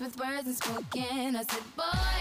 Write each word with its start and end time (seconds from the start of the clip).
with 0.00 0.18
words 0.20 0.46
unspoken. 0.46 1.36
I 1.36 1.42
said, 1.42 1.62
boy, 1.76 2.17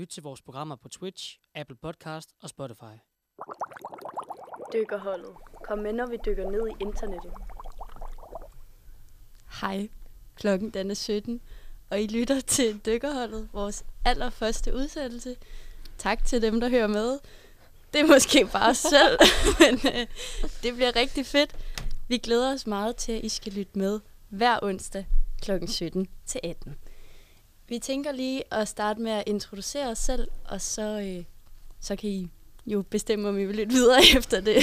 Lyt 0.00 0.08
til 0.08 0.22
vores 0.22 0.42
programmer 0.42 0.76
på 0.76 0.88
Twitch, 0.88 1.38
Apple 1.54 1.76
Podcast 1.76 2.30
og 2.42 2.48
Spotify. 2.48 2.96
Dykkerholdet. 4.72 5.34
Kom 5.64 5.78
med, 5.78 5.92
når 5.92 6.06
vi 6.06 6.16
dykker 6.26 6.50
ned 6.50 6.68
i 6.68 6.72
internettet. 6.80 7.32
Hej, 9.60 9.88
klokken 10.36 10.70
den 10.70 10.90
er 10.90 10.94
17, 10.94 11.40
og 11.90 12.00
I 12.00 12.06
lytter 12.06 12.40
til 12.40 12.80
Dykkerholdet, 12.86 13.48
vores 13.52 13.84
allerførste 14.04 14.74
udsættelse. 14.74 15.36
Tak 15.98 16.24
til 16.24 16.42
dem, 16.42 16.60
der 16.60 16.68
hører 16.68 16.86
med. 16.86 17.18
Det 17.92 18.00
er 18.00 18.06
måske 18.06 18.48
bare 18.52 18.70
os 18.70 18.78
selv, 18.78 19.18
men 19.60 19.74
øh, 19.94 20.06
det 20.62 20.74
bliver 20.74 20.96
rigtig 20.96 21.26
fedt. 21.26 21.56
Vi 22.08 22.18
glæder 22.18 22.54
os 22.54 22.66
meget 22.66 22.96
til, 22.96 23.12
at 23.12 23.24
I 23.24 23.28
skal 23.28 23.52
lytte 23.52 23.78
med 23.78 24.00
hver 24.28 24.58
onsdag 24.62 25.06
kl. 25.42 25.66
17 25.66 26.08
til 26.26 26.40
18. 26.44 26.76
Vi 27.70 27.78
tænker 27.78 28.12
lige 28.12 28.54
at 28.54 28.68
starte 28.68 29.00
med 29.00 29.12
at 29.12 29.24
introducere 29.26 29.88
os 29.90 29.98
selv, 29.98 30.28
og 30.44 30.60
så, 30.60 31.00
øh, 31.00 31.24
så 31.80 31.96
kan 31.96 32.10
I 32.10 32.30
jo 32.66 32.82
bestemme, 32.82 33.28
om 33.28 33.38
I 33.38 33.44
vil 33.44 33.56
lytte 33.56 33.72
videre 33.72 34.00
efter 34.16 34.40
det. 34.40 34.62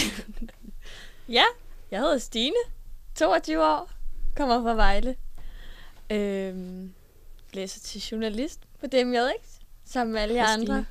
Ja, 1.30 1.44
jeg 1.92 2.00
hedder 2.00 2.18
Stine, 2.18 2.56
22 3.16 3.64
år, 3.64 3.90
kommer 4.36 4.62
fra 4.62 4.74
Vejle. 4.74 5.16
Øhm, 6.10 6.94
læser 7.54 7.80
til 7.80 8.02
journalist 8.02 8.60
på 8.80 8.88
DMJX, 8.88 9.60
sammen 9.86 10.14
med 10.14 10.22
alle 10.22 10.36
jer 10.36 10.46
andre. 10.46 10.86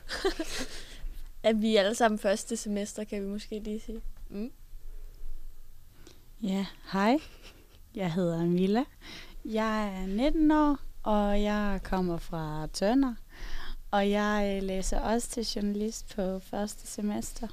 at 1.43 1.63
vi 1.63 1.77
er 1.77 1.81
alle 1.81 1.95
sammen 1.95 2.19
første 2.19 2.57
semester, 2.57 3.05
kan 3.05 3.23
vi 3.23 3.27
måske 3.27 3.59
lige 3.59 3.81
sige. 3.81 4.01
Mm. 4.29 4.53
Ja, 6.43 6.67
hej. 6.93 7.19
Jeg 7.95 8.13
hedder 8.13 8.45
Mila. 8.45 8.85
Jeg 9.45 10.03
er 10.03 10.07
19 10.07 10.51
år, 10.51 10.86
og 11.07 11.43
jeg 11.43 11.81
kommer 11.85 12.17
fra 12.17 12.69
Tønder. 12.73 13.15
Og 13.91 14.11
jeg 14.11 14.57
øh, 14.57 14.63
læser 14.63 15.01
også 15.01 15.29
til 15.29 15.45
journalist 15.45 16.17
på 16.17 16.39
første 16.39 16.87
semester. 16.87 17.49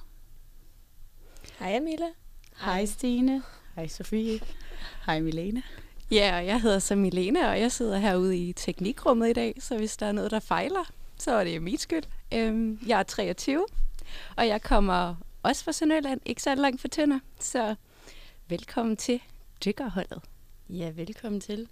Hej 1.60 1.76
Amila. 1.76 2.06
Hej 2.60 2.86
Stine. 2.86 3.44
Hej 3.76 3.88
Sofie. 3.88 4.40
Hej 5.06 5.20
Milene. 5.20 5.64
Ja, 6.12 6.38
og 6.38 6.46
jeg 6.46 6.62
hedder 6.62 6.80
så 6.80 6.96
Milene, 6.96 7.50
og 7.50 7.60
jeg 7.60 7.72
sidder 7.72 7.98
herude 7.98 8.38
i 8.38 8.54
teknikrummet 8.54 9.30
i 9.30 9.34
dag, 9.34 9.56
så 9.60 9.78
hvis 9.78 9.98
der 9.98 10.06
er 10.06 10.12
noget, 10.12 10.32
der 10.32 10.40
fejler, 10.40 10.92
så 11.18 11.32
er 11.32 11.44
det 11.44 11.62
min 11.62 11.78
skyld. 11.78 12.04
Øhm, 12.34 12.80
jeg 12.88 13.00
er 13.00 13.04
23, 13.04 13.66
og 14.38 14.48
jeg 14.48 14.62
kommer 14.62 15.16
også 15.44 15.64
fra 15.64 15.72
Sønderjylland, 15.72 16.22
ikke 16.26 16.44
så 16.44 16.56
langt 16.56 16.82
fra 16.82 16.88
Tønder, 16.88 17.20
så 17.40 17.76
velkommen 18.48 18.98
til 18.98 19.22
dykkerholdet. 19.66 20.22
Ja, 20.70 20.92
velkommen 20.96 21.42
til. 21.42 21.68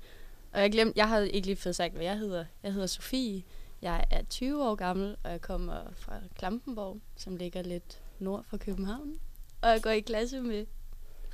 Og 0.54 0.62
jeg 0.62 0.72
glemte, 0.72 1.00
jeg 1.00 1.10
har 1.10 1.20
ikke 1.20 1.48
lige 1.48 1.56
fået 1.56 1.76
sagt, 1.76 1.94
hvad 1.94 2.04
jeg 2.04 2.18
hedder. 2.18 2.46
Jeg 2.64 2.74
hedder 2.74 2.88
Sofie. 2.88 3.44
Jeg 3.82 4.06
er 4.12 4.24
20 4.24 4.70
år 4.70 4.76
gammel, 4.76 5.18
og 5.24 5.32
jeg 5.32 5.42
kommer 5.42 5.82
fra 5.94 6.20
Klampenborg, 6.38 7.00
som 7.16 7.36
ligger 7.36 7.62
lidt 7.62 8.02
nord 8.20 8.44
for 8.44 8.58
København. 8.58 9.20
Og 9.62 9.70
jeg 9.70 9.82
går 9.82 9.90
i 9.90 10.00
klasse 10.00 10.42
med 10.42 10.66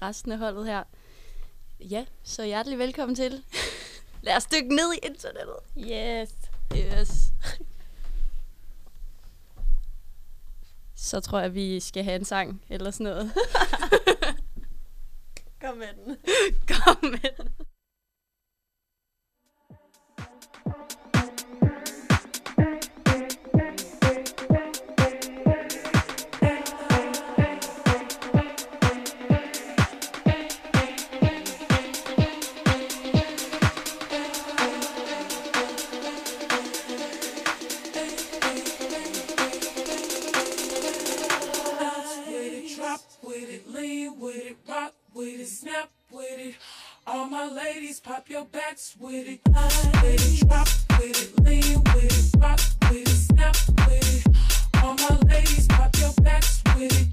resten 0.01 0.31
af 0.31 0.37
holdet 0.37 0.65
her. 0.65 0.83
Ja, 1.79 2.05
så 2.23 2.43
hjertelig 2.43 2.79
velkommen 2.79 3.15
til. 3.15 3.43
Lad 4.21 4.35
os 4.35 4.45
dykke 4.45 4.75
ned 4.75 4.93
i 4.93 5.07
internettet. 5.07 5.55
Yes. 5.77 6.35
Yes. 6.75 7.33
Så 10.95 11.19
tror 11.19 11.39
jeg, 11.39 11.55
vi 11.55 11.79
skal 11.79 12.03
have 12.03 12.15
en 12.15 12.25
sang 12.25 12.61
eller 12.69 12.91
sådan 12.91 13.03
noget. 13.03 13.31
Kom 15.61 15.77
med 15.77 15.87
den. 16.05 16.17
Kom 16.73 16.97
med 17.01 17.37
den. 17.37 17.67
Snap 45.47 45.89
with 46.11 46.39
it. 46.39 46.55
All 47.05 47.25
my 47.25 47.47
ladies, 47.47 47.99
pop 47.99 48.29
your 48.29 48.45
backs 48.45 48.95
with 48.99 49.27
it. 49.27 49.39
It, 49.45 50.47
drop 50.47 50.67
with 50.99 51.37
it, 51.37 51.43
lean 51.43 51.81
with 51.93 52.35
it, 52.35 52.41
rock 52.41 52.59
with 52.89 53.01
it, 53.01 53.07
snap 53.07 53.55
with 53.87 54.27
it. 54.27 54.83
All 54.83 54.95
my 54.95 55.17
ladies, 55.27 55.67
pop 55.67 55.95
your 55.97 56.13
backs 56.21 56.61
with 56.75 57.01
it. 57.01 57.06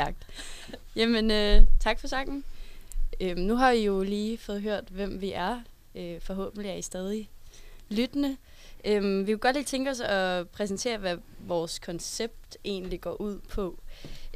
Stærkt. 0.00 0.26
Jamen, 0.96 1.30
øh, 1.30 1.62
tak 1.80 2.00
for 2.00 2.08
sangen. 2.08 2.44
Øhm, 3.20 3.40
nu 3.40 3.56
har 3.56 3.70
I 3.70 3.84
jo 3.84 4.02
lige 4.02 4.38
fået 4.38 4.62
hørt, 4.62 4.84
hvem 4.90 5.20
vi 5.20 5.32
er. 5.32 5.60
Øh, 5.94 6.20
forhåbentlig 6.20 6.70
er 6.70 6.74
I 6.74 6.82
stadig 6.82 7.30
lyttende. 7.88 8.36
Øhm, 8.84 9.26
vi 9.26 9.32
kunne 9.32 9.38
godt 9.38 9.56
lige 9.56 9.64
tænke 9.64 9.90
os 9.90 10.00
at 10.00 10.48
præsentere, 10.48 10.98
hvad 10.98 11.16
vores 11.38 11.78
koncept 11.78 12.56
egentlig 12.64 13.00
går 13.00 13.20
ud 13.20 13.38
på. 13.38 13.78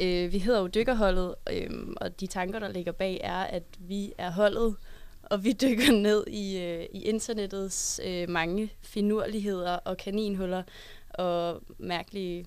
Øh, 0.01 0.33
vi 0.33 0.39
hedder 0.39 0.61
jo 0.61 0.67
Dykkerholdet, 0.67 1.35
øhm, 1.51 1.97
og 2.01 2.21
de 2.21 2.27
tanker, 2.27 2.59
der 2.59 2.69
ligger 2.69 2.93
bag, 2.93 3.21
er, 3.25 3.43
at 3.43 3.65
vi 3.79 4.13
er 4.19 4.31
holdet, 4.31 4.77
og 5.23 5.45
vi 5.45 5.53
dykker 5.63 5.93
ned 5.93 6.27
i, 6.27 6.59
øh, 6.59 6.87
i 6.93 7.03
internettets 7.03 8.01
øh, 8.05 8.29
mange 8.29 8.73
finurligheder 8.83 9.77
og 9.77 9.97
kaninhuller 9.97 10.63
og 11.11 11.63
mærkelige 11.79 12.47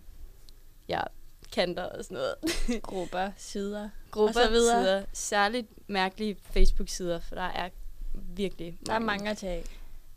ja, 0.89 1.01
kanter 1.51 1.83
og 1.83 2.03
sådan 2.05 2.15
noget. 2.17 2.35
Grupper, 2.83 3.29
sider. 3.37 3.89
Grupper, 4.11 4.27
Og 4.41 4.45
så 4.45 4.51
videre. 4.51 4.83
sider, 4.83 5.03
særligt 5.13 5.67
mærkelige 5.89 6.37
Facebook-sider, 6.51 7.19
for 7.19 7.35
der 7.35 7.41
er 7.41 7.69
virkelig 8.13 8.77
Der 8.85 8.93
er 8.93 8.99
mange 8.99 9.29
at 9.29 9.37
tage 9.37 9.53
af. 9.53 9.63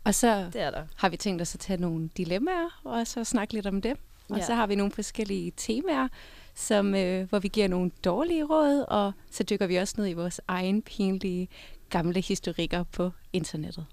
Og 0.03 0.15
så 0.15 0.49
Det 0.53 0.61
er 0.61 0.71
der. 0.71 0.85
har 0.95 1.09
vi 1.09 1.17
tænkt 1.17 1.41
os 1.41 1.53
at 1.55 1.59
tage 1.59 1.81
nogle 1.81 2.09
dilemmaer, 2.17 2.81
og 2.83 3.07
så 3.07 3.23
snakke 3.23 3.53
lidt 3.53 3.67
om 3.67 3.81
dem. 3.81 3.97
Og 4.29 4.37
Ja. 4.37 4.45
så 4.45 4.53
har 4.53 4.67
vi 4.67 4.75
nogle 4.75 4.91
forskellige 4.91 5.51
temaer, 5.57 6.07
som, 6.55 6.95
øh, 6.95 7.29
hvor 7.29 7.39
vi 7.39 7.47
giver 7.47 7.67
nogle 7.67 7.91
dårlige 8.05 8.43
råd, 8.43 8.85
og 8.87 9.11
så 9.31 9.43
dykker 9.43 9.67
vi 9.67 9.75
også 9.75 9.93
ned 9.97 10.07
i 10.09 10.13
vores 10.13 10.41
egen 10.47 10.81
pinlige 10.81 11.47
gamle 11.89 12.21
historikker 12.21 12.83
på 12.83 13.11
internettet. 13.33 13.85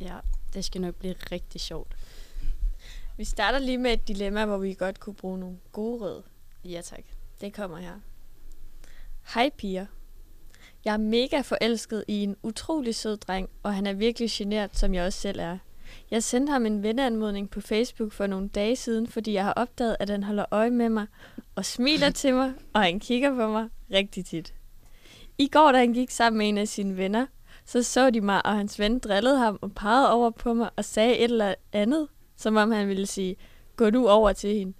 Ja, 0.00 0.14
det 0.54 0.64
skal 0.64 0.80
nok 0.80 0.94
blive 0.94 1.14
rigtig 1.32 1.60
sjovt. 1.60 1.96
Vi 3.16 3.24
starter 3.24 3.58
lige 3.58 3.78
med 3.78 3.92
et 3.92 4.08
dilemma, 4.08 4.44
hvor 4.44 4.58
vi 4.58 4.74
godt 4.74 5.00
kunne 5.00 5.14
bruge 5.14 5.38
nogle 5.38 5.56
gode 5.72 6.04
råd. 6.04 6.22
Ja, 6.68 6.80
tak. 6.80 7.04
Det 7.40 7.54
kommer 7.54 7.76
her. 7.76 7.94
Hej 9.34 9.50
piger. 9.56 9.86
Jeg 10.84 10.92
er 10.92 10.98
mega 10.98 11.40
forelsket 11.40 12.04
i 12.08 12.22
en 12.22 12.36
utrolig 12.42 12.94
sød 12.94 13.16
dreng, 13.16 13.48
og 13.62 13.74
han 13.74 13.86
er 13.86 13.92
virkelig 13.92 14.30
genert, 14.32 14.76
som 14.78 14.94
jeg 14.94 15.04
også 15.06 15.20
selv 15.20 15.40
er. 15.40 15.58
Jeg 16.10 16.22
sendte 16.22 16.50
ham 16.50 16.66
en 16.66 16.82
venneanmodning 16.82 17.50
på 17.50 17.60
Facebook 17.60 18.12
for 18.12 18.26
nogle 18.26 18.48
dage 18.48 18.76
siden, 18.76 19.06
fordi 19.06 19.32
jeg 19.32 19.44
har 19.44 19.52
opdaget, 19.52 19.96
at 20.00 20.10
han 20.10 20.22
holder 20.22 20.44
øje 20.50 20.70
med 20.70 20.88
mig 20.88 21.06
og 21.54 21.64
smiler 21.64 22.10
til 22.10 22.34
mig, 22.34 22.52
og 22.72 22.82
han 22.82 23.00
kigger 23.00 23.34
på 23.34 23.48
mig 23.48 23.68
rigtig 23.92 24.24
tit. 24.24 24.54
I 25.38 25.48
går, 25.48 25.72
da 25.72 25.78
han 25.78 25.92
gik 25.92 26.10
sammen 26.10 26.38
med 26.38 26.48
en 26.48 26.58
af 26.58 26.68
sine 26.68 26.96
venner, 26.96 27.26
så 27.64 27.82
så 27.82 28.10
de 28.10 28.20
mig, 28.20 28.46
og 28.46 28.56
hans 28.56 28.78
ven 28.78 28.98
drillede 28.98 29.38
ham 29.38 29.58
og 29.62 29.72
pegede 29.74 30.12
over 30.12 30.30
på 30.30 30.54
mig 30.54 30.70
og 30.76 30.84
sagde 30.84 31.16
et 31.16 31.24
eller 31.24 31.54
andet, 31.72 32.08
som 32.36 32.56
om 32.56 32.70
han 32.70 32.88
ville 32.88 33.06
sige, 33.06 33.36
gå 33.76 33.90
nu 33.90 34.08
over 34.08 34.32
til 34.32 34.54
hende. 34.54 34.72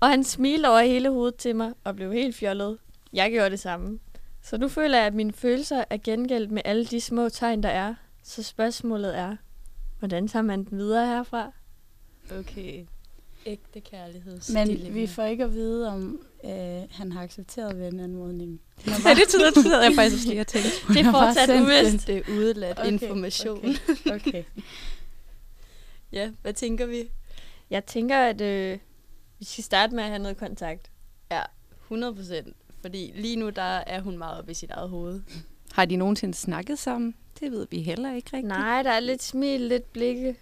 Og 0.00 0.08
han 0.08 0.24
smilte 0.24 0.66
over 0.68 0.80
hele 0.80 1.10
hovedet 1.10 1.36
til 1.36 1.56
mig 1.56 1.72
og 1.84 1.96
blev 1.96 2.12
helt 2.12 2.36
fjollet. 2.36 2.78
Jeg 3.12 3.30
gjorde 3.30 3.50
det 3.50 3.60
samme. 3.60 3.98
Så 4.42 4.58
nu 4.58 4.68
føler 4.68 4.98
jeg, 4.98 5.06
at 5.06 5.14
mine 5.14 5.32
følelser 5.32 5.84
er 5.90 5.96
gengældt 6.04 6.50
med 6.50 6.62
alle 6.64 6.84
de 6.84 7.00
små 7.00 7.28
tegn, 7.28 7.62
der 7.62 7.68
er. 7.68 7.94
Så 8.22 8.42
spørgsmålet 8.42 9.18
er, 9.18 9.36
hvordan 9.98 10.28
tager 10.28 10.42
man 10.42 10.64
den 10.64 10.78
videre 10.78 11.06
herfra? 11.06 11.52
Okay. 12.38 12.84
Ægte 13.46 13.80
kærligheds. 13.80 14.50
Men 14.50 14.94
vi 14.94 15.06
får 15.06 15.22
ikke 15.24 15.44
at 15.44 15.52
vide, 15.52 15.88
om 15.88 16.20
øh, 16.44 16.50
han 16.90 17.12
har 17.12 17.22
accepteret 17.22 17.78
venanmodningen. 17.78 18.60
Ja, 18.86 19.14
det 19.14 19.28
tyder, 19.28 19.50
det 19.50 19.64
tyder 19.64 19.82
jeg 19.82 19.92
faktisk 19.94 20.16
også 20.16 20.28
lige 20.28 20.40
at 20.40 20.46
tænke. 20.46 20.68
Det 20.88 20.96
er 21.06 21.10
fortsat 21.10 21.60
uvist. 21.62 22.06
Det 22.06 22.16
er 22.16 22.22
udeladt 22.32 22.78
Okay, 22.78 22.92
information. 22.92 23.58
Okay. 24.06 24.14
okay. 24.14 24.44
Ja, 26.12 26.30
hvad 26.42 26.52
tænker 26.52 26.86
vi? 26.86 27.10
Jeg 27.70 27.84
tænker, 27.84 28.18
at 28.18 28.40
øh, 28.40 28.78
vi 29.38 29.44
skal 29.44 29.64
starte 29.64 29.94
med 29.94 30.02
at 30.04 30.08
have 30.08 30.18
noget 30.22 30.36
kontakt. 30.36 30.90
100 31.84 32.14
procent. 32.14 32.56
Fordi 32.80 33.12
lige 33.14 33.36
nu, 33.36 33.50
der 33.50 33.62
er 33.62 34.00
hun 34.00 34.18
meget 34.18 34.38
oppe 34.38 34.50
i 34.50 34.54
sit 34.54 34.70
eget 34.70 34.88
hoved. 34.90 35.20
Har 35.72 35.84
de 35.84 35.96
nogensinde 35.96 36.34
snakket 36.34 36.78
sammen? 36.78 37.14
Det 37.40 37.52
ved 37.52 37.66
vi 37.70 37.82
heller 37.82 38.14
ikke 38.14 38.30
rigtigt. 38.32 38.48
Nej, 38.48 38.82
der 38.82 38.90
er 38.90 39.00
lidt 39.00 39.22
smil, 39.22 39.60
lidt 39.60 39.92
blikke 39.92 40.36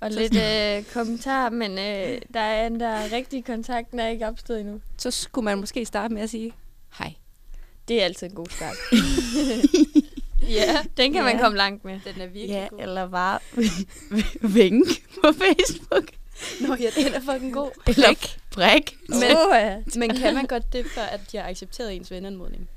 og 0.00 0.10
lidt 0.10 0.36
øh, 0.36 0.84
kommentar, 0.92 1.50
men 1.50 1.70
øh, 1.70 2.20
der 2.34 2.40
er 2.40 2.66
en 2.66 2.80
der 2.80 3.12
rigtig 3.12 3.44
kontakten 3.44 3.98
er 4.00 4.08
ikke 4.08 4.26
opstået 4.26 4.60
endnu. 4.60 4.80
Så 4.98 5.10
skulle 5.10 5.44
man 5.44 5.58
måske 5.58 5.84
starte 5.84 6.14
med 6.14 6.22
at 6.22 6.30
sige, 6.30 6.52
hej. 6.98 7.14
Det 7.88 8.00
er 8.00 8.04
altid 8.04 8.26
en 8.26 8.34
god 8.34 8.46
start. 8.46 8.76
Ja, 10.48 10.78
Den 10.96 11.12
kan 11.12 11.24
man 11.24 11.36
Ja. 11.36 11.42
komme 11.42 11.58
langt 11.58 11.84
med. 11.84 12.00
den 12.04 12.20
er 12.20 12.26
virkelig 12.26 12.48
Ja, 12.48 12.66
god. 12.70 12.78
eller 12.80 13.08
bare 13.08 13.38
vink 14.58 14.86
på 15.24 15.32
Facebook. 15.32 16.04
Nå 16.60 16.74
ja, 16.74 16.90
den 16.96 17.14
er 17.14 17.20
fucking 17.20 17.52
god. 17.52 17.70
Eller 17.86 18.36
bræk. 18.50 18.96
Men, 19.08 19.22
ja. 19.22 19.82
men 19.96 20.16
kan 20.16 20.34
man 20.34 20.46
godt 20.46 20.72
det, 20.72 20.86
før 20.86 21.02
at 21.02 21.20
de 21.32 21.36
har 21.36 21.48
accepteret 21.48 21.96
ens 21.96 22.10
venanmodning? 22.10 22.68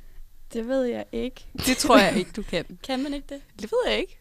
Det 0.53 0.67
ved 0.67 0.83
jeg 0.83 1.05
ikke. 1.11 1.45
Det 1.65 1.77
tror 1.77 1.97
jeg 1.97 2.17
ikke, 2.17 2.31
du 2.35 2.41
kan. 2.41 2.65
Kan 2.87 3.03
man 3.03 3.13
ikke 3.13 3.27
det? 3.29 3.41
Det 3.61 3.71
ved 3.71 3.91
jeg 3.91 3.99
ikke. 3.99 4.19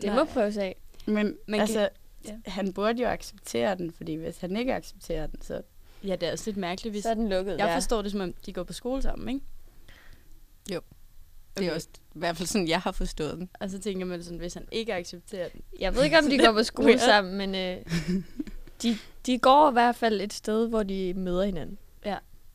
Det 0.00 0.06
Nej. 0.06 0.14
må 0.18 0.24
prøves 0.24 0.56
af. 0.56 0.76
Men 1.06 1.36
Man 1.46 1.60
altså, 1.60 1.80
ja. 1.80 1.88
ja. 2.28 2.50
han 2.50 2.72
burde 2.72 3.02
jo 3.02 3.08
acceptere 3.08 3.74
den, 3.74 3.92
fordi 3.92 4.14
hvis 4.14 4.38
han 4.38 4.56
ikke 4.56 4.74
accepterer 4.74 5.26
den, 5.26 5.42
så... 5.42 5.62
Ja, 6.04 6.16
det 6.16 6.28
er 6.28 6.32
også 6.32 6.44
lidt 6.46 6.56
mærkeligt, 6.56 6.92
hvis... 6.92 7.02
Så 7.02 7.10
er 7.10 7.14
den 7.14 7.28
lukket. 7.28 7.52
Jeg 7.58 7.66
ja. 7.66 7.76
forstår 7.76 8.02
det, 8.02 8.12
som 8.12 8.20
om 8.20 8.32
de 8.46 8.52
går 8.52 8.62
på 8.62 8.72
skole 8.72 9.02
sammen, 9.02 9.28
ikke? 9.28 9.46
Det 11.58 11.68
er 11.68 11.74
også 11.74 11.88
i 12.14 12.18
hvert 12.18 12.36
fald 12.36 12.48
sådan, 12.48 12.68
jeg 12.68 12.80
har 12.80 12.92
forstået 12.92 13.38
den. 13.38 13.48
Og 13.60 13.70
så 13.70 13.78
tænker 13.78 14.06
man 14.06 14.22
sådan, 14.22 14.38
hvis 14.38 14.54
han 14.54 14.68
ikke 14.72 14.94
accepterer 14.94 15.48
den. 15.48 15.60
Jeg 15.80 15.94
ved 15.94 16.04
ikke, 16.04 16.18
om 16.18 16.24
de 16.30 16.38
går 16.38 16.52
på 16.52 16.62
skole 16.62 16.98
sammen, 16.98 17.36
men 17.36 17.54
øh, 17.54 17.76
de, 18.82 18.98
de 19.26 19.38
går 19.38 19.68
i 19.70 19.72
hvert 19.72 19.96
fald 19.96 20.20
et 20.20 20.32
sted, 20.32 20.68
hvor 20.68 20.82
de 20.82 21.14
møder 21.14 21.44
hinanden. 21.44 21.78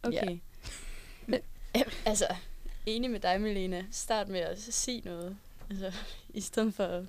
Okay. 0.04 0.38
Men, 1.26 1.40
altså, 2.06 2.26
enig 2.86 3.12
med 3.12 3.20
dig, 3.20 3.42
Melena. 3.42 3.86
Start 3.92 4.28
med 4.28 4.40
at 4.40 4.62
sige 4.62 5.02
noget. 5.06 5.38
Altså, 5.70 5.92
i 6.34 6.42
stedet 6.42 6.74
for 6.74 6.84
at, 6.84 7.04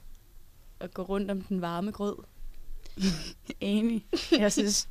at 0.81 0.95
gå 0.95 1.03
rundt 1.03 1.31
om 1.31 1.41
den 1.43 1.61
varme 1.61 1.91
grød. 1.93 2.17
Enig. 3.61 4.07
Jeg 4.33 4.53
synes, 4.53 4.89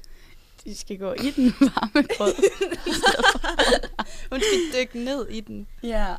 de 0.64 0.76
skal 0.76 0.98
gå 0.98 1.14
i 1.14 1.32
den 1.32 1.54
varme 1.60 2.08
grød. 2.08 2.34
Hun 4.32 4.40
skal 4.40 4.80
dykke 4.82 5.00
ned 5.06 5.28
i 5.30 5.40
den. 5.40 5.68
ja. 5.84 6.16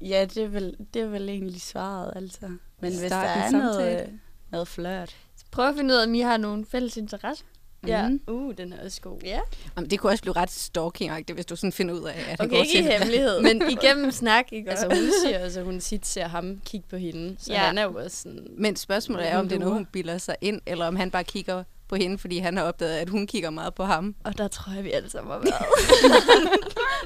Ja, 0.00 0.24
det 0.24 0.36
er, 0.42 0.48
vel, 0.48 0.76
det 0.94 1.02
er 1.02 1.06
vel 1.06 1.28
egentlig 1.28 1.60
svaret, 1.60 2.12
altså. 2.16 2.46
Men 2.80 2.98
hvis 2.98 3.10
Start 3.10 3.26
der 3.26 3.34
en 3.34 3.40
er 3.40 3.50
samtale. 3.50 3.94
noget, 3.94 4.20
noget 4.50 4.68
flørt. 4.68 5.16
Prøv 5.54 5.68
at 5.68 5.74
finde 5.76 5.94
ud 5.94 5.98
af, 5.98 6.06
om 6.06 6.14
I 6.14 6.20
har 6.20 6.36
nogle 6.36 6.64
fælles 6.70 6.96
interesser. 6.96 7.44
Ja. 7.86 8.08
Mm. 8.08 8.20
Uh, 8.28 8.54
den 8.58 8.72
er 8.72 8.84
også 8.84 9.00
god. 9.00 9.18
Ja. 9.24 9.40
Jamen, 9.76 9.90
det 9.90 10.00
kunne 10.00 10.12
også 10.12 10.22
blive 10.22 10.32
ret 10.36 10.50
stalking 10.50 11.12
hvis 11.34 11.46
du 11.46 11.56
sådan 11.56 11.72
finder 11.72 11.94
ud 11.94 12.02
af, 12.02 12.12
at 12.12 12.16
han 12.24 12.36
Okay, 12.40 12.48
går 12.50 12.56
ikke 12.56 12.78
i 12.78 12.82
til 12.82 12.92
hemmelighed, 12.92 13.42
men 13.42 13.62
igennem 13.70 14.10
snak, 14.10 14.52
ikke? 14.52 14.70
Altså, 14.70 14.86
hun 14.88 15.10
siger, 15.24 15.38
altså, 15.38 15.62
hun 15.62 15.80
tit 15.80 16.06
ser 16.06 16.28
ham 16.28 16.60
kigge 16.64 16.86
på 16.90 16.96
hende. 16.96 17.36
Så 17.38 17.52
Ja. 17.52 17.58
han 17.58 17.78
er 17.78 17.82
jo 17.82 17.94
også 17.94 18.16
sådan... 18.22 18.46
Men 18.58 18.76
spørgsmålet 18.76 19.28
er, 19.28 19.38
om 19.38 19.48
det 19.48 19.54
er 19.56 19.60
noget, 19.60 19.74
hun 19.74 19.86
bilder 19.86 20.18
sig 20.18 20.36
ind, 20.40 20.60
eller 20.66 20.86
om 20.86 20.96
han 20.96 21.10
bare 21.10 21.24
kigger 21.24 21.64
på 21.88 21.96
hende, 21.96 22.18
fordi 22.18 22.38
han 22.38 22.56
har 22.56 22.64
opdaget, 22.64 22.98
at 22.98 23.08
hun 23.08 23.26
kigger 23.26 23.50
meget 23.50 23.74
på 23.74 23.84
ham. 23.84 24.14
Og 24.24 24.38
der 24.38 24.48
tror 24.48 24.72
jeg, 24.72 24.84
vi 24.84 24.90
alle 24.90 25.10
sammen 25.10 25.32
har 25.32 25.38
været. 25.38 25.54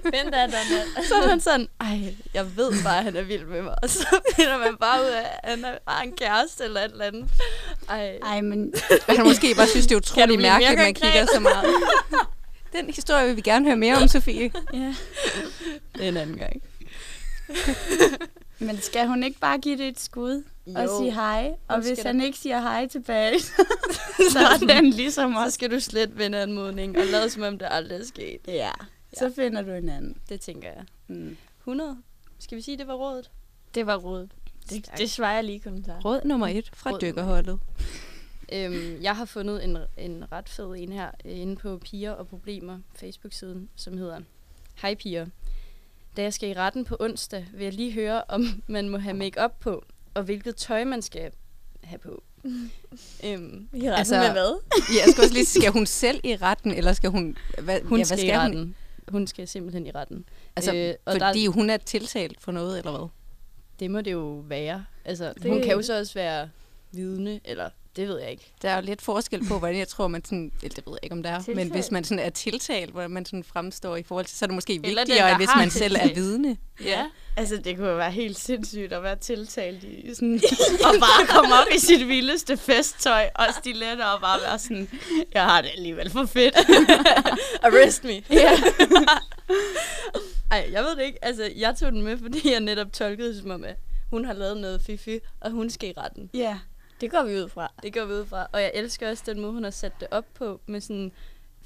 Vent 0.15 0.33
da, 0.35 0.47
da, 0.47 1.05
så 1.09 1.15
er 1.15 1.27
man 1.27 1.41
sådan, 1.41 1.69
ej, 1.81 2.15
jeg 2.35 2.57
ved 2.57 2.73
bare, 2.85 2.99
at 2.99 3.05
han 3.05 3.17
er 3.17 3.23
vild 3.23 3.45
med 3.47 3.63
mig. 3.63 3.75
Og 3.83 3.91
så 3.91 4.07
finder 4.37 4.59
man 4.59 4.77
bare 4.81 5.01
ud 5.01 5.07
af, 5.07 5.27
at 5.43 5.51
han 5.51 5.65
er 5.65 5.79
bare 5.87 6.07
en 6.07 6.13
kæreste 6.13 6.65
eller 6.65 6.81
et 6.81 6.91
eller 6.93 7.05
andet. 7.05 7.29
Ej, 7.89 8.19
Ej, 8.23 8.41
men 8.41 8.75
han 9.09 9.25
måske 9.27 9.55
bare 9.55 9.67
synes, 9.67 9.87
det 9.87 9.95
er 9.95 9.99
utroligt 9.99 10.43
mærkeligt, 10.43 10.73
at 10.73 10.79
man 10.79 10.95
kigger 10.95 11.27
så 11.35 11.41
meget. 11.41 11.67
Den 12.73 12.87
historie 12.95 13.27
vil 13.27 13.37
vi 13.37 13.41
gerne 13.41 13.65
høre 13.65 13.77
mere 13.77 13.97
om, 13.97 14.09
Sofie. 14.09 14.51
ja. 14.73 14.95
det 15.95 16.05
er 16.05 16.09
en 16.09 16.17
anden 16.17 16.37
gang. 16.39 16.63
Men 18.59 18.81
skal 18.81 19.07
hun 19.07 19.23
ikke 19.23 19.41
bare 19.41 19.59
give 19.59 19.79
det 19.79 19.89
et 19.89 20.01
skud 20.01 20.45
og 20.77 20.89
sige 20.99 21.15
hej? 21.15 21.55
Og 21.69 21.81
hvis 21.83 22.03
han 22.03 22.21
ikke 22.21 22.39
siger 22.39 22.61
hej 22.61 22.87
tilbage, 22.87 23.41
så, 23.41 23.63
så 24.33 24.39
er 24.39 24.67
den 24.81 24.91
ligesom 24.91 25.33
Så 25.33 25.39
også. 25.41 25.55
skal 25.55 25.71
du 25.71 25.81
slet 25.81 26.19
vende 26.19 26.39
anmodning 26.39 26.99
og 26.99 27.07
lade 27.07 27.31
som 27.31 27.43
om 27.43 27.59
det 27.59 27.69
aldrig 27.71 28.01
er 28.01 28.05
sket. 28.05 28.39
Ja, 28.49 28.71
så 29.19 29.33
finder 29.37 29.63
du 29.63 29.71
en 29.71 29.89
anden. 29.89 30.17
Det 30.29 30.41
tænker 30.41 30.69
jeg. 30.69 30.85
Mm. 31.09 31.37
100. 31.61 31.97
Skal 32.39 32.57
vi 32.57 32.63
sige, 32.63 32.79
det 32.79 32.87
var 32.87 32.95
rådet? 32.95 33.31
Det 33.75 33.87
var 33.87 33.97
rådet. 33.97 34.31
Det, 34.71 34.91
det 34.99 35.11
svarer 35.11 35.35
jeg 35.35 35.45
lige 35.45 35.61
kommentar. 35.61 36.01
Råd 36.05 36.21
nummer 36.25 36.47
et 36.47 36.71
fra 36.75 36.91
Råd 36.91 37.01
dykkerholdet. 37.01 37.59
Øhm, 38.53 39.03
jeg 39.03 39.17
har 39.17 39.25
fundet 39.25 39.65
en, 39.65 39.79
en 39.99 40.25
ret 40.33 40.49
fed 40.49 40.75
en 40.77 40.93
her 40.93 41.11
øh, 41.25 41.39
inde 41.39 41.57
på 41.57 41.79
Piger 41.79 42.11
og 42.13 42.29
Problemer 42.29 42.79
Facebook-siden, 42.97 43.69
som 43.77 43.99
hedder 43.99 44.21
Hej 44.75 44.95
piger. 44.95 45.27
Da 46.19 46.23
jeg 46.23 46.33
skal 46.35 46.49
i 46.49 46.55
retten 46.55 46.85
på 46.85 46.97
onsdag, 47.01 47.47
vil 47.55 47.65
jeg 47.65 47.73
lige 47.73 47.93
høre, 47.93 48.23
om 48.29 48.63
man 48.67 48.89
må 48.89 48.99
have 48.99 49.15
make 49.15 49.41
på, 49.61 49.85
og 50.15 50.23
hvilket 50.23 50.57
tøj 50.57 50.85
man 50.85 51.03
skal 51.03 51.31
have 51.85 51.99
på. 51.99 52.23
øhm, 53.25 53.69
I 53.73 53.77
retten 53.77 53.89
Altså, 53.89 54.15
med 54.19 54.31
hvad? 54.33 54.61
Ja, 54.95 55.05
jeg 55.07 55.13
skal 55.13 55.23
også 55.23 55.35
lige 55.35 55.47
skal 55.47 55.71
hun 55.73 55.87
selv 55.87 56.21
i 56.25 56.37
retten, 56.37 56.73
eller 56.75 56.93
skal 56.93 57.11
hun... 57.11 57.37
Hvad, 57.63 57.81
hun 57.83 57.99
ja, 57.99 58.05
skal, 58.05 58.17
hvad 58.17 58.25
i 58.25 58.29
skal 58.29 58.41
hun? 58.41 58.47
retten. 58.47 58.75
Hun 59.09 59.27
skal 59.27 59.49
simpelthen 59.49 59.87
i 59.87 59.91
retten. 59.91 60.25
Altså, 60.57 60.75
Øh, 60.75 60.95
og 61.05 61.13
fordi 61.21 61.43
der- 61.45 61.51
hun 61.51 61.71
er 61.71 61.77
tiltalt 61.77 62.41
for 62.41 62.53
noget, 62.53 62.79
eller 62.79 62.91
hvad? 62.99 63.09
Det 63.81 63.91
må 63.91 64.01
det 64.01 64.13
jo 64.13 64.45
være. 64.49 64.85
Altså, 65.05 65.33
det... 65.43 65.51
hun 65.51 65.63
kan 65.63 65.73
jo 65.73 65.83
så 65.83 65.99
også 65.99 66.15
være 66.15 66.49
vidne, 66.93 67.41
eller 67.45 67.71
Det 67.99 68.09
ved 68.09 68.21
jeg 68.21 68.31
ikke. 68.31 68.53
Der 68.63 68.71
er 68.71 68.77
jo 68.77 68.83
lidt 68.83 69.03
forskel 69.03 69.49
på, 69.49 69.59
hvordan 69.59 69.79
jeg 69.79 69.89
tror, 69.89 70.09
man 70.09 70.25
sådan... 70.25 70.53
Eller 70.63 70.75
det 70.75 70.87
ved 70.87 70.93
jeg 70.93 70.99
ikke, 71.03 71.13
om 71.13 71.23
der 71.23 71.31
er. 71.31 71.37
Men 71.37 71.45
Tiltalt. 71.45 71.73
hvis 71.73 71.91
man 71.91 72.05
sådan 72.05 72.25
er 72.25 72.31
tiltalt, 72.31 72.91
hvordan 72.91 73.11
man 73.11 73.25
sådan 73.25 73.45
fremstår 73.45 73.97
i 73.97 74.03
forhold 74.03 74.27
til... 74.27 74.39
Så 74.39 74.45
er 74.45 74.47
det 74.47 74.55
måske 74.55 74.73
den, 74.73 74.83
vigtigere, 74.83 75.19
der 75.19 75.29
end 75.29 75.37
hvis 75.37 75.49
man 75.57 75.71
selv 75.71 75.95
er 75.95 75.99
tiltalt. 75.99 76.17
vidne. 76.17 76.57
Ja. 76.85 77.07
Altså, 77.37 77.57
det 77.57 77.77
kunne 77.77 77.89
jo 77.89 77.97
være 77.97 78.11
helt 78.11 78.39
sindssygt 78.39 78.93
at 78.93 79.03
være 79.03 79.17
tiltalt 79.17 79.85
i 79.85 80.15
sådan... 80.15 80.35
og 80.87 80.95
bare 81.01 81.27
komme 81.27 81.55
op 81.55 81.67
i 81.77 81.79
sit 81.79 82.09
vildeste 82.09 82.57
festtøj 82.57 83.29
og 83.35 83.47
stiletter 83.59 84.05
og 84.05 84.21
bare 84.21 84.41
være 84.41 84.59
sådan... 84.59 84.89
Jeg 85.35 85.45
har 85.45 85.61
det 85.63 85.71
alligevel 85.77 86.11
for 86.11 86.25
fedt. 86.27 86.55
Arrest 87.65 88.05
me. 88.05 88.23
ja. 88.31 88.51
Ej, 90.51 90.69
jeg 90.73 90.83
ved 90.83 90.97
det 90.97 91.03
ikke. 91.05 91.25
Altså, 91.25 91.51
jeg 91.57 91.77
tog 91.77 91.93
den 91.93 92.03
med, 92.03 92.19
fordi 92.19 92.53
jeg 92.53 92.61
netop 92.61 92.93
tolkede 92.93 93.29
det 93.29 93.43
som 93.43 93.51
om, 93.51 93.65
at 93.65 93.77
hun 94.11 94.25
har 94.25 94.33
lavet 94.33 94.57
noget 94.57 94.83
fifi, 94.87 95.19
og 95.41 95.51
hun 95.51 95.71
skal 95.71 95.89
i 95.89 95.93
retten. 95.97 96.31
ja. 96.35 96.59
Det 97.01 97.11
går 97.11 97.23
vi 97.23 97.43
ud 97.43 97.49
fra. 97.49 97.73
Det 97.83 97.95
går 97.95 98.05
vi 98.05 98.13
ud 98.13 98.27
fra. 98.27 98.47
Og 98.53 98.61
jeg 98.61 98.71
elsker 98.75 99.11
også 99.11 99.23
den 99.27 99.41
måde, 99.41 99.53
hun 99.53 99.65
har 99.65 99.71
sat 99.71 99.93
det 100.01 100.09
op 100.11 100.25
på, 100.35 100.61
med 100.67 100.81
sådan 100.81 101.13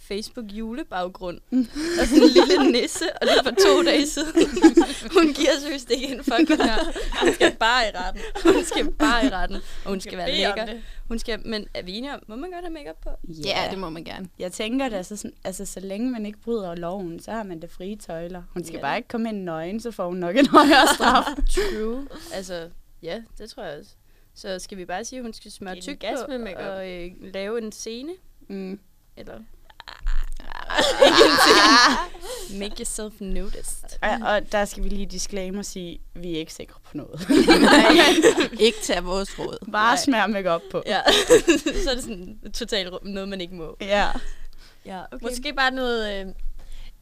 Facebook 0.03 0.47
julebaggrund. 0.53 1.41
og 2.01 2.07
sådan 2.07 2.23
en 2.23 2.29
lille 2.29 2.73
nisse, 2.73 3.05
og 3.21 3.27
det 3.27 3.37
er 3.39 3.43
for 3.43 3.51
to 3.51 3.83
dage 3.83 4.07
siden. 4.07 4.49
hun 5.17 5.33
giver 5.33 5.51
seriøst 5.61 5.91
ikke 5.91 6.09
en 6.09 6.25
fucking 6.25 6.63
her. 6.63 6.79
Hun 7.25 7.35
skal 7.35 7.57
bare 7.57 7.89
i 7.89 7.91
retten. 7.95 8.23
Hun 8.43 8.65
skal 8.65 8.91
bare 8.91 9.27
i 9.27 9.29
retten. 9.29 9.57
Og 9.57 9.91
hun 9.91 10.01
skal 10.01 10.19
være 10.19 10.27
bede 10.27 10.47
om 10.47 10.59
lækker. 10.59 10.81
Hun 11.09 11.19
skal, 11.19 11.47
men 11.47 11.67
er 11.75 11.83
vi 11.83 11.93
enige 11.93 12.15
om, 12.15 12.21
må 12.27 12.37
man 12.37 12.51
godt 12.51 12.65
have 12.65 12.73
makeup 12.73 12.97
på? 13.03 13.11
Ja, 13.29 13.69
det 13.71 13.79
må 13.79 13.91
man 13.91 14.05
gerne. 14.05 14.29
Jeg 14.39 14.53
tænker, 14.53 14.87
at 14.87 14.93
altså, 14.93 15.17
sådan, 15.17 15.35
altså, 15.45 15.65
så 15.65 15.81
længe 15.81 16.11
man 16.11 16.27
ikke 16.27 16.39
bryder 16.39 16.75
loven, 16.75 17.21
så 17.21 17.31
har 17.31 17.43
man 17.43 17.63
det 17.63 17.71
frie 17.71 17.97
tøjler. 17.97 18.43
Hun 18.53 18.65
skal 18.65 18.77
ja. 18.77 18.81
bare 18.81 18.97
ikke 18.97 19.09
komme 19.09 19.29
ind 19.29 19.43
nøgen, 19.43 19.81
så 19.81 19.91
får 19.91 20.07
hun 20.07 20.17
nok 20.17 20.37
en 20.37 20.47
højere 20.47 20.87
straf. 20.95 21.25
True. 21.55 22.09
altså, 22.33 22.69
ja, 23.03 23.23
det 23.39 23.51
tror 23.51 23.63
jeg 23.63 23.79
også. 23.79 23.91
Så 24.35 24.59
skal 24.59 24.79
vi 24.79 24.85
bare 24.85 25.05
sige, 25.05 25.19
at 25.19 25.25
hun 25.25 25.33
skal 25.33 25.51
smøre 25.51 25.81
tyk 25.81 26.05
på 26.27 26.33
og 26.57 26.91
øh, 26.91 27.11
lave 27.21 27.59
en 27.59 27.73
scene? 27.73 28.13
Mm. 28.49 28.81
Eller? 29.17 29.39
Make 32.61 32.75
yourself 32.79 33.21
noticed. 33.21 33.99
Og, 34.03 34.11
og 34.35 34.53
der 34.53 34.65
skal 34.65 34.85
vi 34.85 34.89
lige 34.89 35.07
disclaimer 35.07 35.59
og 35.59 35.65
sige, 35.65 36.01
at 36.15 36.23
vi 36.23 36.35
er 36.35 36.39
ikke 36.39 36.53
sikre 36.53 36.81
på 36.85 36.97
noget. 36.97 37.21
ikke 38.61 38.79
tage 38.83 39.03
vores 39.03 39.39
råd. 39.39 39.71
Bare 39.73 39.95
Nej. 39.95 39.97
smær 39.97 40.27
make 40.27 40.51
op 40.51 40.63
på. 40.71 40.83
Ja, 40.87 41.01
så 41.85 41.91
er 41.91 41.95
det 41.95 42.03
sådan 42.03 42.39
totalt 42.55 43.05
noget, 43.05 43.29
man 43.29 43.41
ikke 43.41 43.55
må. 43.55 43.77
Ja. 43.81 44.09
Ja, 44.87 45.03
okay. 45.13 45.27
Måske 45.27 45.53
bare 45.55 45.71
noget, 45.71 46.27
øh, 46.27 46.33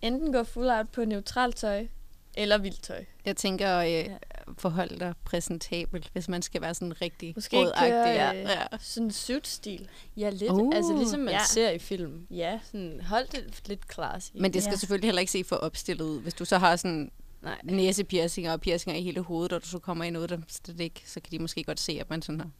enten 0.02 0.32
gå 0.32 0.44
full 0.44 0.70
out 0.70 0.88
på 0.92 1.04
neutralt 1.04 1.56
tøj, 1.56 1.86
eller 2.42 2.58
vildt 2.58 2.82
tøj. 2.82 3.04
Jeg 3.24 3.36
tænker, 3.36 3.76
øh, 3.78 4.04
forhold 4.58 4.98
dig 4.98 5.14
præsentabelt, 5.24 6.08
hvis 6.12 6.28
man 6.28 6.42
skal 6.42 6.60
være 6.62 6.74
sådan 6.74 7.02
rigtig 7.02 7.32
Måske 7.36 7.56
rådagtig. 7.58 7.90
køre, 7.90 8.08
Ja. 8.08 8.34
øh, 8.34 8.40
Ja. 8.42 8.78
Sådan 8.80 9.10
suit-stil. 9.10 9.88
Ja, 10.16 10.30
lidt. 10.30 10.50
Uh, 10.50 10.58
Uh, 10.58 10.76
altså 10.76 10.96
ligesom 10.96 11.20
man 11.20 11.28
ja. 11.34 11.38
ja. 11.38 11.44
ser 11.44 11.70
i 11.70 11.78
film. 11.78 12.26
Ja. 12.30 12.60
Sådan, 12.64 13.00
hold 13.00 13.26
det 13.28 13.68
lidt 13.68 13.92
classy. 13.92 14.30
Men 14.34 14.52
det 14.52 14.62
skal 14.62 14.72
Ja. 14.72 14.76
selvfølgelig 14.76 15.08
heller 15.08 15.20
ikke 15.20 15.32
se 15.32 15.44
for 15.44 15.56
opstillet 15.56 16.04
ud. 16.04 16.20
Hvis 16.20 16.34
du 16.34 16.44
så 16.44 16.58
har 16.58 16.76
sådan 16.76 17.10
Nej. 17.42 17.58
næsepiercinger 17.64 18.52
og 18.52 18.60
piercinger 18.60 18.98
i 19.00 19.02
hele 19.02 19.20
hovedet, 19.20 19.52
og 19.52 19.62
du 19.62 19.66
så 19.68 19.78
kommer 19.78 20.04
i 20.04 20.10
noget, 20.10 20.30
der 20.30 20.38
slet 20.48 20.80
ikke, 20.80 21.02
så 21.06 21.20
kan 21.20 21.30
de 21.30 21.38
måske 21.38 21.64
godt 21.64 21.80
se, 21.80 21.96
at 22.00 22.10
man 22.10 22.22
sådan 22.22 22.40
har 22.40 22.50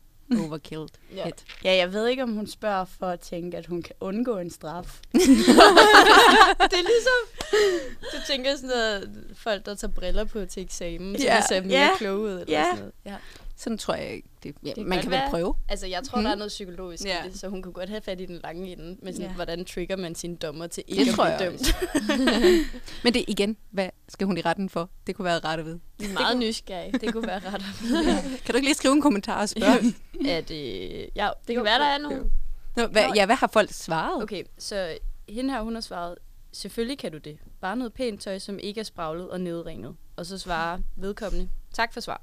overkilled 0.47 0.89
Ja. 1.17 1.31
ja, 1.65 1.77
jeg 1.77 1.93
ved 1.93 2.07
ikke, 2.07 2.23
om 2.23 2.33
hun 2.33 2.47
spørger 2.47 2.85
for 2.85 3.07
at 3.07 3.21
tænke, 3.21 3.57
at 3.57 3.67
hun 3.67 3.83
kan 3.83 3.95
undgå 4.01 4.39
en 4.39 4.51
straf. 4.51 5.01
det 5.13 5.23
er 6.79 6.87
ligesom, 6.93 7.21
du 8.01 8.17
tænker 8.27 8.57
sådan 8.57 8.69
noget, 8.69 9.11
folk, 9.37 9.67
der 9.67 9.75
tager 9.75 9.93
briller 9.93 10.25
på 10.25 10.45
til 10.45 10.63
eksamen, 10.63 11.19
så 11.19 11.25
Ja. 11.25 11.37
de 11.37 11.49
ser 11.49 11.61
mere 11.61 11.79
Ja. 11.81 11.91
kloge 11.99 12.19
ud. 12.21 12.31
Eller 12.41 12.45
Ja. 12.59 12.65
sådan 12.65 12.79
noget. 12.79 12.93
ja. 13.07 13.17
Sådan 13.62 13.79
tror 13.79 13.95
jeg 13.95 14.11
ikke. 14.11 14.29
Det, 14.43 14.55
ja, 14.64 14.73
Det 14.76 14.87
man 14.87 14.99
kan 14.99 15.11
vel 15.11 15.19
være. 15.19 15.31
prøve. 15.31 15.55
Altså, 15.69 15.87
jeg 15.87 16.02
tror, 16.02 16.17
Mhm. 16.19 16.25
der 16.25 16.31
er 16.31 16.35
noget 16.35 16.49
psykologisk 16.49 17.05
Ja. 17.05 17.25
i 17.25 17.29
det, 17.31 17.38
så 17.40 17.49
hun 17.49 17.62
kunne 17.62 17.73
godt 17.73 17.88
have 17.88 18.00
fat 18.00 18.21
i 18.21 18.26
den 18.26 18.40
lange 18.45 18.73
ende, 18.73 18.97
med 19.02 19.12
sådan, 19.12 19.29
Ja. 19.29 19.35
hvordan 19.35 19.64
trigger 19.64 19.97
man 19.97 20.14
sine 20.14 20.37
dommer 20.37 20.67
til 20.67 20.83
Det 20.88 20.99
ikke 20.99 21.12
tror 21.12 21.25
at 21.25 21.38
blive 21.38 21.50
dømt. 21.50 21.75
Men 23.05 23.14
det 23.14 23.25
igen, 23.29 23.57
hvad 23.71 23.88
skal 24.09 24.26
hun 24.26 24.38
i 24.38 24.40
retten 24.40 24.69
for? 24.69 24.90
Det 25.07 25.14
kunne 25.17 25.25
være 25.25 25.38
ret 25.38 25.59
at 25.59 25.64
vide. 25.64 25.81
Vi 25.99 26.05
er 26.05 26.12
meget 26.12 26.37
nysgerrige. 26.38 26.93
Det 27.02 27.12
kunne 27.12 27.26
være 27.26 27.40
ret. 27.45 27.62
Kan 28.45 28.52
du 28.52 28.57
ikke 28.57 28.67
lige 28.69 28.75
skrive 28.75 28.93
en 28.95 29.02
kommentar 29.02 29.40
og 29.40 29.49
spørge? 29.49 29.95
at, 30.31 30.50
øh, 30.61 31.09
ja, 31.17 31.29
Det 31.49 31.55
kan 31.57 31.64
være, 31.64 31.79
der 31.79 31.87
er 31.87 31.99
nogle... 31.99 32.31
Nå, 32.76 32.87
hvad, 32.87 33.05
ja, 33.14 33.26
hvad 33.26 33.37
har 33.37 33.50
folk 33.52 33.73
svaret? 33.73 34.23
Okay, 34.23 34.43
så 34.59 34.99
hende 35.29 35.55
her, 35.55 35.62
hun 35.62 35.75
har 35.75 35.81
svaret, 35.81 36.14
selvfølgelig 36.52 36.99
kan 36.99 37.12
du 37.12 37.19
det. 37.19 37.38
Bare 37.61 37.76
noget 37.76 37.93
pænt 37.93 38.21
tøj, 38.21 38.38
som 38.38 38.59
ikke 38.59 38.81
er 38.81 38.85
spraglet 38.85 39.31
og 39.31 39.40
nedringet. 39.40 39.97
Og 40.17 40.26
så 40.26 40.38
svarer 40.38 40.79
vedkommende, 40.97 41.49
tak 41.75 41.93
for 41.93 42.00
svar. 42.00 42.23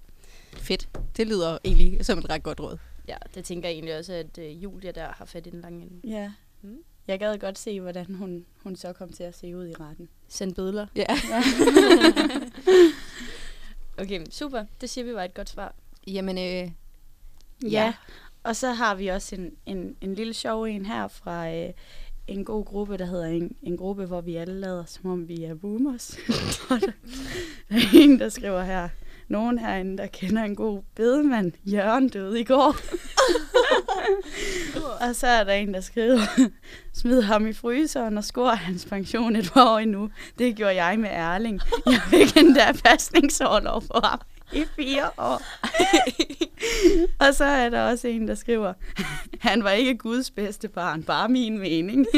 Fedt. 0.58 0.90
Det 1.18 1.28
lyder 1.28 1.58
egentlig 1.64 2.06
som 2.06 2.20
et 2.20 2.30
ret 2.30 2.44
godt 2.44 2.60
råd. 2.60 2.78
Ja, 3.08 3.18
det 3.36 3.46
tænker 3.46 3.70
jeg 3.70 3.74
egentlig 3.74 3.98
også, 3.98 4.14
at 4.14 4.38
øh, 4.38 4.64
Julia 4.64 4.92
der 4.92 5.08
har 5.14 5.26
fat 5.26 5.48
i 5.48 5.50
den 5.50 5.62
lange 5.62 5.82
ende. 5.84 6.08
Ja. 6.08 6.32
Mm. 6.62 6.78
Jeg 7.08 7.20
gad 7.20 7.38
godt 7.38 7.60
se, 7.60 7.82
hvordan 7.82 8.16
hun, 8.16 8.46
hun 8.64 8.76
så 8.76 8.94
kom 8.94 9.14
til 9.14 9.24
at 9.24 9.38
se 9.38 9.58
ud 9.58 9.68
i 9.68 9.74
retten. 9.74 10.10
Send 10.28 10.56
billeder. 10.56 10.88
Ja. 10.96 11.06
Okay, 14.00 14.26
super. 14.30 14.66
Det 14.82 14.90
siger 14.90 15.06
vi 15.06 15.14
var 15.14 15.24
et 15.24 15.34
godt 15.34 15.50
svar. 15.50 15.76
Jamen, 16.08 16.38
øh, 16.38 16.72
Ja. 17.72 17.94
Og 18.44 18.56
så 18.56 18.72
har 18.72 18.96
vi 18.96 19.08
også 19.08 19.36
en, 19.36 19.52
en, 19.66 19.96
en 20.02 20.16
lille 20.16 20.34
sjov 20.34 20.64
en 20.64 20.86
her 20.86 21.08
fra 21.08 21.54
øh, 21.56 21.70
en 22.28 22.46
god 22.46 22.66
gruppe, 22.66 22.98
der 22.98 23.06
hedder 23.06 23.26
en, 23.26 23.56
en 23.62 23.78
gruppe, 23.78 24.06
hvor 24.06 24.22
vi 24.22 24.36
alle 24.36 24.60
lader, 24.60 24.86
som 24.86 25.12
om 25.12 25.28
vi 25.28 25.44
er 25.44 25.56
boomers. 25.56 26.18
Der 27.70 27.76
er 27.78 27.82
en, 27.94 28.20
der 28.20 28.30
skriver 28.30 28.64
her, 28.64 28.90
nogen 29.28 29.60
herinde, 29.60 29.98
der 29.98 30.08
kender 30.08 30.44
en 30.44 30.56
god 30.56 30.82
bedemand. 30.96 31.52
Jørgen 31.66 32.10
døde 32.10 32.40
i 32.40 32.44
går. 32.44 32.76
og 35.08 35.16
så 35.16 35.28
er 35.28 35.44
der 35.44 35.54
en, 35.54 35.74
der 35.74 35.82
skriver, 35.82 36.20
smid 36.94 37.22
ham 37.22 37.48
i 37.48 37.54
fryseren 37.54 38.18
og 38.18 38.24
skår 38.24 38.50
hans 38.50 38.86
pension 38.86 39.36
et 39.36 39.52
par 39.54 39.74
år 39.74 39.80
endnu. 39.80 40.10
Det 40.38 40.56
gjorde 40.56 40.84
jeg 40.84 41.00
med 41.00 41.10
Erling. 41.10 41.62
Jeg 41.86 42.02
fik 42.10 42.38
endda 42.38 42.72
pasningsårlov 42.84 43.82
på 43.82 44.00
ham 44.04 44.20
i 44.54 44.66
fire 44.76 45.10
år. 45.18 45.42
og 47.28 47.34
så 47.34 47.46
er 47.46 47.70
der 47.70 47.82
også 47.82 48.08
en, 48.08 48.28
der 48.28 48.36
skriver, 48.36 48.74
han 49.40 49.64
var 49.64 49.72
ikke 49.72 49.98
Guds 49.98 50.32
bedste 50.32 50.68
barn, 50.68 51.04
bare 51.04 51.30
min 51.30 51.60
mening. 51.60 52.06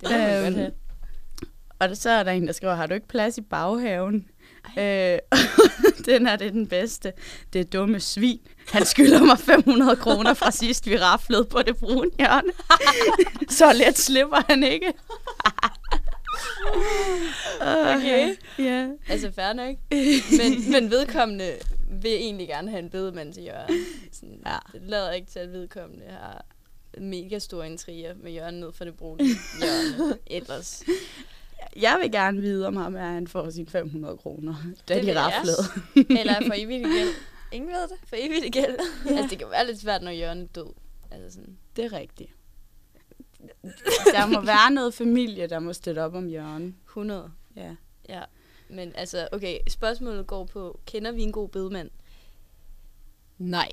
Det 0.00 0.10
godt 0.10 0.20
have. 0.54 0.70
Og 1.78 1.96
så 1.96 2.10
er 2.10 2.22
der 2.22 2.32
en, 2.32 2.46
der 2.46 2.52
skriver, 2.52 2.74
har 2.74 2.86
du 2.86 2.94
ikke 2.94 3.08
plads 3.08 3.38
i 3.38 3.40
baghaven? 3.40 4.26
Øh, 4.78 5.18
den 6.06 6.26
er 6.26 6.36
det 6.36 6.52
den 6.52 6.66
bedste. 6.66 7.12
Det 7.52 7.60
er 7.60 7.64
dumme 7.64 8.00
svin. 8.00 8.40
Han 8.72 8.84
skylder 8.84 9.24
mig 9.24 9.38
500 9.38 9.96
kroner 9.96 10.34
fra 10.34 10.50
sidst, 10.50 10.86
vi 10.86 10.98
raflede 10.98 11.44
på 11.44 11.62
det 11.62 11.76
brune 11.76 12.10
hjørne. 12.18 12.52
så 13.58 13.72
let 13.72 13.98
slipper 13.98 14.42
han 14.48 14.62
ikke. 14.62 14.92
Okay. 17.60 18.36
Ja. 18.58 18.88
Altså, 19.08 19.32
fair 19.34 19.52
nok. 19.52 19.76
Men, 19.90 20.72
men 20.72 20.90
vedkommende 20.90 21.52
vil 22.02 22.10
egentlig 22.10 22.48
gerne 22.48 22.70
have 22.70 22.82
en 22.82 22.90
bedemand 22.90 23.34
til 23.34 23.42
Jørgen. 23.44 23.84
Sådan, 24.12 24.40
Ja. 24.46 24.56
Det 24.72 24.82
lader 24.82 25.12
ikke 25.12 25.30
til, 25.30 25.38
at 25.38 25.52
vedkommende 25.52 26.04
har 26.10 26.44
mega 26.98 27.38
store 27.38 27.66
intriger 27.66 28.14
med 28.22 28.32
Jørgen 28.32 28.54
ned 28.54 28.72
for 28.72 28.84
det 28.84 28.96
brune 28.96 29.24
hjørne. 29.60 30.16
Ellers. 30.26 30.82
Jeg 31.76 31.98
vil 32.02 32.12
gerne 32.12 32.40
vide, 32.40 32.66
om 32.66 32.76
ham 32.76 32.94
er, 32.94 33.12
han 33.12 33.26
får 33.26 33.50
sine 33.50 33.66
500 33.66 34.16
kroner, 34.16 34.54
da 34.88 34.94
Det 34.94 35.04
de 35.04 35.20
raflede. 35.20 35.62
Eller 36.20 36.34
for 36.46 36.54
evigt 36.56 36.86
igen. 36.86 37.06
Ingen 37.52 37.70
ved 37.70 37.82
det. 37.82 37.96
For 38.08 38.16
evigt 38.18 38.44
igen. 38.44 38.76
Ja. 39.06 39.10
Altså, 39.10 39.26
det 39.30 39.38
kan 39.38 39.50
være 39.50 39.66
lidt 39.66 39.80
svært, 39.80 40.02
når 40.02 40.10
Jørgen 40.10 40.42
er 40.42 40.46
død. 40.46 40.72
Altså 41.10 41.30
sådan. 41.34 41.58
Det 41.76 41.84
er 41.84 41.92
rigtigt. 41.92 42.30
Der 44.12 44.26
må 44.26 44.40
være 44.40 44.70
noget 44.70 44.94
familie, 44.94 45.46
der 45.46 45.58
må 45.58 45.72
støtte 45.72 46.02
op 46.02 46.14
om 46.14 46.28
Jørgen. 46.28 46.76
100. 46.84 47.32
Ja. 47.56 47.74
Ja. 48.08 48.22
Men 48.68 48.92
altså, 48.94 49.28
okay, 49.32 49.58
spørgsmålet 49.68 50.26
går 50.26 50.44
på, 50.44 50.80
kender 50.86 51.12
vi 51.12 51.22
en 51.22 51.32
god 51.32 51.48
bedemand? 51.48 51.90
nej. 53.38 53.68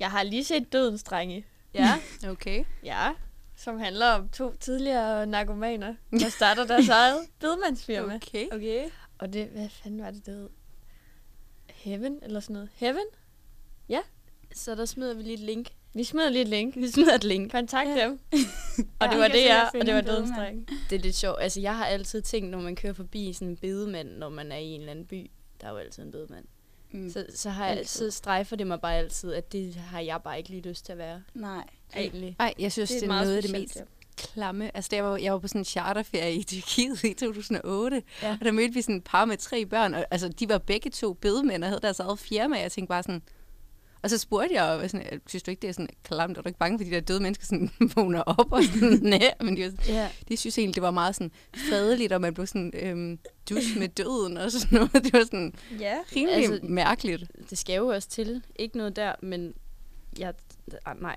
Jeg 0.00 0.10
har 0.10 0.22
lige 0.22 0.44
set 0.44 0.72
Dødens 0.72 1.02
Drenge. 1.02 1.46
Ja. 1.74 1.98
Okay. 2.28 2.64
Ja. 2.84 3.12
Som 3.66 3.78
handler 3.78 4.06
om 4.06 4.28
to 4.28 4.52
tidligere 4.60 5.26
narkomaner, 5.26 5.94
der 6.20 6.28
starter 6.28 6.66
deres 6.66 6.88
eget 6.88 7.18
bedemandsfirma. 7.40 8.14
Okay. 8.14 8.46
Okay. 8.52 8.88
Og 9.18 9.32
det, 9.32 9.46
hvad 9.46 9.68
fanden 9.68 10.02
var 10.02 10.10
det, 10.10 10.26
det 10.26 10.34
hed? 10.34 10.48
Heaven, 11.70 12.18
eller 12.22 12.40
sådan 12.40 12.54
noget. 12.54 12.68
Heaven? 12.74 13.04
Så 14.54 14.74
der 14.74 14.84
smider 14.84 15.14
vi 15.14 15.22
lige 15.22 15.34
et 15.34 15.40
link. 15.40 15.68
Vi 15.94 16.04
smider 16.04 16.30
lige 16.30 16.42
et 16.42 16.48
link. 16.48 16.76
Vi 16.76 16.88
smider 16.90 17.14
et 17.14 17.24
link. 17.24 17.50
Kontakt 17.52 17.88
Ja. 17.88 18.04
dem. 18.04 18.12
og 19.00 19.06
Ja, 19.06 19.10
det 19.10 19.18
var 19.18 19.28
det, 19.28 19.44
jeg, 19.44 19.70
og 19.74 19.86
det 19.86 19.94
var 19.94 20.00
en 20.00 20.06
Dødens. 20.06 20.30
Drenge. 20.38 20.66
Det 20.90 20.96
er 20.96 21.00
lidt 21.00 21.16
sjovt. 21.16 21.36
Altså, 21.40 21.60
jeg 21.60 21.76
har 21.76 21.86
altid 21.86 22.22
tænkt, 22.22 22.50
når 22.50 22.60
man 22.60 22.76
kører 22.76 22.92
forbi 22.92 23.32
sådan 23.32 23.48
en 23.48 23.56
bedemand, 23.56 24.08
når 24.10 24.28
man 24.28 24.52
er 24.52 24.56
i 24.56 24.64
en 24.66 24.80
eller 24.80 24.90
anden 24.90 25.06
by, 25.06 25.30
der 25.60 25.66
er 25.66 25.70
jo 25.70 25.76
altid 25.76 26.02
en 26.02 26.10
bedemand. 26.10 26.44
Mm. 26.90 27.10
Så, 27.10 27.26
så 27.34 27.50
har 27.50 27.64
jeg 27.66 27.70
Altid. 27.78 27.80
altid 27.80 28.10
strejfer 28.10 28.56
det 28.56 28.66
mig 28.66 28.80
bare 28.80 28.96
altid, 28.96 29.32
at 29.32 29.52
det 29.52 29.74
har 29.74 30.00
jeg 30.00 30.22
bare 30.22 30.38
ikke 30.38 30.50
lige 30.50 30.68
lyst 30.68 30.84
til 30.84 30.92
at 30.92 30.98
være. 30.98 31.22
Nej. 31.34 31.64
Egentlig. 31.96 32.36
Ej, 32.38 32.54
jeg 32.58 32.72
synes, 32.72 32.88
det, 32.90 32.96
et 32.96 33.02
det 33.02 33.10
er 33.10 33.14
noget 33.22 33.36
af 33.36 33.42
det 33.42 33.52
mest 33.52 33.76
job. 33.76 33.88
klamme. 34.16 34.76
Altså, 34.76 34.88
der 34.92 35.02
var, 35.02 35.16
jeg 35.16 35.32
var 35.32 35.38
på 35.38 35.48
sådan 35.48 35.60
en 35.60 35.64
charterferie 35.64 36.34
i 36.34 36.42
Tyrkiet 36.42 37.04
i 37.04 37.14
2008, 37.14 38.02
Ja. 38.22 38.36
og 38.40 38.44
der 38.44 38.52
mødte 38.52 38.74
vi 38.74 38.82
sådan 38.82 38.96
et 38.96 39.04
par 39.04 39.24
med 39.24 39.36
tre 39.36 39.66
børn, 39.66 39.94
og 39.94 40.04
altså, 40.10 40.28
de 40.28 40.48
var 40.48 40.58
begge 40.58 40.90
to 40.90 41.12
bedemænd 41.12 41.64
og 41.64 41.70
havde 41.70 41.80
deres 41.82 42.00
eget 42.00 42.18
firma, 42.18 42.56
og 42.56 42.62
jeg 42.62 42.72
tænkte 42.72 42.88
bare 42.88 43.02
sådan, 43.02 43.22
Og 44.02 44.10
så 44.10 44.18
spurgte 44.18 44.54
jeg, 44.54 44.64
og 44.64 44.90
sådan, 44.90 45.06
"Øh, 45.12 45.18
synes 45.26 45.42
du 45.42 45.50
ikke, 45.50 45.60
det 45.62 45.68
er 45.68 45.72
sådan 45.72 45.88
klamt? 46.02 46.38
Er 46.38 46.42
du 46.42 46.48
ikke 46.48 46.58
bange 46.58 46.78
for 46.78 46.84
de 46.84 46.90
der 46.90 47.00
døde 47.00 47.20
mennesker, 47.22 47.44
sådan 47.46 47.70
vågner 47.96 48.22
op 48.22 48.52
og 48.52 48.64
sådan, 48.64 48.98
nej, 49.18 49.34
men 49.40 49.56
de, 49.56 49.62
var 49.64 49.70
sådan, 49.70 49.84
Ja. 49.94 50.08
de 50.28 50.36
synes 50.36 50.58
egentlig, 50.58 50.74
det 50.74 50.82
var 50.82 50.90
meget 50.90 51.14
sådan 51.14 51.30
fredeligt, 51.68 52.12
og 52.12 52.20
man 52.20 52.34
blev 52.34 52.46
sådan 52.46 52.72
øhm, 52.74 53.18
dus 53.48 53.64
med 53.76 53.88
døden 53.88 54.36
og 54.36 54.52
sådan 54.52 54.68
noget. 54.78 54.92
Det 55.04 55.12
var 55.12 55.24
sådan 55.24 55.54
Ja. 55.80 55.96
rimelig 56.16 56.36
altså, 56.36 56.60
mærkeligt. 56.62 57.30
Det 57.50 57.58
skal 57.58 57.76
jo 57.76 57.86
også 57.86 58.08
til. 58.08 58.42
Ikke 58.56 58.76
noget 58.76 58.96
der, 58.96 59.12
men 59.22 59.54
jeg... 60.18 60.34
Ah, 60.86 61.02
nej. 61.02 61.16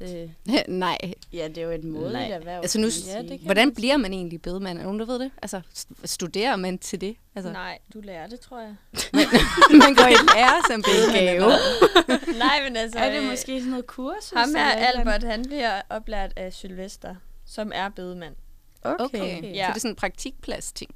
Det, 0.00 0.34
nej. 0.68 0.98
Ja, 1.32 1.48
det 1.48 1.58
er 1.58 1.62
jo 1.62 1.70
et 1.70 1.84
modigt 1.84 2.12
Nej. 2.12 2.30
erhverv. 2.30 2.60
Altså 2.60 2.78
nu, 2.80 2.86
man 2.86 3.24
Ja, 3.26 3.32
det 3.32 3.40
hvordan 3.40 3.74
bliver 3.74 3.96
man 3.96 4.12
egentlig 4.12 4.42
bedemand? 4.42 4.78
Er 4.78 4.82
nogen, 4.82 4.98
der 4.98 5.06
ved 5.06 5.18
det? 5.18 5.30
Altså, 5.42 5.60
st- 5.76 6.06
studerer 6.06 6.56
man 6.56 6.78
til 6.78 7.00
det? 7.00 7.16
Altså, 7.34 7.52
Nej, 7.52 7.78
du 7.94 8.00
lærer 8.00 8.26
det, 8.26 8.40
tror 8.40 8.60
jeg. 8.60 8.74
man 9.84 9.94
går 9.94 10.06
i 10.06 10.36
lære 10.36 10.62
som 10.70 10.82
bedemand. 10.82 12.38
Nej, 12.38 12.62
men 12.64 12.76
altså... 12.76 12.98
Er 12.98 13.10
det 13.12 13.22
øh, 13.22 13.28
måske 13.30 13.58
sådan 13.58 13.70
noget 13.70 13.86
kursus? 13.86 14.30
Ham 14.36 14.54
her? 14.54 14.64
Albert, 14.70 15.22
han 15.22 15.44
bliver 15.44 15.82
oplært 15.90 16.32
af 16.36 16.52
Sylvester, 16.52 17.14
som 17.46 17.72
er 17.74 17.88
bedemand. 17.88 18.34
Okay. 18.82 19.04
okay. 19.04 19.42
Ja. 19.54 19.66
Så 19.66 19.70
det 19.70 19.76
er 19.76 19.80
sådan 19.80 19.90
en 19.90 19.96
praktikplads-ting. 19.96 20.90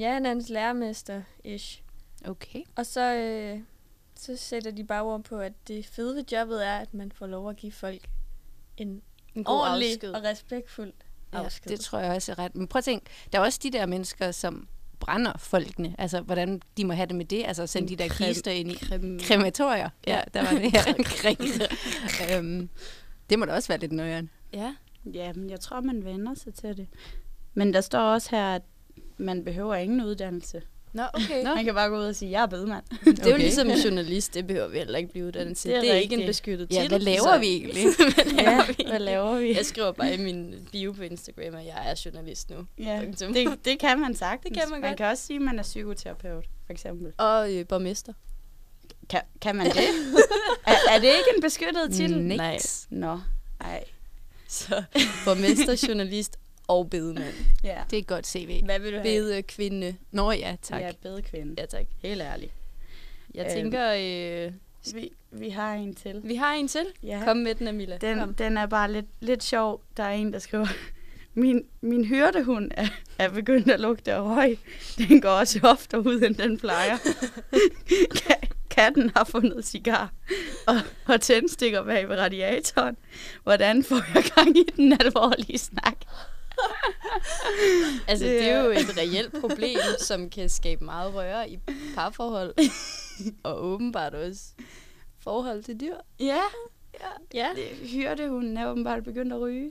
Ja, 0.00 0.12
han 0.12 0.26
er 0.26 0.30
hans 0.30 0.48
lærermester-ish. 0.50 1.80
Okay. 2.28 2.60
Og 2.76 2.86
så, 2.86 3.00
øh, 3.14 3.58
så 4.16 4.36
sætter 4.36 4.70
de 4.70 4.84
bare 4.84 5.02
ord 5.02 5.22
på, 5.22 5.38
at 5.38 5.52
det 5.68 5.86
fede 5.86 6.16
ved 6.16 6.24
jobbet 6.32 6.66
er, 6.66 6.78
at 6.78 6.94
man 6.94 7.12
får 7.12 7.26
lov 7.26 7.50
at 7.50 7.56
give 7.56 7.72
folk 7.72 8.00
en, 8.76 9.02
en 9.34 9.44
god 9.44 9.60
ordentlig 9.60 9.90
afsked. 9.92 10.10
og 10.12 10.22
respektfuld 10.24 10.92
Ja, 11.32 11.38
afsked. 11.44 11.70
Det 11.70 11.80
tror 11.80 11.98
jeg 11.98 12.12
også 12.16 12.32
er 12.32 12.38
ret. 12.38 12.54
Men 12.56 12.66
prøv 12.68 12.78
at 12.78 12.84
tænke, 12.84 13.06
der 13.32 13.38
er 13.38 13.42
også 13.42 13.60
de 13.62 13.70
der 13.70 13.86
mennesker, 13.86 14.30
som 14.30 14.68
brænder 15.00 15.32
folkene. 15.38 15.94
Altså, 15.98 16.20
hvordan 16.20 16.62
de 16.76 16.84
må 16.84 16.92
have 16.92 17.06
det 17.06 17.14
med 17.16 17.24
det. 17.24 17.44
Altså, 17.46 17.66
sende 17.66 17.88
de 17.88 17.96
der 17.96 18.08
Krem- 18.08 18.26
kister 18.26 18.50
ind 18.50 18.70
i 18.70 18.74
Krem, 18.74 19.20
krematorier. 19.22 19.88
Ja, 20.06 20.16
Ja. 20.16 20.22
der 20.34 20.42
var 20.44 20.50
det 20.60 20.72
her. 20.72 20.84
øhm, 22.38 22.68
det 23.30 23.38
må 23.38 23.44
da 23.44 23.52
også 23.54 23.68
være 23.68 23.78
lidt 23.78 23.92
nøjeren. 23.92 24.30
ja. 24.52 24.74
Ja, 25.14 25.32
men 25.32 25.50
jeg 25.50 25.60
tror, 25.60 25.80
man 25.80 26.04
vender 26.04 26.34
sig 26.34 26.54
til 26.54 26.76
det. 26.76 26.86
Men 27.54 27.74
der 27.74 27.80
står 27.80 28.00
også 28.00 28.30
her, 28.30 28.54
at 28.54 28.62
man 29.16 29.44
behøver 29.44 29.74
ingen 29.74 30.00
uddannelse. 30.04 30.62
Nå, 30.94 31.02
okay. 31.14 31.42
Nå. 31.44 31.54
Man 31.54 31.64
kan 31.64 31.74
bare 31.74 31.88
gå 31.88 31.96
ud 31.98 32.04
og 32.04 32.16
sige, 32.16 32.30
jeg 32.30 32.42
er 32.42 32.46
bedemand. 32.46 32.84
Det 33.04 33.18
er 33.18 33.24
jo 33.28 33.34
Okay. 33.34 33.38
ligesom 33.38 33.70
en 33.70 33.78
journalist, 33.78 34.34
det 34.34 34.46
behøver 34.46 34.68
vi 34.68 34.78
heller 34.78 34.98
ikke 34.98 35.10
blive 35.12 35.26
uddannet 35.26 35.56
til. 35.56 35.70
Det 35.70 35.76
er 35.76 35.80
Det 35.80 35.90
er, 35.90 35.94
ikke 35.94 36.14
en 36.16 36.26
beskyttet 36.26 36.68
Ja, 36.70 36.74
titel. 36.74 36.88
hvad 36.88 36.98
laver 37.00 37.18
så- 37.34 37.38
vi 37.38 37.46
egentlig? 37.46 37.84
ja, 38.44 38.66
hvad 38.88 38.98
laver 38.98 39.38
vi? 39.38 39.56
Jeg 39.56 39.66
skriver 39.66 39.92
bare 39.92 40.14
i 40.14 40.16
min 40.16 40.54
bio 40.72 40.92
på 40.92 41.02
Instagram, 41.02 41.54
at 41.54 41.66
jeg 41.66 41.90
er 41.90 42.02
journalist 42.04 42.50
nu. 42.50 42.56
Ja, 42.78 43.00
det, 43.18 43.58
det 43.64 43.78
kan 43.78 44.00
man 44.00 44.14
sagtens. 44.14 44.52
Det 44.54 44.62
kan 44.62 44.70
man 44.70 44.80
Man 44.80 44.90
godt. 44.90 44.96
kan 44.96 45.06
også 45.06 45.26
sige, 45.26 45.36
at 45.36 45.42
man 45.42 45.58
er 45.58 45.62
psykoterapeut, 45.62 46.44
for 46.66 46.72
eksempel. 46.72 47.12
Og 47.18 47.54
øh, 47.54 47.66
borgmester. 47.66 48.12
Kan, 49.10 49.20
kan 49.40 49.56
man 49.56 49.66
det? 49.66 49.76
er, 50.66 50.72
er 50.90 50.98
det 50.98 51.06
ikke 51.06 51.30
en 51.36 51.42
beskyttet 51.42 51.92
titel? 51.92 52.22
Niks. 52.22 52.86
Nå, 52.90 53.20
ej. 53.60 53.84
Så 54.48 54.82
borgmester, 55.24 55.84
journalist 55.88 56.38
og 56.68 56.90
bedemand. 56.90 57.34
Ja, 57.64 57.78
Det 57.90 57.96
er 57.96 58.00
et 58.00 58.06
godt 58.06 58.26
CV. 58.26 58.64
Hvad 58.64 58.78
vil 58.80 58.92
du 58.92 58.96
have? 58.96 59.02
Bede 59.04 59.42
kvinde. 59.42 59.96
Nå 60.10 60.32
ja, 60.32 60.56
tak. 60.62 60.80
jeg 60.80 60.88
er 60.88 60.92
bedekvinde. 61.02 61.54
Ja, 61.58 61.66
tak. 61.66 61.86
Helt 62.02 62.22
ærligt. 62.22 62.52
Jeg 63.34 63.44
Øhm. 63.46 63.54
tænker, 63.54 63.92
øh, 64.46 64.52
Vi, 64.94 65.10
vi 65.30 65.48
har 65.50 65.74
en 65.74 65.94
til. 65.94 66.20
vi 66.24 66.34
har 66.34 66.52
en 66.54 66.68
til. 66.68 66.86
Ja. 67.02 67.20
Kom 67.24 67.36
med 67.36 67.54
den, 67.54 67.68
Amila. 67.68 67.96
Den, 67.96 68.18
Kom. 68.18 68.34
den 68.34 68.56
er 68.56 68.66
bare 68.66 68.92
lidt, 68.92 69.06
lidt 69.20 69.44
sjov. 69.44 69.80
Der 69.96 70.02
er 70.04 70.10
en, 70.12 70.32
der 70.32 70.38
skriver, 70.38 70.66
min, 71.34 71.64
min 71.80 72.04
hyrdehund 72.04 72.70
er, 72.76 72.86
er 73.18 73.28
begyndt 73.30 73.70
at 73.70 73.80
lugte 73.80 74.12
af 74.12 74.20
røg. 74.22 74.58
Den 74.98 75.20
går 75.20 75.28
også 75.30 75.60
oftere 75.62 76.00
ud, 76.06 76.20
end 76.22 76.34
den 76.34 76.58
plejer. 76.58 76.96
Ka- 78.18 78.48
Katten 78.70 79.10
har 79.16 79.24
fundet 79.24 79.64
cigar 79.64 80.12
og, 80.66 80.74
og 81.06 81.20
tændstikker 81.20 81.82
bag 81.84 82.08
ved 82.08 82.16
radiatoren. 82.18 82.96
Hvordan 83.42 83.84
får 83.84 84.00
jeg 84.14 84.24
gang 84.34 84.56
i 84.58 84.64
den 84.76 84.92
alvorlige 85.00 85.58
snak? 85.58 85.96
Altså, 88.08 88.24
Det 88.26 88.42
er 88.50 88.60
jo 88.64 88.70
et 88.70 88.96
reelt 88.96 89.40
problem, 89.40 89.78
som 89.98 90.30
kan 90.30 90.48
skabe 90.48 90.84
meget 90.84 91.14
røre 91.14 91.50
i 91.50 91.58
parforhold. 91.94 92.54
og 93.44 93.64
åbenbart 93.64 94.14
også 94.14 94.42
forhold 95.18 95.62
til 95.62 95.80
dyr. 95.80 95.94
Ja, 96.20 96.40
Ja. 97.34 97.48
det- 97.56 97.88
hyrdehunden 97.88 98.56
er 98.56 98.70
åbenbart 98.70 99.04
begyndt 99.04 99.32
at 99.32 99.40
ryge. 99.40 99.70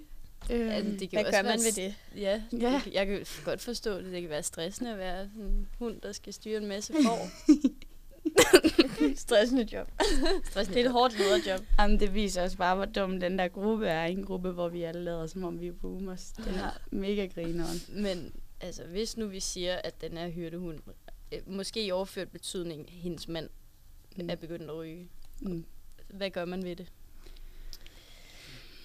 Øhm, 0.52 0.69
Altså, 0.69 0.91
det 0.91 1.00
kan 1.00 1.10
Hvad 1.12 1.26
også 1.26 1.38
gør 1.41 1.50
man 1.50 1.60
ved 1.60 1.72
det? 1.72 1.96
Ja, 2.15 2.41
Ja. 2.52 2.58
ja. 2.72 2.82
Det, 2.86 2.93
jeg 2.93 3.08
kan 3.08 3.26
godt 3.46 3.62
forstå 3.62 3.98
det. 3.98 4.06
Det 4.12 4.22
kan 4.22 4.30
være 4.30 4.43
stressende 4.43 4.91
at 4.91 4.98
være 4.98 5.22
en 5.24 5.67
hund, 5.80 6.02
der 6.02 6.12
skal 6.12 6.34
styre 6.34 6.58
en 6.58 6.67
masse 6.67 6.93
får. 6.93 7.28
Stressende 9.15 9.67
job. 9.73 9.91
stressende 10.43 10.77
Det 10.77 10.81
er 10.86 10.86
et 10.86 10.91
hårdt 10.91 11.17
lederjob. 11.17 11.59
Jamen, 11.79 11.99
det 11.99 12.13
viser 12.13 12.43
også 12.43 12.57
bare, 12.57 12.75
hvor 12.75 12.86
dum 12.86 13.19
den 13.19 13.39
der 13.39 13.47
gruppe 13.47 13.88
er. 13.88 14.05
En 14.05 14.23
gruppe, 14.25 14.51
hvor 14.51 14.69
vi 14.69 14.83
alle 14.83 15.03
lader, 15.03 15.27
som 15.27 15.43
om 15.43 15.59
vi 15.62 15.67
er 15.67 15.73
boomers. 15.81 16.31
Den 16.38 16.55
er 16.55 16.69
mega 16.91 17.25
grineren. 17.25 17.77
Men 17.89 18.33
altså, 18.62 18.83
hvis 18.83 19.17
nu 19.17 19.27
vi 19.27 19.39
siger, 19.39 19.75
at 19.83 20.01
den 20.01 20.17
er 20.17 20.29
hyrdehund, 20.29 20.79
øh, 21.31 21.39
måske 21.47 21.86
i 21.86 21.91
overført 21.91 22.29
betydning, 22.29 22.86
hendes 22.89 23.27
mand 23.27 23.49
Mm. 24.17 24.23
mm. 24.23 24.29
er 24.29 24.36
begyndt 24.36 24.63
at 24.69 24.75
ryge. 24.75 25.07
Mm. 25.39 25.65
Hvad 26.09 26.29
gør 26.29 26.45
man 26.45 26.63
ved 26.63 26.75
det? 26.75 26.88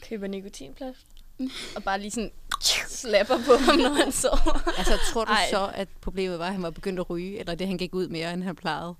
Køber 0.03 0.27
nikotinplads. 0.27 0.97
Og 1.77 1.83
bare 1.83 2.01
lige 2.01 2.11
sådan 2.11 2.31
slapper 2.89 3.37
på 3.47 3.53
ham, 3.57 3.79
når 3.79 3.89
han 4.05 4.13
sover. 4.13 4.69
Altså, 4.79 4.93
tror 5.13 5.25
du 5.25 5.33
Ej. 5.33 5.47
så, 5.51 5.71
at 5.75 5.89
problemet 6.01 6.39
var, 6.39 6.47
at 6.47 6.53
han 6.53 6.63
var 6.63 6.71
begyndt 6.71 7.01
at 7.01 7.11
ryge, 7.11 7.39
eller 7.39 7.55
det, 7.55 7.67
han 7.67 7.79
gik 7.79 7.95
ud 7.95 8.09
mere, 8.09 8.33
end 8.35 8.43
han 8.43 8.57
plejede? 8.57 8.95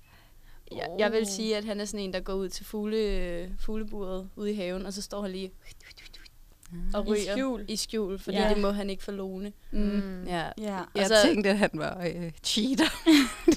Jeg, 0.71 0.89
jeg 0.99 1.11
vil 1.11 1.25
sige, 1.25 1.57
at 1.57 1.65
han 1.65 1.81
er 1.81 1.85
sådan 1.85 1.99
en, 2.05 2.13
der 2.13 2.19
går 2.19 2.33
ud 2.33 2.49
til 2.49 2.65
fugle, 2.65 3.55
fugleburet 3.59 4.29
ude 4.35 4.51
i 4.51 4.55
haven, 4.55 4.85
og 4.85 4.93
så 4.93 5.01
står 5.01 5.21
han 5.21 5.31
lige 5.31 5.51
og 6.93 7.05
I 7.05 7.09
ryger 7.09 7.31
skjul. 7.31 7.65
i 7.67 7.75
skjul 7.75 8.19
fordi 8.19 8.37
Ja. 8.37 8.43
ja. 8.47 8.53
det 8.53 8.61
må 8.61 8.71
han 8.71 8.89
ikke 8.89 9.03
få 9.03 9.11
låne. 9.11 9.53
Mm. 9.71 10.23
Ja, 10.25 10.43
Ja. 10.57 10.63
Jeg 10.73 10.85
Altså- 10.95 11.15
tænkte, 11.23 11.49
at 11.49 11.57
han 11.57 11.69
var 11.73 12.03
øh, 12.15 12.31
cheater. 12.43 12.85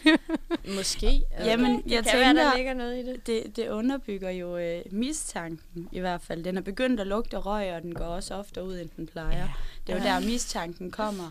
måske. 0.76 1.22
Altså, 1.30 1.50
Jamen, 1.50 1.82
jeg 1.86 2.04
kan 2.04 2.18
være, 2.20 2.34
der 2.34 2.42
tænker, 2.42 2.56
ligger 2.56 2.74
noget 2.74 3.04
i 3.04 3.06
det. 3.06 3.26
det, 3.26 3.56
det 3.56 3.68
underbygger 3.68 4.30
jo 4.30 4.56
øh, 4.58 4.82
mistanken 4.90 5.88
i 5.92 6.00
hvert 6.00 6.20
fald. 6.22 6.44
Den 6.44 6.56
er 6.56 6.60
begyndt 6.60 7.00
at 7.00 7.06
lugte 7.06 7.36
røg, 7.38 7.72
og 7.74 7.82
den 7.82 7.94
går 7.94 8.04
også 8.04 8.34
ofte 8.34 8.62
ud, 8.62 8.78
end 8.80 8.90
den 8.96 9.06
plejer. 9.06 9.38
Ja. 9.38 9.48
Det 9.86 9.92
er 9.92 9.96
jo 9.98 10.04
der, 10.04 10.20
mistanken 10.30 10.90
kommer. 10.90 11.30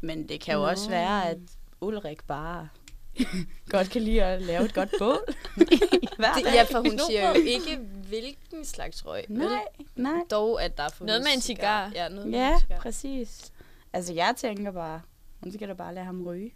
Men 0.00 0.28
det 0.28 0.40
kan 0.40 0.54
jo 0.54 0.62
også 0.62 0.84
Nå. 0.84 0.96
være, 0.96 1.28
at 1.30 1.38
Ulrik 1.80 2.24
bare 2.26 2.68
godt 3.70 3.90
kan 3.90 4.02
lide 4.02 4.22
at 4.24 4.42
lave 4.42 4.64
et 4.64 4.74
godt 4.74 4.90
bål. 4.98 5.18
Hver 6.18 6.34
det, 6.34 6.44
dag. 6.44 6.54
ja, 6.54 6.62
for 6.62 6.78
hun 6.78 6.98
siger 7.08 7.28
jo 7.28 7.34
ikke, 7.34 7.76
hvilken 8.08 8.64
slags 8.64 9.06
røg. 9.06 9.24
vel? 9.28 9.38
Nej, 9.38 9.62
nej. 9.96 10.20
Dog, 10.30 10.62
at 10.62 10.76
der 10.76 10.82
er 10.82 10.88
fundet 10.88 11.06
Noget 11.06 11.22
med 11.22 11.30
en 11.34 11.40
cigar. 11.40 11.90
Ja, 11.94 12.08
noget 12.08 12.26
med 12.30 12.38
Ja, 12.38 12.54
en 12.54 12.60
cigar. 12.60 12.78
præcis. 12.80 13.52
Altså, 13.92 14.12
jeg 14.12 14.34
tænker 14.36 14.72
bare, 14.72 15.00
hun 15.42 15.52
skal 15.52 15.68
da 15.68 15.74
bare 15.74 15.94
lade 15.94 16.06
ham 16.06 16.26
ryge. 16.26 16.52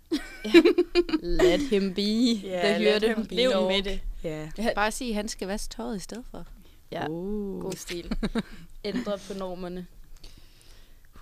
Let 1.22 1.61
him 1.68 1.94
be. 1.94 2.03
Ja, 2.03 2.72
det 2.72 2.81
let 2.81 2.92
hørte 2.92 3.09
him 3.14 3.27
be. 3.27 3.35
Lev 3.35 3.50
med 3.50 3.68
med 3.68 3.83
det. 3.83 4.00
Ja. 4.24 4.48
Bare 4.74 4.90
sige, 4.90 5.11
at 5.11 5.16
han 5.16 5.29
skal 5.29 5.48
vaske 5.48 5.74
tøjet 5.74 5.96
i 5.96 6.00
stedet 6.00 6.24
for. 6.31 6.46
Ja, 6.92 7.07
Uh. 7.09 7.62
god 7.62 7.72
stil. 7.72 8.12
Ændre 8.85 9.18
på 9.18 9.35
normerne. 9.38 9.87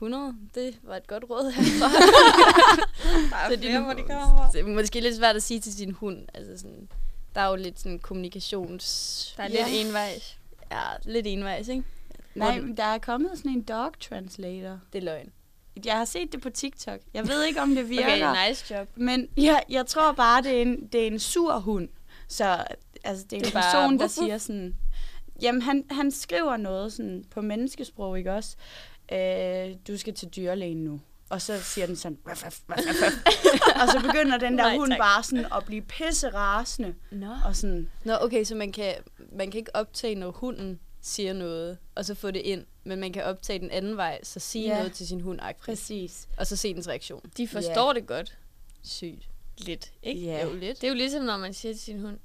100, 0.03 0.35
det 0.55 0.79
var 0.83 0.97
et 0.97 1.07
godt 1.07 1.25
råd 1.31 1.51
herfra. 1.51 1.89
Der 3.31 3.37
er 3.37 3.51
Så 3.51 3.59
flere, 3.59 3.73
din- 3.73 3.83
hvor 3.85 3.93
de 3.93 4.03
kommer. 4.03 4.51
Det 4.51 4.61
er 4.61 4.65
måske 4.67 5.01
lidt 5.01 5.17
svært 5.17 5.37
at 5.37 5.43
sige 5.43 5.61
til 5.61 5.75
sin 5.75 5.91
hund. 5.91 6.19
Altså 6.35 6.59
sådan, 6.59 6.89
der 7.35 7.41
er 7.41 7.49
jo 7.49 7.57
lidt 7.57 7.81
sådan 7.81 7.99
kommunikations... 7.99 9.35
Der 9.37 9.43
er 9.43 9.49
Ja. 9.49 9.67
lidt 9.69 9.87
envejs. 9.87 10.39
Ja, 10.73 10.81
lidt 11.05 11.27
envejs, 11.27 11.69
ikke? 11.69 11.85
Nej, 12.35 12.61
men 12.61 12.77
der 12.77 12.85
er 12.85 12.99
kommet 12.99 13.31
sådan 13.35 13.51
en 13.51 13.63
dog 13.63 13.93
translator. 14.01 14.81
Det 14.93 14.99
er 14.99 15.03
løgn. 15.03 15.33
Jeg 15.85 15.95
har 15.97 16.05
set 16.05 16.33
det 16.33 16.41
på 16.43 16.51
TikTok. 16.51 17.01
Jeg 17.15 17.29
ved 17.29 17.45
ikke, 17.45 17.61
om 17.63 17.75
det 17.75 17.89
virker. 17.97 18.31
Okay, 18.31 18.49
nice 18.49 18.75
job. 18.75 18.89
Men 18.95 19.29
jeg, 19.37 19.63
jeg 19.69 19.87
tror 19.87 20.13
bare, 20.13 20.43
det 20.43 20.59
er, 20.59 20.63
en, 20.63 20.87
det 20.93 21.03
er 21.03 21.07
en 21.07 21.19
sur 21.19 21.59
hund. 21.59 21.89
Så 22.29 22.65
altså, 23.05 23.25
det 23.25 23.33
er 23.33 23.37
en 23.37 23.45
Det 23.45 23.47
det 23.47 23.47
er 23.49 23.61
bare 23.61 23.73
person, 23.83 23.99
der 23.99 24.07
siger 24.07 24.39
sådan... 24.39 24.75
Jamen, 25.43 25.63
han, 25.63 25.85
han 25.91 26.11
skriver 26.11 26.57
noget 26.57 26.93
sådan 26.93 27.25
på 27.31 27.41
menneskesprog, 27.41 28.19
ikke 28.19 28.33
også? 28.33 28.57
Øh, 29.13 29.77
du 29.89 29.97
skal 29.97 30.15
til 30.15 30.29
dyrlægen 30.29 30.85
nu. 30.85 31.01
Og 31.31 31.43
så 31.43 31.61
siger 31.63 31.87
den 31.87 31.97
sådan... 31.97 32.19
Ruff, 32.31 32.45
ruff, 32.45 32.61
ruff, 32.71 32.87
og 33.83 33.89
så 33.89 34.01
begynder 34.07 34.39
den 34.39 34.59
der 34.59 34.65
Nej, 34.65 34.77
hund 34.77 34.91
tak. 34.91 34.99
bare 34.99 35.23
sådan 35.23 35.45
at 35.57 35.65
blive 35.67 35.83
pisse 35.83 36.29
rasende. 36.29 36.95
Nå. 37.13 37.35
Og 37.45 37.57
sådan, 37.57 37.91
Nå, 38.05 38.13
okay, 38.21 38.45
så 38.45 38.55
man 38.55 38.73
kan, 38.73 38.95
man 39.33 39.51
kan 39.51 39.59
ikke 39.59 39.77
optage, 39.77 40.15
når 40.15 40.31
hunden 40.31 40.81
siger 41.01 41.33
noget, 41.33 41.79
og 41.95 42.05
så 42.05 42.15
få 42.15 42.31
det 42.31 42.41
ind, 42.41 42.65
men 42.85 43.01
man 43.01 43.13
kan 43.13 43.25
optage 43.25 43.59
den 43.59 43.71
anden 43.71 43.97
vej, 43.97 44.21
så 44.23 44.41
sige 44.41 44.69
Ja. 44.69 44.77
noget 44.79 44.93
til 44.93 45.07
sin 45.07 45.21
hund, 45.21 45.41
præcis. 45.61 46.29
og 46.39 46.47
så 46.47 46.57
se 46.57 46.75
dens 46.75 46.89
reaktion. 46.89 47.21
De 47.37 47.49
forstår 47.49 47.93
det 47.93 48.07
godt. 48.07 48.39
Sygt. 48.83 49.29
Lidt, 49.59 49.93
ikke? 50.03 50.21
Ja. 50.21 50.45
Jo, 50.45 50.53
lidt. 50.55 50.81
Det 50.81 50.85
er 50.87 50.89
jo 50.89 50.95
ligesom, 50.97 51.25
når 51.25 51.37
man 51.37 51.55
siger 51.55 51.75
til 51.75 51.83
sin 51.83 52.01
hund, 52.01 52.19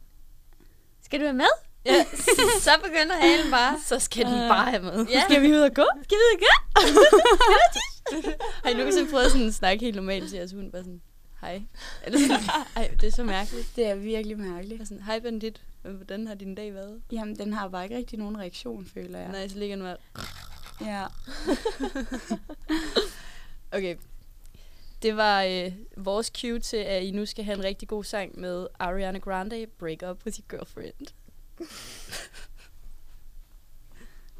skal 1.01 1.19
du 1.19 1.23
være 1.23 1.33
med? 1.33 1.45
Ja. 1.87 2.05
Så 2.67 2.71
begynder 2.83 3.15
halen 3.15 3.51
bare. 3.51 3.79
Så 3.85 3.99
skal 3.99 4.25
den 4.25 4.49
bare 4.49 4.69
have 4.69 4.83
med. 4.83 5.05
Ja. 5.05 5.21
Skal 5.29 5.41
vi 5.41 5.51
ud 5.51 5.59
og 5.59 5.73
gå? 5.73 5.85
Skal 6.03 6.17
vi 6.17 6.23
ud 6.27 6.35
og 6.35 6.39
gå? 6.39 6.53
Har 8.63 8.69
I 8.69 8.73
nogensinde 8.73 9.11
prøvet 9.11 9.31
sådan 9.31 9.47
at 9.47 9.53
snakke 9.53 9.85
helt 9.85 9.95
normalt 9.95 10.29
til 10.29 10.37
jeres 10.37 10.51
hund? 10.51 10.71
Bare 10.71 10.81
sådan, 10.81 11.01
hej. 11.41 11.61
Eller 12.05 12.19
sådan, 12.19 12.37
ej, 12.77 12.91
det 13.01 13.07
er 13.07 13.11
så 13.11 13.23
mærkeligt. 13.23 13.75
Det 13.75 13.85
er 13.85 13.95
virkelig 13.95 14.37
mærkeligt. 14.39 14.87
Sådan, 14.87 15.03
hej 15.03 15.19
bandit. 15.19 15.61
Hvordan 15.81 16.27
har 16.27 16.35
din 16.35 16.55
dag 16.55 16.73
været? 16.73 17.01
Jamen, 17.11 17.35
den 17.35 17.53
har 17.53 17.67
bare 17.67 17.83
ikke 17.83 17.97
rigtig 17.97 18.19
nogen 18.19 18.39
reaktion, 18.39 18.85
føler 18.93 19.19
jeg. 19.19 19.31
Nej, 19.31 19.47
så 19.47 19.57
ligger 19.57 19.75
den 19.75 19.85
bare... 19.85 19.97
Ja. 20.81 21.05
Okay. 23.71 23.95
Det 25.01 25.17
var 25.17 25.43
øh, 25.43 25.71
vores 25.97 26.31
cue 26.41 26.59
til, 26.59 26.77
at 26.77 27.03
I 27.03 27.11
nu 27.11 27.25
skal 27.25 27.43
have 27.43 27.57
en 27.57 27.63
rigtig 27.63 27.87
god 27.87 28.03
sang 28.03 28.39
med 28.39 28.67
Ariana 28.79 29.19
Grande, 29.19 29.65
Break 29.79 29.97
Up 30.11 30.25
With 30.25 30.39
Your 30.39 30.57
Girlfriend. 30.57 31.07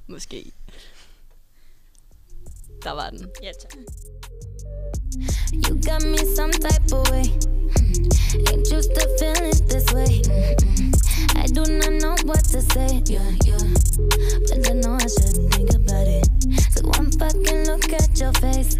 Måske. 0.08 0.52
Der 2.84 2.92
var 2.92 3.10
den. 3.10 3.30
Ja, 3.44 3.52
tak. 3.62 3.74
You 5.52 5.76
got 5.82 6.04
me 6.04 6.18
some 6.36 6.52
type 6.52 6.94
of 6.94 7.10
way. 7.12 7.24
Mm. 7.24 8.08
Ain't 8.50 8.72
used 8.72 8.94
to 8.94 9.08
feeling 9.20 9.68
this 9.68 9.92
way. 9.94 10.22
I 11.36 11.48
do 11.48 11.64
not 11.66 11.94
know 12.02 12.16
what 12.26 12.44
to 12.52 12.62
say. 12.62 13.02
Yeah, 13.06 13.32
yeah. 13.46 13.64
But 14.48 14.70
I 14.70 14.74
know 14.74 14.96
I 14.96 15.08
shouldn't 15.08 15.54
think 15.54 15.74
about 15.74 16.08
it. 16.08 16.28
One 16.84 17.12
fucking 17.12 17.66
look 17.66 17.92
at 17.94 18.20
your 18.20 18.34
face. 18.34 18.77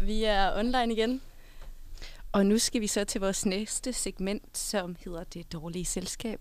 Vi 0.00 0.24
er 0.24 0.58
online 0.58 0.92
igen. 0.92 1.20
Og 2.32 2.46
nu 2.46 2.58
skal 2.58 2.80
vi 2.80 2.86
så 2.86 3.04
til 3.04 3.20
vores 3.20 3.46
næste 3.46 3.92
segment, 3.92 4.58
som 4.58 4.96
hedder 5.04 5.24
Det 5.24 5.52
dårlige 5.52 5.84
selskab, 5.84 6.40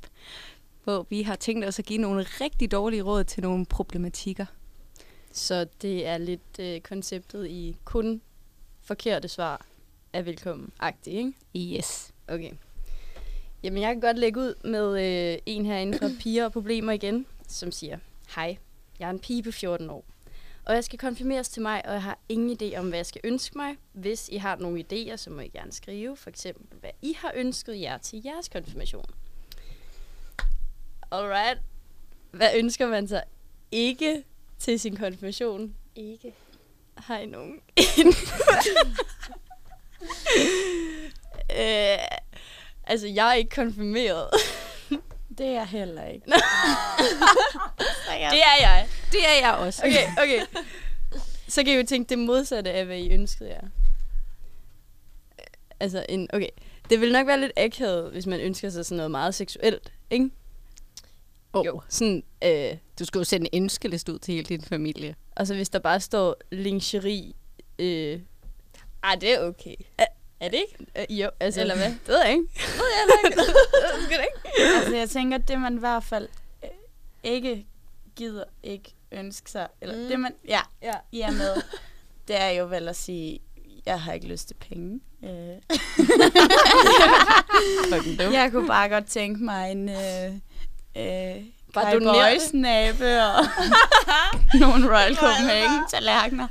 hvor 0.84 1.06
vi 1.10 1.22
har 1.22 1.36
tænkt 1.36 1.66
os 1.66 1.80
at 1.80 1.86
give 1.86 2.00
nogle 2.00 2.24
rigtig 2.24 2.72
dårlige 2.72 3.02
råd 3.02 3.24
til 3.24 3.44
nogle 3.44 3.66
problematikker. 3.66 4.46
Så 5.32 5.68
det 5.82 6.08
er 6.08 6.18
lidt 6.18 6.60
øh, 6.60 6.82
konceptet 6.82 7.48
i 7.48 7.76
kun 7.86 8.22
forkerte 8.82 9.28
svar 9.28 9.66
er 10.14 10.22
velkommen-agtigt, 10.22 11.16
ikke? 11.16 11.78
Yes. 11.78 12.14
Okay. 12.28 12.52
Jamen, 13.64 13.82
jeg 13.82 13.94
kan 13.94 14.02
godt 14.02 14.18
lægge 14.18 14.40
ud 14.40 14.54
med 14.64 15.02
øh, 15.34 15.40
en 15.46 15.66
herinde 15.66 15.98
fra 15.98 16.10
Piger 16.22 16.46
og 16.46 16.52
Problemer 16.52 16.92
igen, 16.92 17.26
som 17.48 17.72
siger, 17.72 17.98
Hej, 18.36 18.58
jeg 19.00 19.06
er 19.06 19.10
en 19.10 19.20
pige 19.20 19.44
på 19.44 19.52
14 19.52 19.90
år, 19.90 20.06
og 20.70 20.76
jeg 20.76 20.84
skal 20.84 21.00
konfirmeres 21.00 21.50
til 21.50 21.62
mig, 21.62 21.86
og 21.86 21.94
jeg 21.94 22.04
har 22.04 22.20
ingen 22.30 22.58
idé 22.62 22.78
om, 22.78 22.88
hvad 22.88 22.98
jeg 22.98 23.06
skal 23.06 23.22
ønske 23.24 23.58
mig. 23.58 23.76
Hvis 23.94 24.30
I 24.32 24.38
har 24.38 24.56
nogle 24.56 24.86
idéer, 24.92 25.16
så 25.16 25.30
må 25.30 25.40
I 25.40 25.48
gerne 25.48 25.72
skrive, 25.72 26.18
for 26.18 26.30
eksempel, 26.30 26.80
hvad 26.80 26.90
I 27.02 27.14
har 27.14 27.32
ønsket 27.36 27.82
jer 27.82 27.98
til 27.98 28.22
jeres 28.26 28.50
konfirmation. 28.50 29.06
Alright. 31.12 31.60
Hvad 32.32 32.50
ønsker 32.56 32.88
man 32.88 33.08
sig 33.08 33.24
ikke 33.72 34.24
til 34.60 34.80
sin 34.80 34.96
konfirmation? 34.98 35.76
Ikke. 35.96 36.34
Har 36.98 37.18
I 37.18 37.26
nogen? 37.26 37.54
øh, 41.60 41.98
altså, 42.84 43.08
jeg 43.08 43.30
er 43.30 43.34
ikke 43.34 43.56
konfirmeret. 43.56 44.30
Det 45.38 45.46
er 45.46 45.52
jeg 45.52 45.68
heller 45.68 46.06
ikke. 46.06 46.26
det 48.32 48.42
er 48.42 48.58
jeg. 48.62 48.88
Det 49.12 49.20
er 49.28 49.48
jeg 49.48 49.54
også. 49.54 49.82
Okay, 49.86 50.08
okay. 50.24 50.42
Så 51.48 51.64
kan 51.64 51.74
I 51.74 51.78
jo 51.78 51.86
tænke 51.86 52.10
det 52.10 52.20
modsatte 52.20 52.72
af, 52.72 52.86
hvad 52.86 52.98
I 52.98 53.10
ønskede 53.14 53.50
jer. 53.50 53.62
Altså, 55.80 56.06
en, 56.10 56.28
okay. 56.34 56.50
Det 56.90 57.02
vil 57.02 57.12
nok 57.12 57.28
være 57.28 57.40
lidt 57.40 57.52
akavet, 57.58 58.12
hvis 58.12 58.26
man 58.26 58.40
ønsker 58.40 58.70
sig 58.70 58.86
sådan 58.86 58.98
noget 58.98 59.12
meget 59.12 59.36
seksuelt, 59.36 59.92
ikke? 60.10 60.30
Oh. 61.54 61.66
Jo, 61.66 61.82
sådan, 61.90 62.24
øh, 62.44 62.78
Du 63.00 63.06
skal 63.06 63.20
jo 63.20 63.24
sende 63.24 63.50
en 63.52 63.64
ønskeliste 63.64 64.14
ud 64.14 64.20
til 64.20 64.34
hele 64.34 64.46
din 64.46 64.62
familie. 64.62 65.16
og 65.36 65.48
så 65.48 65.54
hvis 65.56 65.70
der 65.70 65.80
bare 65.80 66.00
står 66.00 66.36
lingerie, 66.52 67.34
øh, 67.80 68.20
ah, 69.04 69.22
det 69.22 69.34
er 69.34 69.40
okay. 69.40 69.76
Er 70.40 70.50
det 70.50 70.64
ikke? 70.70 70.92
Øh, 71.12 71.20
jo, 71.20 71.30
altså, 71.40 71.62
Eller 71.62 71.76
hvad? 71.76 71.90
Det 72.06 72.08
ved 72.08 72.20
jeg 72.26 72.34
ikke. 72.34 72.50
altså, 74.78 74.96
jeg 74.96 75.10
tænker, 75.10 75.38
det 75.38 75.60
man 75.62 75.76
i 75.76 75.80
hvert 75.80 76.04
fald 76.04 76.28
øh, 76.64 76.70
ikke 77.24 77.66
gider 78.16 78.44
ikke 78.64 78.94
ønske 79.12 79.52
sig, 79.52 79.68
eller 79.82 79.96
Mm. 79.96 80.08
det 80.08 80.20
man, 80.20 80.34
ja, 80.48 80.60
Ja. 80.82 80.94
I 81.12 81.22
er 81.22 81.32
med, 81.32 81.62
det 82.28 82.42
er 82.42 82.50
jo 82.50 82.66
vel 82.66 82.88
at 82.90 82.96
sige, 82.96 83.40
jeg 83.86 84.02
har 84.02 84.14
ikke 84.14 84.28
lyst 84.28 84.48
til 84.48 84.56
penge. 84.56 85.00
Øh. 85.24 85.58
jeg 88.34 88.52
kunne 88.52 88.68
bare 88.68 88.90
godt 88.90 89.06
tænke 89.06 89.44
mig 89.44 89.72
en 89.72 89.90
øh, 89.90 90.34
øh, 90.96 91.44
Bare 91.74 91.94
donere 91.94 92.16
og 93.36 93.46
nogle 94.60 94.88
Royal 94.98 95.16
Copenhagen 95.16 95.84
tallerkener. 95.92 96.48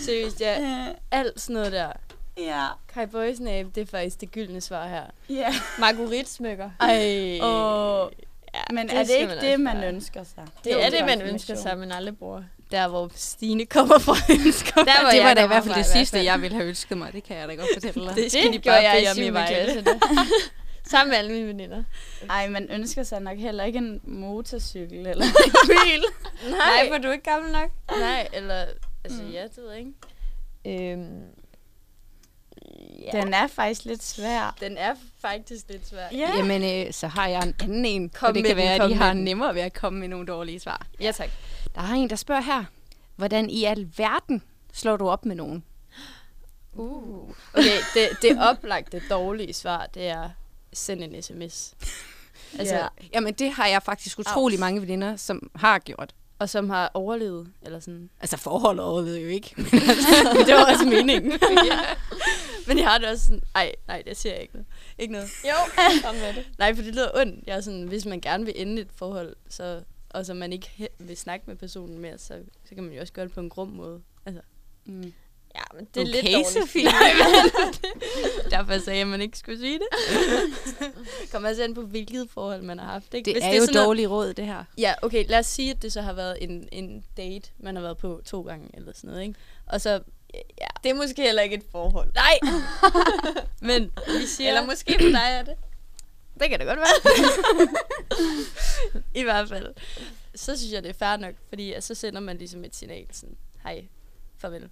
Seriøst, 0.00 0.40
ja. 0.40 0.60
Øh, 0.60 0.94
Alt 1.10 1.40
sådan 1.40 1.54
noget 1.54 1.72
der. 1.72 1.92
ja, 2.38 2.66
Kai 2.94 3.06
Boys 3.06 3.40
næb, 3.40 3.74
det 3.74 3.80
er 3.80 3.86
faktisk 3.86 4.20
det 4.20 4.30
gyldne 4.32 4.60
svar 4.60 4.86
her. 4.88 5.02
ja. 5.28 5.54
Marguerite-smykker. 5.78 6.70
Ej. 6.80 7.38
Og, 7.42 8.12
Ja, 8.54 8.74
men 8.74 8.88
det 8.88 8.96
er 8.98 9.04
det 9.04 9.10
ikke 9.14 9.26
man 9.26 9.38
det, 9.44 9.60
man 9.60 9.84
ønsker 9.84 10.24
sig? 10.24 10.44
Det 10.64 10.84
er 10.84 10.90
det, 10.90 11.04
man 11.06 11.22
ønsker 11.22 11.54
sig, 11.54 11.78
men 11.78 11.92
aldrig 11.92 12.18
bruger. 12.18 12.42
Der, 12.70 12.88
hvor 12.88 13.10
Stine 13.14 13.66
kommer 13.66 13.98
fra, 13.98 14.12
ønsker 14.46 14.74
Der, 14.84 15.00
hvor 15.02 15.10
det 15.10 15.24
var 15.24 15.34
da 15.34 15.44
i 15.44 15.46
hvert 15.46 15.64
fald 15.64 15.74
det 15.74 15.86
sidste, 15.86 16.24
jeg 16.24 16.40
ville 16.42 16.56
have 16.56 16.68
ønsket 16.68 16.98
mig. 16.98 17.12
Det 17.12 17.24
kan 17.24 17.36
jeg 17.36 17.48
da 17.48 17.54
godt 17.54 17.68
fortælle 17.74 18.06
dig. 18.08 18.16
Det 18.22 18.32
skal 18.32 18.44
Det 18.44 18.52
de 18.52 18.58
gjorde 18.58 18.76
bare 18.76 18.84
jeg 18.84 18.92
bede 18.94 19.04
i 19.04 19.08
om 19.10 19.16
i 19.18 19.28
7. 19.28 19.32
vejen. 19.32 19.48
klasse. 19.48 19.82
da. 19.82 19.98
Sammen 20.90 21.10
med 21.10 21.18
alle 21.18 21.32
mine 21.32 21.46
veninder. 21.48 21.82
Ej, 22.30 22.48
man 22.48 22.68
ønsker 22.70 23.02
sig 23.02 23.20
nok 23.20 23.38
heller 23.38 23.64
ikke 23.64 23.78
en 23.78 24.00
motorcykel 24.04 25.06
eller 25.06 25.24
en 25.24 25.32
bil. 25.68 26.04
Nej, 26.50 26.88
for 26.90 26.98
du 26.98 27.08
er 27.08 27.12
ikke 27.12 27.30
gammel 27.30 27.52
nok. 27.52 27.70
Nej, 27.98 28.28
eller... 28.32 28.64
Altså, 29.04 29.22
Mm. 29.22 29.30
ja, 29.30 29.42
det 29.42 29.56
ved 29.56 29.70
jeg 29.70 29.78
ikke. 30.66 30.92
Øhm, 30.92 31.22
Ja. 33.12 33.20
Den 33.20 33.34
er 33.34 33.46
faktisk 33.46 33.84
lidt 33.84 34.02
svær. 34.02 34.56
Den 34.60 34.76
er 34.78 34.94
faktisk 35.20 35.64
lidt 35.68 35.88
svær. 35.88 36.08
Ja. 36.12 36.30
Jamen, 36.36 36.86
øh, 36.86 36.92
så 36.92 37.06
har 37.08 37.26
jeg 37.28 37.42
en 37.42 37.54
anden 37.60 37.84
en. 37.84 38.08
Kom 38.08 38.28
og 38.28 38.34
det 38.34 38.42
med 38.42 38.50
kan 38.50 38.56
den, 38.56 38.64
være, 38.66 38.84
at 38.84 38.90
I 38.90 38.92
har 38.92 39.12
den. 39.12 39.24
nemmere 39.24 39.54
ved 39.54 39.62
at 39.62 39.72
komme 39.74 39.98
med 40.00 40.08
nogle 40.08 40.26
dårlige 40.26 40.60
svar. 40.60 40.86
Ja, 41.00 41.12
tak. 41.12 41.30
Der 41.74 41.80
er 41.80 41.92
en, 41.92 42.10
der 42.10 42.16
spørger 42.16 42.42
her. 42.42 42.64
Hvordan 43.16 43.50
i 43.50 43.64
alverden 43.64 44.42
slår 44.72 44.96
du 44.96 45.08
op 45.08 45.24
med 45.24 45.36
nogen? 45.36 45.64
Uh. 46.72 47.28
Okay, 47.54 47.78
det, 47.94 48.08
det 48.22 48.38
oplagte 48.40 49.02
dårlige 49.10 49.52
svar, 49.52 49.86
det 49.94 50.06
er 50.08 50.30
send 50.72 51.02
en 51.04 51.22
sms. 51.22 51.74
Altså, 52.58 52.74
Ja. 52.74 52.80
ja. 52.82 52.88
Jamen, 53.12 53.34
det 53.34 53.50
har 53.52 53.66
jeg 53.66 53.82
faktisk 53.82 54.18
utrolig 54.18 54.60
mange 54.60 54.80
veninder, 54.80 55.16
som 55.16 55.50
har 55.54 55.78
gjort. 55.78 56.14
Og 56.44 56.48
som 56.50 56.70
har 56.70 56.90
overlevet, 56.94 57.52
eller 57.62 57.80
sådan. 57.80 58.10
Altså, 58.20 58.36
forholdet 58.36 58.84
overlevede 58.84 59.20
jo 59.20 59.28
ikke. 59.28 59.54
det 60.46 60.54
var 60.54 60.72
også 60.72 60.84
meningen. 60.84 61.32
ja. 61.70 61.78
Men 62.66 62.78
jeg 62.78 62.86
har 62.88 62.98
det 62.98 63.08
også 63.08 63.24
sådan, 63.24 63.42
ej, 63.54 63.72
nej, 63.88 64.02
det 64.06 64.16
siger 64.16 64.32
jeg 64.32 64.42
ikke 64.42 64.54
noget. 64.54 64.66
Ikke 64.98 65.12
noget. 65.12 65.28
jo, 65.44 65.54
kom 66.04 66.14
med 66.14 66.34
det. 66.34 66.48
Nej, 66.58 66.74
for 66.74 66.82
det 66.82 66.94
lyder 66.94 67.08
ondt. 67.14 67.46
Jeg 67.46 67.56
er 67.56 67.60
sådan, 67.60 67.82
hvis 67.82 68.06
man 68.06 68.20
gerne 68.20 68.44
vil 68.44 68.54
ende 68.56 68.82
et 68.82 68.88
forhold, 68.96 69.36
så, 69.48 69.80
og 70.10 70.26
så 70.26 70.34
man 70.34 70.52
ikke 70.52 70.88
vil 70.98 71.16
snakke 71.16 71.44
med 71.46 71.56
personen 71.56 71.98
mere, 71.98 72.18
så, 72.18 72.34
så 72.68 72.74
kan 72.74 72.84
man 72.84 72.92
jo 72.92 73.00
også 73.00 73.12
gøre 73.12 73.24
det 73.26 73.34
på 73.34 73.40
en 73.40 73.48
grum 73.50 73.68
måde. 73.68 74.00
Altså, 74.26 74.40
Mm. 74.86 75.12
Ja, 75.54 75.62
men 75.76 75.88
det 75.94 76.00
er 76.00 76.04
Okay, 76.04 76.12
lidt 76.22 76.24
dårligt. 76.32 76.48
Sofie. 76.48 76.88
derfor 78.50 78.78
sagde 78.78 78.98
jeg, 78.98 79.00
at 79.00 79.06
man 79.06 79.20
ikke 79.20 79.38
skulle 79.38 79.58
sige 79.60 79.78
det. 79.78 79.86
Kommer 81.32 81.48
altså 81.48 81.62
an 81.64 81.74
på, 81.74 81.82
hvilket 81.82 82.30
forhold 82.30 82.62
man 82.62 82.78
har 82.78 82.86
haft. 82.92 83.14
Ikke? 83.14 83.24
Det 83.26 83.34
Hvis 83.34 83.44
er 83.44 83.54
jo 83.54 83.60
sådan 83.60 83.74
noget- 83.74 83.86
dårligt 83.86 84.08
råd, 84.10 84.32
det 84.34 84.46
her. 84.46 84.64
Ja, 84.78 84.94
okay, 85.02 85.24
lad 85.28 85.38
os 85.38 85.46
sige, 85.46 85.70
at 85.70 85.82
det 85.82 85.92
så 85.92 86.00
har 86.02 86.12
været 86.12 86.38
en, 86.40 86.68
en 86.72 87.04
date, 87.16 87.50
man 87.58 87.74
har 87.76 87.82
været 87.82 87.98
på 87.98 88.20
to 88.24 88.42
gange 88.42 88.68
eller 88.74 88.92
sådan 88.94 89.10
noget, 89.10 89.22
ikke? 89.22 89.34
Og 89.66 89.80
så, 89.80 89.90
ja, 90.34 90.66
Det 90.84 90.90
er 90.90 90.94
måske 90.94 91.22
heller 91.22 91.42
ikke 91.42 91.56
et 91.56 91.64
forhold. 91.72 92.08
nej! 92.14 92.38
Men 93.68 93.92
vi 94.20 94.26
siger... 94.26 94.48
Eller 94.48 94.66
måske 94.66 94.92
for 94.92 95.08
dig 95.08 95.20
er 95.30 95.42
det. 95.42 95.54
Det 96.40 96.50
kan 96.50 96.58
det 96.58 96.66
godt 96.68 96.78
være. 96.78 97.22
I 99.14 99.22
hvert 99.22 99.48
fald. 99.48 99.74
Så 100.34 100.56
synes 100.56 100.72
jeg, 100.72 100.82
det 100.82 100.88
er 100.88 100.92
fair 100.94 101.16
nok, 101.16 101.34
fordi 101.48 101.74
så 101.80 101.94
sender 101.94 102.20
man 102.20 102.38
ligesom 102.38 102.64
et 102.64 102.76
signal, 102.76 103.06
sådan, 103.12 103.36
hej, 103.62 103.84
farvel. 104.44 104.68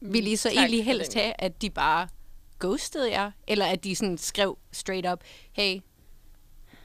Vil 0.00 0.26
I 0.26 0.36
så 0.36 0.48
Tak 0.48 0.56
egentlig 0.56 0.84
helst 0.84 1.14
have, 1.14 1.32
at 1.38 1.62
de 1.62 1.70
bare 1.70 2.08
ghostede 2.58 3.10
jer? 3.10 3.30
Eller 3.46 3.66
at 3.66 3.84
de 3.84 3.96
sådan 3.96 4.18
skrev 4.18 4.58
straight 4.72 5.12
up, 5.12 5.20
hey, 5.52 5.80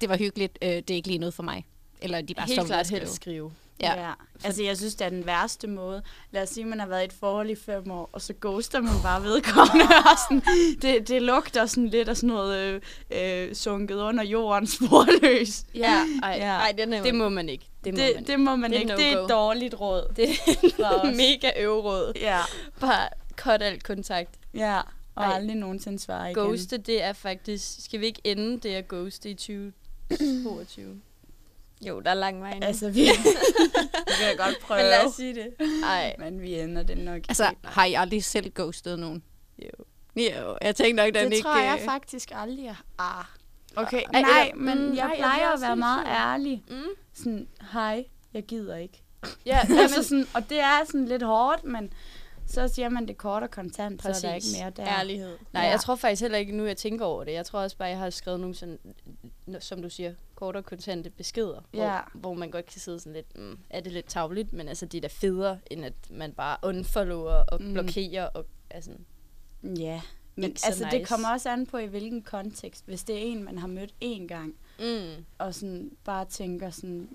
det 0.01 0.09
var 0.09 0.17
hyggeligt, 0.17 0.57
øh, 0.61 0.69
det 0.69 0.89
er 0.89 0.95
ikke 0.95 1.07
lige 1.07 1.19
noget 1.19 1.33
for 1.33 1.43
mig? 1.43 1.65
Eller 2.01 2.17
at 2.17 2.27
de 2.27 2.33
bare 2.33 2.47
Helt 2.47 2.65
klart 2.65 2.89
helst 2.89 3.13
skrive. 3.13 3.51
Ja. 3.79 4.07
Ja. 4.07 4.13
Altså, 4.43 4.63
jeg 4.63 4.77
synes, 4.77 4.95
det 4.95 5.05
er 5.05 5.09
den 5.09 5.25
værste 5.25 5.67
måde. 5.67 6.01
Lad 6.31 6.43
os 6.43 6.49
sige, 6.49 6.63
at 6.63 6.67
man 6.69 6.79
har 6.79 6.87
været 6.87 7.01
i 7.01 7.05
et 7.05 7.13
forhold 7.13 7.49
i 7.49 7.55
fem 7.55 7.91
år, 7.91 8.09
og 8.13 8.21
så 8.21 8.33
ghoster 8.41 8.81
man 8.81 8.93
bare 9.03 9.23
vedkommende. 9.23 9.85
og 10.11 10.17
sådan, 10.29 10.41
det, 10.81 11.07
det 11.07 11.21
lugter 11.21 11.65
sådan 11.65 11.87
lidt 11.87 12.09
af 12.09 12.17
sådan 12.17 12.27
noget 12.27 12.81
øh, 13.11 13.47
øh, 13.47 13.55
sunket 13.55 13.95
under 13.95 14.23
jorden 14.23 14.67
sporløs. 14.67 15.63
Ja, 15.75 16.05
ej, 16.23 16.29
Ja. 16.45 16.53
ej 16.53 16.73
den 16.77 16.93
er 16.93 17.03
det 17.03 17.15
må 17.15 17.29
man 17.29 17.49
ikke. 17.49 17.65
Det 17.83 17.93
må 17.93 17.97
man 17.97 18.07
Det, 18.07 18.17
ikke. 18.19 18.31
det 18.31 18.39
må 18.39 18.55
man 18.55 18.71
Det 18.71 18.77
er 18.77 18.79
ikke. 18.81 18.91
no 18.91 18.97
Det 18.97 19.13
er 19.13 19.23
et 19.23 19.29
dårligt 19.29 19.75
råd. 19.79 20.13
Det 20.15 20.29
er 20.29 21.15
mega 21.23 21.51
øvråd. 21.63 22.13
Ja, 22.21 22.39
Bare 22.79 23.09
cut 23.35 23.61
alt 23.61 23.83
kontakt. 23.83 24.29
ja. 24.53 24.81
Og 25.15 25.23
Ej. 25.23 25.35
aldrig 25.35 25.55
nogensinde 25.57 25.99
svare 25.99 26.31
igen. 26.31 26.43
Ghoste, 26.43 26.77
det 26.77 27.03
er 27.03 27.13
faktisk... 27.13 27.85
Skal 27.85 27.99
vi 27.99 28.05
ikke 28.05 28.21
ende 28.23 28.59
det 28.59 28.69
at 28.75 28.87
ghoste 28.87 29.29
i 29.29 29.33
2022? 29.33 31.01
Jo, 31.81 31.99
der 31.99 32.09
er 32.09 32.13
lang 32.13 32.41
vej 32.41 32.51
endnu. 32.51 32.67
Altså, 32.67 32.89
vi, 32.89 33.01
vi 34.07 34.13
kan 34.19 34.37
godt 34.37 34.59
prøve. 34.61 34.77
Men 34.79 34.85
lad 34.89 35.05
os 35.05 35.13
sige 35.13 35.35
det. 35.35 35.53
Ej, 35.85 36.15
Men 36.19 36.41
vi 36.41 36.59
ender 36.59 36.83
det 36.83 36.97
nok 36.97 37.21
Altså, 37.29 37.49
ikke. 37.49 37.61
har 37.67 37.85
I 37.85 37.93
aldrig 37.93 38.23
selv 38.23 38.51
ghostet 38.55 38.99
nogen? 38.99 39.23
jo. 39.59 39.83
Jo, 40.15 40.57
jeg 40.61 40.75
tænkte 40.75 41.03
nok, 41.05 41.13
den 41.13 41.25
det 41.25 41.33
ikke... 41.33 41.43
tror 41.43 41.57
jeg 41.59 41.77
øh, 41.79 41.85
faktisk 41.85 42.31
aldrig. 42.35 42.65
jeg- 42.65 42.75
Ah. 42.99 43.23
Okay, 43.75 44.01
Ej, 44.13 44.21
nej, 44.21 44.41
eller- 44.41 44.55
men 44.55 44.77
mm, 44.77 44.89
jeg 44.89 44.97
jeg 44.97 45.13
plejer 45.17 45.35
bliver 45.37 45.49
at 45.53 45.61
være 45.61 45.75
meget 45.75 46.05
ærlig. 46.07 46.63
Mm. 46.69 46.75
Sådan, 47.13 47.47
hej, 47.73 48.05
jeg 48.33 48.43
gider 48.43 48.75
ikke. 48.75 49.03
Ja, 49.45 49.59
altså 49.81 50.03
sådan, 50.03 50.27
og 50.33 50.49
det 50.49 50.59
er 50.59 50.85
sådan 50.85 51.05
lidt 51.05 51.23
hårdt, 51.23 51.63
men 51.63 51.93
så 52.47 52.67
siger 52.67 52.89
man 52.89 53.07
det 53.07 53.17
kort 53.17 53.43
og 53.43 53.51
kontant, 53.51 54.01
så 54.01 54.09
er 54.09 54.13
der 54.13 54.33
ikke 54.33 54.43
Præcis. 54.45 54.57
mere 54.61 54.69
der. 54.69 54.87
Ærlighed. 54.99 55.37
Nej, 55.53 55.63
Ja. 55.63 55.69
jeg 55.69 55.79
tror 55.79 55.95
faktisk 55.95 56.21
heller 56.21 56.37
ikke, 56.37 56.55
nu 56.57 56.65
jeg 56.65 56.77
tænker 56.77 57.05
over 57.05 57.23
det. 57.23 57.31
Jeg 57.33 57.45
tror 57.45 57.59
også 57.59 57.77
bare, 57.77 57.89
jeg 57.89 57.97
har 57.97 58.09
skrevet 58.09 58.39
nogle 58.39 58.55
sådan, 58.55 58.79
som 59.59 59.81
du 59.81 59.89
siger, 59.89 60.13
korte 60.35 60.57
og 60.57 60.65
kontante 60.65 61.09
beskeder. 61.09 61.61
Ja. 61.73 61.99
Hvor, 62.11 62.19
hvor 62.19 62.33
man 62.33 62.51
godt 62.51 62.65
kan 62.65 62.81
sidde 62.81 62.99
sådan 62.99 63.13
lidt, 63.13 63.37
mm, 63.37 63.57
er 63.69 63.79
det 63.79 63.91
lidt 63.91 64.05
tavligt, 64.05 64.53
men 64.53 64.67
altså 64.67 64.85
de 64.85 64.97
er 64.97 65.01
da 65.01 65.07
federe, 65.07 65.59
end 65.71 65.85
at 65.85 65.93
man 66.09 66.31
bare 66.33 66.57
unfollower 66.63 67.33
og 67.51 67.61
Mm. 67.63 67.73
blokerer. 67.73 68.25
Og, 68.25 68.45
altså, 68.69 68.91
Ja, 69.63 70.01
men 70.35 70.43
Ikke 70.49 70.61
altså 70.65 70.83
det 70.91 70.99
nice. 70.99 71.09
kommer 71.13 71.29
også 71.29 71.49
an 71.49 71.65
på, 71.65 71.77
i 71.77 71.85
hvilken 71.85 72.21
kontekst. 72.23 72.85
Hvis 72.85 73.03
det 73.03 73.15
er 73.15 73.19
en, 73.19 73.43
man 73.43 73.57
har 73.57 73.67
mødt 73.67 73.93
én 74.03 74.27
gang, 74.27 74.55
mm. 74.79 75.25
og 75.37 75.55
sådan 75.55 75.91
bare 76.03 76.25
tænker 76.25 76.69
sådan, 76.69 77.09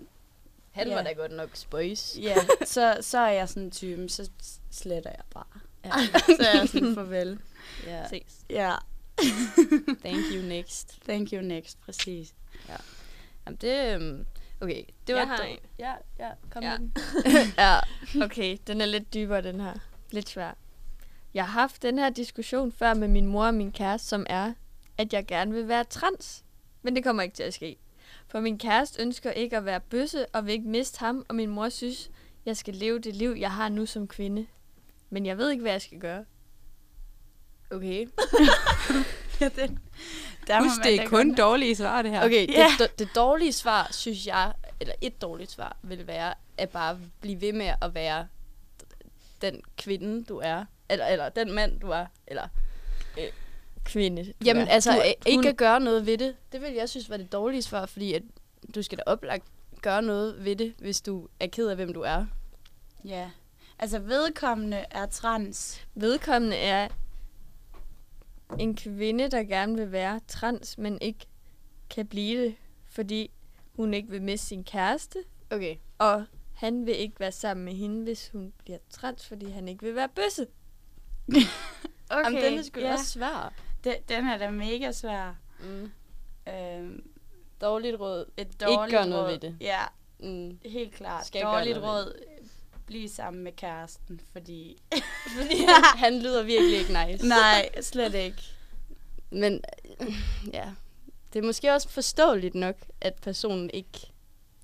Han 0.71 0.88
Ja. 0.88 0.95
var 0.95 1.03
da 1.03 1.12
godt 1.12 1.33
nok 1.33 1.51
spøjs. 1.57 2.18
ja, 2.23 2.35
så, 2.64 2.97
så 3.01 3.18
er 3.18 3.31
jeg 3.31 3.49
sådan 3.49 3.71
typen, 3.71 4.09
så 4.09 4.31
sletter 4.71 5.11
jeg 5.11 5.25
bare. 5.35 5.61
Ja. 5.85 5.90
så 6.38 6.47
er 6.55 6.59
jeg 6.59 6.68
sådan, 6.68 6.95
farvel. 6.95 7.38
ja. 7.87 8.09
Ses. 8.09 8.45
Ja, 8.51 8.75
Thank 10.04 10.24
you, 10.35 10.42
next. 10.42 10.98
thank 11.04 11.32
you 11.32 11.40
next, 11.42 11.80
præcis. 11.80 12.35
Jamen, 13.46 13.56
det, 13.61 13.94
øhm, 13.94 14.26
okay, 14.61 14.82
det 15.06 15.14
var 15.14 15.20
Jeg 15.20 15.28
har 15.28 15.42
en. 15.42 15.58
Ja, 15.78 15.92
ja, 16.18 16.30
kom 16.50 16.62
Ja. 16.62 16.78
med 16.78 16.78
den. 16.78 16.92
ja. 17.58 17.78
Okay, 18.24 18.58
den 18.66 18.80
er 18.80 18.87
lidt 18.87 19.14
dybere, 19.14 19.42
den 19.42 19.61
her. 19.61 19.74
Lidt 20.11 20.28
svær. 20.28 20.52
Jeg 21.35 21.44
har 21.46 21.61
haft 21.61 21.82
den 21.82 21.98
her 21.98 22.11
diskussion 22.11 22.72
før 22.72 22.94
med 22.94 23.08
min 23.08 23.26
mor 23.26 23.46
og 23.46 23.54
min 23.54 23.72
kæreste, 23.72 24.08
som 24.08 24.26
er, 24.28 24.52
at 24.98 25.12
jeg 25.12 25.26
gerne 25.26 25.52
vil 25.52 25.68
være 25.68 25.85
trans. 25.85 26.44
Men 26.82 26.96
det 26.96 27.04
kommer 27.04 27.22
ikke 27.22 27.35
til 27.35 27.42
at 27.42 27.54
ske. 27.54 27.76
For 28.28 28.40
min 28.40 28.58
kæreste 28.58 29.02
ønsker 29.02 29.30
ikke 29.30 29.56
at 29.56 29.64
være 29.64 29.80
bøsse 29.80 30.26
og 30.26 30.46
vil 30.46 30.52
ikke 30.52 30.68
miste 30.68 30.98
ham, 31.00 31.24
og 31.28 31.35
min 31.35 31.48
mor 31.50 31.68
synes, 31.68 32.11
jeg 32.46 32.56
skal 32.56 32.74
leve 32.74 32.98
det 32.98 33.16
liv, 33.16 33.30
jeg 33.38 33.52
har 33.52 33.68
nu 33.68 33.87
som 33.87 34.08
kvinde. 34.08 34.46
Men 35.11 35.26
jeg 35.26 35.38
ved 35.38 35.50
ikke, 35.50 35.62
hvad 35.62 35.72
jeg 35.72 35.82
skal 35.82 35.98
gøre. 35.98 36.24
Okay. 37.72 38.06
Ja, 39.40 39.48
den, 39.48 39.78
der 40.46 40.62
Husk, 40.62 40.78
man 40.78 40.87
det 40.87 41.00
er 41.00 41.08
kun 41.08 41.35
dårlige 41.35 41.76
svar, 41.76 42.02
det 42.02 42.11
her. 42.11 42.24
Okay, 42.24 42.52
Ja. 42.52 42.66
det, 42.78 42.98
det, 42.98 43.08
dårlige 43.14 43.52
svar, 43.52 43.88
synes 43.90 44.26
jeg, 44.26 44.52
eller 44.80 44.94
et 45.00 45.22
dårligt 45.22 45.50
svar, 45.50 45.76
vil 45.82 46.06
være, 46.06 46.35
at 46.58 46.68
bare 46.70 46.98
blive 47.20 47.40
ved 47.40 47.52
med 47.52 47.72
at 47.82 47.94
være 47.94 48.26
den 49.42 49.62
kvinde, 49.78 50.24
du 50.24 50.38
er. 50.44 50.64
Eller, 50.90 51.06
eller 51.06 51.28
den 51.28 51.52
mand, 51.52 51.80
du 51.80 51.90
er. 51.90 52.06
Eller, 52.26 52.48
Kvinde. 53.85 54.24
du 54.24 54.32
jamen, 54.44 54.62
er. 54.68 54.70
altså, 54.72 54.92
Du- 54.92 54.98
øh, 54.98 55.12
ikke 55.26 55.37
hun- 55.38 55.46
at 55.46 55.56
gøre 55.56 55.80
noget 55.80 56.06
ved 56.06 56.18
det. 56.18 56.35
Det 56.52 56.61
vil 56.61 56.72
jeg 56.72 56.88
synes 56.88 57.11
var 57.11 57.16
det 57.16 57.32
dårlige 57.32 57.62
svar, 57.62 57.87
fordi 57.87 58.14
at 58.14 58.22
du 58.74 58.82
skal 58.82 58.98
da 58.98 59.02
oplagt 59.06 59.44
gøre 59.82 60.02
noget 60.02 60.44
ved 60.44 60.56
det, 60.56 60.74
hvis 60.78 61.00
du 61.00 61.28
er 61.40 61.46
ked 61.46 61.68
af, 61.68 61.76
hvem 61.76 61.94
du 61.94 62.00
er. 62.00 62.26
Ja, 63.04 63.30
altså 63.78 63.98
vedkommende 63.98 64.85
er 64.90 65.06
trans. 65.06 65.82
Vedkommende 65.94 66.56
er 66.56 66.88
en 68.58 68.76
kvinde, 68.76 69.30
der 69.30 69.44
gerne 69.44 69.76
vil 69.76 69.92
være 69.92 70.20
trans, 70.28 70.78
men 70.78 70.98
ikke 71.00 71.26
kan 71.90 72.06
blive 72.06 72.44
det, 72.44 72.54
fordi 72.90 73.30
hun 73.76 73.94
ikke 73.94 74.10
vil 74.10 74.22
miste 74.22 74.46
sin 74.46 74.64
kæreste, 74.64 75.18
Okay. 75.50 75.76
og 75.98 76.24
han 76.54 76.86
vil 76.86 76.96
ikke 76.96 77.20
være 77.20 77.32
sammen 77.32 77.64
med 77.64 77.72
hende, 77.74 78.02
hvis 78.02 78.28
hun 78.28 78.52
bliver 78.58 78.78
trans, 78.90 79.26
fordi 79.28 79.50
han 79.50 79.68
ikke 79.68 79.84
vil 79.84 79.94
være 79.94 80.08
bøsse. 80.08 80.46
Okay, 82.10 82.24
Jamen, 82.24 82.42
den 82.42 82.58
er 82.58 82.62
sgu 82.62 82.80
da 82.80 82.86
ja. 82.86 82.92
også 82.92 83.04
svær. 83.04 83.52
Den, 83.84 83.94
den 84.08 84.24
er 84.26 84.38
da 84.38 84.50
mega 84.50 84.92
svær. 84.92 85.34
Mm. 85.60 85.90
Øhm, 86.52 87.10
Dårligt 87.60 88.00
råd. 88.00 88.26
et 88.36 88.60
dårligt 88.60 88.90
gør 88.92 89.04
noget 89.04 89.24
råd. 89.24 89.30
ved 89.30 89.38
det. 89.38 89.56
Ja, 89.60 89.80
Mm. 90.18 90.58
helt 90.64 90.92
klart. 90.94 91.26
Skal 91.26 91.42
dårligt 91.42 91.78
råd. 91.78 92.14
Bliv 92.92 93.09
sammen 93.09 93.44
med 93.44 93.52
kæresten, 93.52 94.20
fordi... 94.33 94.83
Fordi 95.37 95.57
han, 95.57 95.85
han 96.05 96.18
lyder 96.18 96.42
virkelig 96.42 96.78
ikke 96.78 97.07
nice. 97.07 97.28
Nej, 97.28 97.68
slet 97.81 98.14
ikke. 98.14 98.42
Men 99.31 99.64
ja, 100.52 100.64
det 101.33 101.38
er 101.38 101.42
måske 101.46 101.72
også 101.72 101.88
forståeligt 101.88 102.55
nok, 102.55 102.76
at 103.00 103.14
personen 103.14 103.70
ikke... 103.72 104.12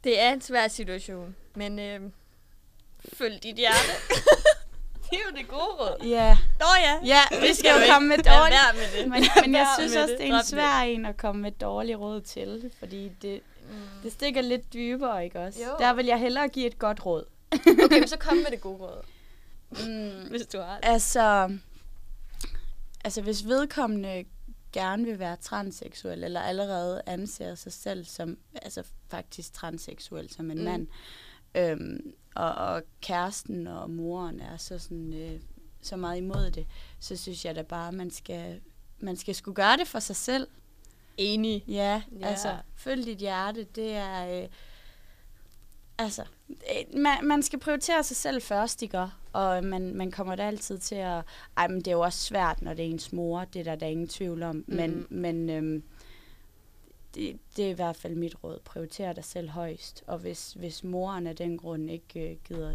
Det 0.05 0.21
er 0.21 0.33
en 0.33 0.41
svær 0.41 0.69
situation, 0.69 1.37
men 1.55 1.79
øh, 1.79 2.01
følg 3.13 3.43
dit 3.43 3.57
hjerte. 3.57 3.77
det 5.11 5.13
er 5.13 5.31
jo 5.31 5.37
det 5.37 5.49
gode 5.49 5.63
råd. 5.63 6.07
Ja, 6.07 6.39
Nå 6.61 6.67
ja, 6.83 6.97
ja 7.05 7.41
vi 7.49 7.55
skal 7.55 7.75
du 7.75 7.81
jo 7.81 7.93
komme 7.93 8.09
med 8.09 8.17
dårligt. 8.19 8.59
med 8.75 9.01
det. 9.03 9.11
Men, 9.11 9.25
men 9.43 9.55
jeg 9.55 9.67
synes 9.79 9.97
også, 9.97 10.13
med 10.13 10.19
det 10.19 10.29
er 10.35 10.39
en 10.39 10.45
svær 10.45 10.81
en 10.81 11.07
at 11.07 11.17
komme 11.17 11.43
med 11.43 11.53
dårlige 11.53 11.97
råd 11.97 12.21
til, 12.21 12.71
fordi 12.79 13.09
det, 13.23 13.41
Mm. 13.71 13.75
det 14.03 14.13
stikker 14.13 14.41
lidt 14.41 14.73
dybere, 14.73 15.25
ikke 15.25 15.41
også? 15.41 15.59
Jo. 15.63 15.71
Der 15.79 15.93
vil 15.93 16.07
jeg 16.07 16.21
hellere 16.21 16.49
give 16.49 16.67
et 16.67 16.79
godt 16.79 17.07
råd. 17.07 17.25
Okay, 17.85 17.99
men 17.99 18.09
så 18.09 18.17
kom 18.19 18.37
med 18.37 18.51
det 18.51 18.61
gode 18.61 18.79
råd, 18.79 19.03
Mm, 19.71 20.29
hvis 20.31 20.47
du 20.47 20.59
har 20.59 20.75
det. 20.81 20.89
altså, 20.89 21.57
altså, 23.05 23.23
hvis 23.23 23.45
vedkommende 23.47 24.25
gerne 24.73 25.05
vil 25.05 25.19
være 25.19 25.37
transseksuel, 25.37 26.25
eller 26.25 26.41
allerede 26.41 27.03
anser 27.07 27.55
sig 27.55 27.73
selv 27.73 28.05
som, 28.05 28.39
altså 28.63 28.83
faktisk 29.11 29.53
transseksuel 29.53 30.31
som 30.31 30.51
en 30.51 30.59
Mm. 30.59 30.65
mand, 30.65 30.87
øhm, 31.55 32.15
og, 32.35 32.53
og 32.55 32.83
kæresten 33.01 33.67
og 33.67 33.91
moren 33.91 34.41
er 34.41 34.57
så 34.57 34.79
sådan, 34.79 35.15
øh, 35.15 35.41
så 35.83 35.97
meget 35.97 36.17
imod 36.19 36.51
det, 36.51 36.67
så 37.01 37.17
synes 37.17 37.45
jeg 37.45 37.57
da 37.57 37.63
bare, 37.63 37.93
man 37.93 38.11
skal, 38.11 38.61
man 39.01 39.17
skal 39.17 39.35
skulle 39.35 39.55
gøre 39.55 39.77
det 39.77 39.89
for 39.89 39.99
sig 39.99 40.17
selv. 40.17 40.49
Enig. 41.17 41.65
Ja, 41.69 41.75
Ja. 41.75 42.03
ja. 42.21 42.27
altså, 42.27 42.57
følg 42.75 43.07
dit 43.07 43.19
hjerte, 43.19 43.65
det 43.65 43.93
er... 43.95 44.43
Øh, 44.43 44.49
altså, 45.99 46.23
øh, 46.51 46.99
man, 47.01 47.25
man 47.27 47.43
skal 47.43 47.59
prioritere 47.59 48.03
sig 48.03 48.17
selv 48.17 48.43
først, 48.43 48.83
ikke? 48.83 49.07
Og 49.33 49.65
man, 49.65 49.95
man 49.95 50.11
kommer 50.11 50.37
da 50.37 50.43
altid 50.47 50.79
til 50.79 50.95
at... 50.95 51.25
Ej, 51.57 51.69
men 51.69 51.77
det 51.79 51.89
er 51.89 51.93
jo 51.93 52.01
også 52.01 52.19
svært, 52.19 52.63
når 52.63 52.75
det 52.75 52.85
er 52.87 52.91
ens 52.91 53.13
mor, 53.13 53.45
det 53.45 53.61
er 53.61 53.65
der, 53.65 53.75
der 53.77 53.87
er 53.87 53.91
ingen 53.91 54.09
tvivl 54.09 54.43
om. 54.43 54.65
Men, 54.67 54.91
Mhm. 54.95 55.07
men 55.11 55.51
øhm, 55.51 55.83
det, 57.15 57.39
det 57.57 57.65
er 57.67 57.71
i 57.71 57.73
hvert 57.73 57.97
fald 57.97 58.15
mit 58.15 58.45
råd. 58.45 58.59
Prioriter 58.65 59.13
dig 59.13 59.25
selv 59.25 59.49
højst. 59.49 60.05
Og 60.07 60.19
hvis, 60.19 60.53
hvis 60.53 60.85
moren 60.85 61.27
af 61.27 61.37
den 61.37 61.59
grund 61.59 61.91
ikke 61.91 62.31
øh, 62.31 62.37
gider 62.45 62.75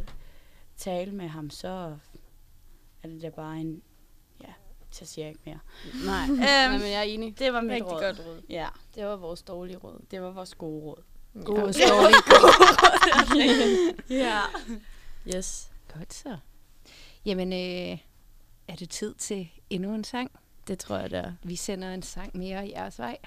tale 0.77 1.11
med 1.11 1.27
ham, 1.27 1.49
så 1.49 1.97
er 3.03 3.07
det 3.07 3.21
da 3.21 3.29
bare 3.29 3.57
en... 3.57 3.81
Ja, 4.41 4.53
så 4.91 5.05
siger 5.05 5.25
jeg 5.25 5.29
ikke 5.31 5.41
mere. 5.45 5.59
Nej, 6.05 6.25
Øhm, 6.29 6.37
Nej, 6.39 6.71
men 6.71 6.81
jeg 6.81 6.99
er 6.99 7.01
enig. 7.01 7.39
Det 7.39 7.53
var 7.53 7.61
mit 7.61 7.71
Rigtig 7.71 7.91
råd. 7.91 8.01
godt 8.01 8.19
råd. 8.27 8.41
Ja, 8.49 8.67
Det 8.95 9.05
var 9.05 9.15
vores 9.15 9.41
dårlige 9.43 9.77
råd. 9.77 10.01
det 10.11 10.21
var 10.21 10.31
vores 10.31 10.55
gode 10.55 10.81
råd. 10.83 11.03
Gode 11.33 11.73
Ja. 11.79 11.91
og 11.93 11.99
dårlige 12.01 13.95
Ja. 14.23 14.41
Yes. 15.35 15.71
Godt 15.97 16.13
så. 16.13 16.37
Jamen, 17.25 17.53
øh, 17.53 17.97
er 18.67 18.75
det 18.75 18.89
tid 18.89 19.13
til 19.15 19.49
endnu 19.69 19.93
en 19.95 20.03
sang? 20.03 20.31
Det 20.67 20.79
tror 20.79 20.97
jeg, 20.97 21.09
det 21.11 21.19
er. 21.19 21.33
Vi 21.43 21.55
sender 21.55 21.93
en 21.93 22.01
sang 22.03 22.37
mere 22.37 22.67
i 22.67 22.71
jeres 22.71 22.99
vej. 22.99 23.17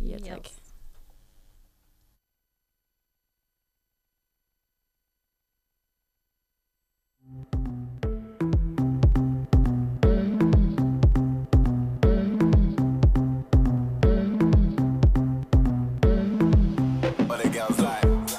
Ja, 0.00 0.18
tak. 0.18 0.48
What 7.28 7.55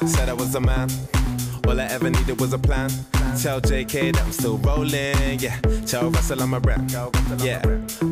Said 0.08 0.30
I 0.30 0.34
was 0.34 0.56
a 0.56 0.62
man. 0.62 0.90
All 1.68 1.80
I 1.80 1.84
ever 1.86 2.10
needed 2.10 2.40
was 2.40 2.54
a 2.54 2.58
plan. 2.58 2.90
Tell 3.42 3.60
JK 3.60 4.14
that 4.14 4.24
I'm 4.24 4.32
still 4.32 4.58
rolling. 4.60 5.38
Yeah. 5.40 5.60
Tell 5.86 6.10
Russell 6.10 6.42
I'm 6.42 6.54
a 6.54 6.60
rap. 6.60 6.82
Yeah. 7.40 7.62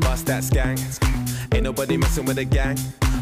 Bust 0.01 0.25
that 0.25 0.49
gang. 0.51 0.77
Ain't 1.53 1.63
nobody 1.63 1.95
messing 1.95 2.25
with 2.25 2.35
the 2.35 2.43
gang. 2.43 2.77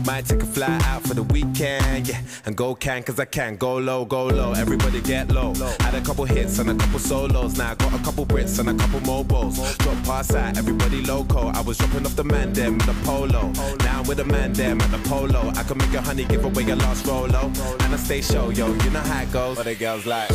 Might 0.05 0.25
take 0.25 0.43
a 0.43 0.45
fly 0.45 0.79
out 0.85 1.01
for 1.03 1.13
the 1.13 1.23
weekend. 1.23 2.07
Yeah. 2.07 2.19
And 2.45 2.57
go 2.57 2.75
can 2.75 3.03
cause 3.03 3.19
I 3.19 3.25
can. 3.25 3.55
Go 3.55 3.77
low, 3.77 4.03
go 4.05 4.25
low. 4.25 4.51
Everybody 4.51 5.01
get 5.01 5.31
low. 5.31 5.53
Had 5.79 5.95
a 5.95 6.01
couple 6.01 6.25
hits 6.25 6.59
and 6.59 6.69
a 6.69 6.75
couple 6.75 6.99
solos. 6.99 7.57
Now 7.57 7.71
I 7.71 7.75
got 7.75 7.93
a 7.93 8.03
couple 8.03 8.25
Brits 8.25 8.59
and 8.59 8.69
a 8.69 8.73
couple 8.73 8.99
mobiles. 9.01 9.55
Drop 9.77 10.03
pass 10.03 10.33
out. 10.35 10.57
Everybody 10.57 11.01
loco. 11.01 11.47
I 11.47 11.61
was 11.61 11.77
dropping 11.77 12.05
off 12.05 12.15
the 12.15 12.23
man 12.23 12.51
them 12.53 12.77
with 12.77 12.89
a 12.89 13.05
polo. 13.05 13.51
Now 13.79 13.99
I'm 13.99 14.07
with 14.07 14.19
a 14.19 14.25
man 14.25 14.53
them 14.53 14.81
at 14.81 14.91
the 14.91 15.09
polo. 15.09 15.51
I 15.55 15.63
can 15.63 15.77
make 15.77 15.93
a 15.93 16.01
honey 16.01 16.25
give 16.25 16.43
away 16.43 16.69
a 16.69 16.75
last 16.75 17.05
rolo. 17.05 17.51
And 17.79 17.93
I 17.93 17.97
stay 17.97 18.21
show, 18.21 18.49
yo. 18.49 18.73
You 18.73 18.89
know 18.89 18.99
how 18.99 19.21
it 19.21 19.31
goes. 19.31 19.57
What 19.57 19.65
the 19.65 19.75
girls 19.75 20.05
like? 20.05 20.29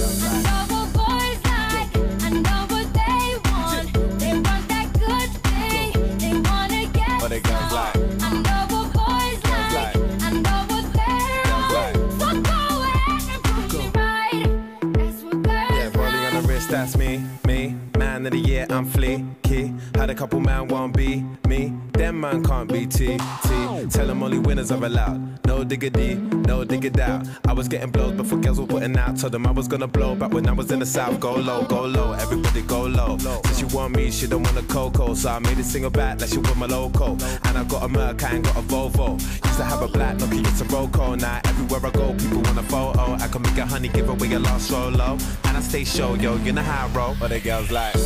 Man 18.18 18.26
of 18.26 18.32
the 18.32 18.38
year, 18.40 18.66
I'm 18.68 18.84
fleeky. 18.84 19.78
Had 19.94 20.10
a 20.10 20.14
couple 20.16 20.40
man 20.40 20.66
won't 20.66 20.92
be 20.96 21.24
me. 21.46 21.77
Them 21.98 22.20
man 22.20 22.44
can't 22.44 22.72
be 22.72 22.86
T, 22.86 23.18
T. 23.18 23.88
Tell 23.90 24.06
them 24.06 24.22
only 24.22 24.38
winners 24.38 24.70
are 24.70 24.84
allowed. 24.84 25.44
No 25.46 25.64
diggity, 25.64 26.14
no 26.14 26.62
diggity 26.62 27.02
out. 27.02 27.26
I 27.44 27.52
was 27.52 27.66
getting 27.66 27.90
blows 27.90 28.12
before 28.12 28.38
girls 28.38 28.60
were 28.60 28.68
putting 28.68 28.96
out. 28.96 29.18
Told 29.18 29.32
them 29.32 29.44
I 29.48 29.50
was 29.50 29.66
gonna 29.66 29.88
blow 29.88 30.14
back 30.14 30.32
when 30.32 30.48
I 30.48 30.52
was 30.52 30.70
in 30.70 30.78
the 30.78 30.86
south. 30.86 31.18
Go 31.18 31.34
low, 31.34 31.64
go 31.64 31.86
low, 31.86 32.12
everybody 32.12 32.62
go 32.62 32.82
low. 32.82 33.18
Since 33.18 33.58
she 33.58 33.64
want 33.76 33.96
me, 33.96 34.12
she 34.12 34.28
don't 34.28 34.44
want 34.44 34.56
a 34.56 34.62
cocoa. 34.72 35.12
So 35.14 35.28
I 35.28 35.40
made 35.40 35.58
a 35.58 35.64
single 35.64 35.90
back 35.90 36.20
like 36.20 36.30
she 36.30 36.38
want 36.38 36.56
my 36.56 36.66
loco. 36.66 37.16
And 37.44 37.58
I 37.58 37.64
got 37.64 37.82
a 37.82 37.88
Merc, 37.88 38.22
I 38.22 38.36
ain't 38.36 38.44
got 38.44 38.56
a 38.56 38.62
Volvo. 38.62 39.20
Used 39.20 39.58
to 39.58 39.64
have 39.64 39.82
a 39.82 39.88
black 39.88 40.18
Nokia, 40.18 40.46
it's 40.46 40.60
a 40.60 40.64
Roco. 40.66 41.20
Now 41.20 41.40
everywhere 41.46 41.84
I 41.84 41.90
go, 41.90 42.14
people 42.14 42.42
want 42.42 42.58
a 42.58 42.62
photo. 42.62 43.14
I 43.14 43.26
can 43.26 43.42
make 43.42 43.58
a 43.58 43.66
honey, 43.66 43.88
give 43.88 44.08
away 44.08 44.32
a 44.34 44.38
lost 44.38 44.68
solo. 44.68 45.18
And 45.46 45.56
I 45.56 45.60
stay 45.60 45.82
show, 45.82 46.14
yo, 46.14 46.36
you 46.36 46.52
know 46.52 46.62
how 46.62 46.86
I 46.86 46.90
roll. 46.96 47.14
What 47.16 47.30
the 47.30 47.40
girls 47.40 47.72
like? 47.72 47.96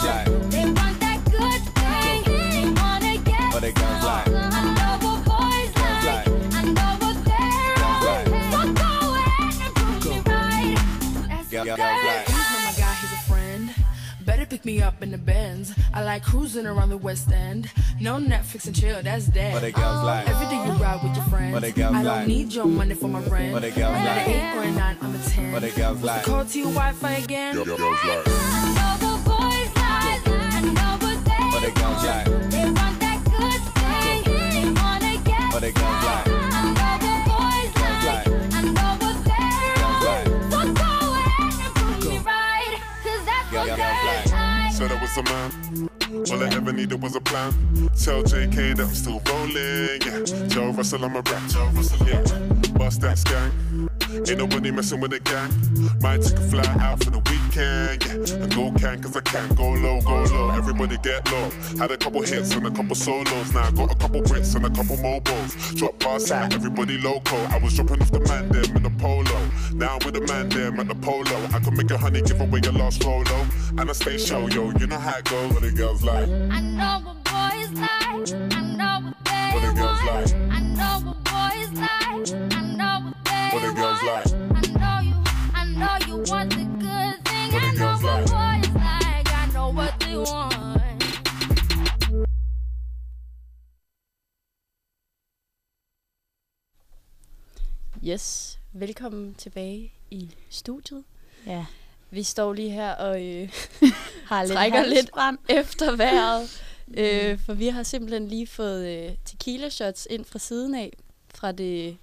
What 0.00 0.06
the 0.06 0.08
girls 0.08 0.24
like? 0.24 0.28
want. 0.28 0.50
They 0.50 0.64
want 0.64 1.00
that 1.00 1.18
good 1.24 1.62
thing. 1.76 2.22
They 2.24 2.64
wanna 2.80 3.14
get 3.18 3.52
What 3.52 3.60
the 3.62 3.72
girls 3.72 4.04
like? 4.04 4.28
I 4.28 4.64
know 4.78 4.94
what 5.06 5.18
boys 5.28 5.72
Girls 5.76 6.04
like. 6.04 6.26
like? 6.26 6.54
I 6.54 6.62
know 6.78 6.92
what 7.00 7.16
they're 7.28 7.76
Girls 7.80 8.00
on. 8.00 8.08
like? 8.10 8.26
So 8.50 8.60
go 8.80 8.88
ahead 9.14 9.54
and 9.60 9.74
prove 9.74 10.04
me 10.06 10.16
right. 10.32 10.76
That's 11.28 11.48
Girl- 11.50 11.66
what 11.66 11.76
girls 11.76 11.78
girls 11.78 12.04
like? 12.04 12.26
He's 12.26 12.36
not 12.36 12.60
my 12.64 12.72
guy, 12.80 12.94
he's 12.94 13.12
a 13.12 13.22
friend. 13.28 13.64
Better 14.26 14.46
pick 14.46 14.64
me 14.64 14.80
up 14.82 15.02
in 15.02 15.10
the 15.10 15.18
Benz. 15.18 15.74
I 15.92 16.02
like 16.04 16.22
cruising 16.24 16.66
around 16.66 16.88
the 16.90 16.96
West 16.98 17.30
End. 17.32 17.70
No 18.00 18.16
Netflix 18.16 18.66
and 18.66 18.74
chill, 18.76 19.02
that's 19.02 19.26
dead. 19.26 19.52
What 19.52 19.62
the 19.62 19.72
girls 19.72 20.02
like? 20.04 20.28
Every 20.28 20.46
day 20.46 20.64
you 20.64 20.72
ride 20.82 21.02
with 21.02 21.14
your 21.16 21.24
friends. 21.26 21.52
What 21.52 21.62
the 21.62 21.72
girls 21.72 21.94
I 21.94 22.02
don't 22.02 22.04
like? 22.04 22.26
need 22.28 22.52
your 22.54 22.66
money 22.66 22.94
for 22.94 23.08
my 23.08 23.20
rent. 23.20 23.52
What 23.52 23.62
the 23.62 23.70
girls 23.70 23.94
I 23.96 24.04
got 24.04 24.16
like? 24.16 24.28
an 24.28 24.32
8 24.32 24.56
or 24.56 24.62
a 24.62 24.70
9, 24.70 24.96
I'm 25.02 25.14
a 25.14 25.18
10. 25.18 25.52
What 25.52 25.62
the 25.62 25.70
girls 25.70 26.02
like? 26.02 26.22
Call 26.24 26.44
to 26.44 26.58
your 26.58 26.68
Wi-Fi 26.72 27.12
again. 27.12 27.58
I 27.58 27.64
know 27.64 27.74
what 27.76 27.78
boys 27.78 29.09
plan. 47.30 47.52
Tell 47.96 48.22
JK 48.22 48.76
that 48.76 48.86
I'm 48.86 48.94
still 48.94 49.22
rolling. 49.30 50.02
Yeah. 50.04 50.48
Tell 50.48 50.72
Russell 50.72 51.04
I'm 51.04 51.14
a 51.14 51.22
rap. 51.22 51.42
Tell 51.48 51.68
Russell, 51.70 52.06
yeah. 52.06 52.22
Bust 52.76 53.00
that 53.02 53.16
skank. 53.18 53.52
Ain't 54.28 54.38
nobody 54.38 54.70
messing 54.70 55.00
with 55.00 55.12
the 55.12 55.20
gang. 55.20 55.50
Might 56.02 56.22
take 56.22 56.38
a 56.38 56.48
fly 56.50 56.66
out 56.80 57.02
for 57.04 57.10
the 57.10 57.20
weekend. 57.64 58.28
Yeah. 58.28 58.36
And 58.36 58.54
go 58.54 58.72
can 58.72 59.02
cause 59.02 59.16
I 59.16 59.20
can. 59.20 59.54
Go 59.54 59.70
low, 59.72 60.00
go 60.00 60.22
low. 60.24 60.50
Everybody 60.50 60.96
get 60.98 61.30
low. 61.30 61.50
Had 61.78 61.90
a 61.90 61.96
couple 61.96 62.22
hits 62.22 62.54
and 62.54 62.66
a 62.66 62.70
couple 62.70 62.94
solos. 62.94 63.52
Now 63.54 63.64
I 63.64 63.70
got 63.72 63.92
a 63.92 63.96
couple 63.96 64.22
Brits 64.22 64.54
and 64.56 64.66
a 64.66 64.70
couple 64.70 64.96
mobiles. 64.98 65.74
Drop 65.74 65.98
past 65.98 66.30
out, 66.32 66.52
everybody 66.54 66.98
loco. 66.98 67.36
I 67.36 67.58
was 67.58 67.74
dropping 67.74 68.00
off 68.02 68.10
the 68.10 68.20
man 68.20 68.48
them 68.48 68.76
in 68.76 68.82
the 68.82 68.90
polo. 68.98 69.24
Now 69.74 69.96
I'm 69.98 70.04
with 70.04 70.14
the 70.14 70.26
man 70.32 70.48
them 70.48 70.80
at 70.80 70.88
the 70.88 70.94
polo. 70.94 71.36
I 71.52 71.58
can 71.60 71.76
make 71.76 71.90
a 71.90 71.98
honey 71.98 72.22
give 72.22 72.40
away 72.40 72.60
your 72.62 72.72
last 72.72 73.02
rolo. 73.04 73.46
And 73.78 73.88
I 73.88 73.92
stay 73.92 74.18
show, 74.18 74.46
yo. 74.48 74.70
You 74.78 74.86
know 74.86 74.98
how 74.98 75.18
it 75.18 75.24
goes. 75.24 75.52
What 75.52 75.62
the 75.62 75.72
girls 75.72 76.02
like? 76.02 76.28
I 76.28 76.60
know 76.60 77.00
what 77.04 77.24
boys 77.24 77.70
like. 77.78 78.52
I 78.52 78.60
know 78.62 79.00
what 79.04 79.16
they 79.24 79.50
What 79.54 79.62
the 79.62 79.80
girls 79.80 80.02
want. 80.04 80.06
like? 80.06 80.34
I 80.50 80.60
know 80.60 81.00
what 81.06 81.24
boys 81.24 81.80
like. 81.80 82.52
I 82.52 82.62
know 82.76 83.00
what 83.04 83.24
they 83.24 83.48
What 83.52 83.62
the 83.62 83.72
girls 83.80 84.02
want. 84.02 84.06
like? 84.06 84.26
I 84.56 84.78
know 84.78 85.00
you. 85.08 85.16
I 85.54 85.64
know 85.64 86.06
you 86.06 86.30
want 86.30 86.50
the 86.50 86.69
I. 90.10 90.14
Yes, 98.04 98.58
velkommen 98.72 99.34
tilbage 99.34 99.92
i 100.10 100.30
studiet. 100.48 101.04
Ja. 101.46 101.66
Vi 102.10 102.22
står 102.22 102.52
lige 102.52 102.70
her 102.70 102.92
og 102.92 103.26
øh, 103.26 103.48
har 104.30 104.42
lidt 104.42 104.52
trækker 104.52 104.84
lidt 104.84 105.10
efter 105.48 105.96
vejret, 105.96 106.62
øh, 106.98 107.38
for 107.38 107.54
vi 107.54 107.66
har 107.66 107.82
simpelthen 107.82 108.28
lige 108.28 108.46
fået 108.46 108.88
øh, 108.88 109.16
tequila 109.24 109.68
shots 109.68 110.06
ind 110.10 110.24
fra 110.24 110.38
siden 110.38 110.74
af, 110.74 110.92
fra 111.34 111.52
det 111.52 111.96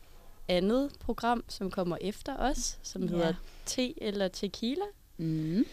andet 0.47 0.91
program, 0.99 1.43
som 1.47 1.71
kommer 1.71 1.97
efter 2.01 2.37
os, 2.37 2.77
som 2.83 3.03
ja. 3.03 3.09
hedder 3.09 3.33
Te 3.65 4.03
eller 4.03 4.27
Tequila. 4.27 4.85
Mm. 5.17 5.65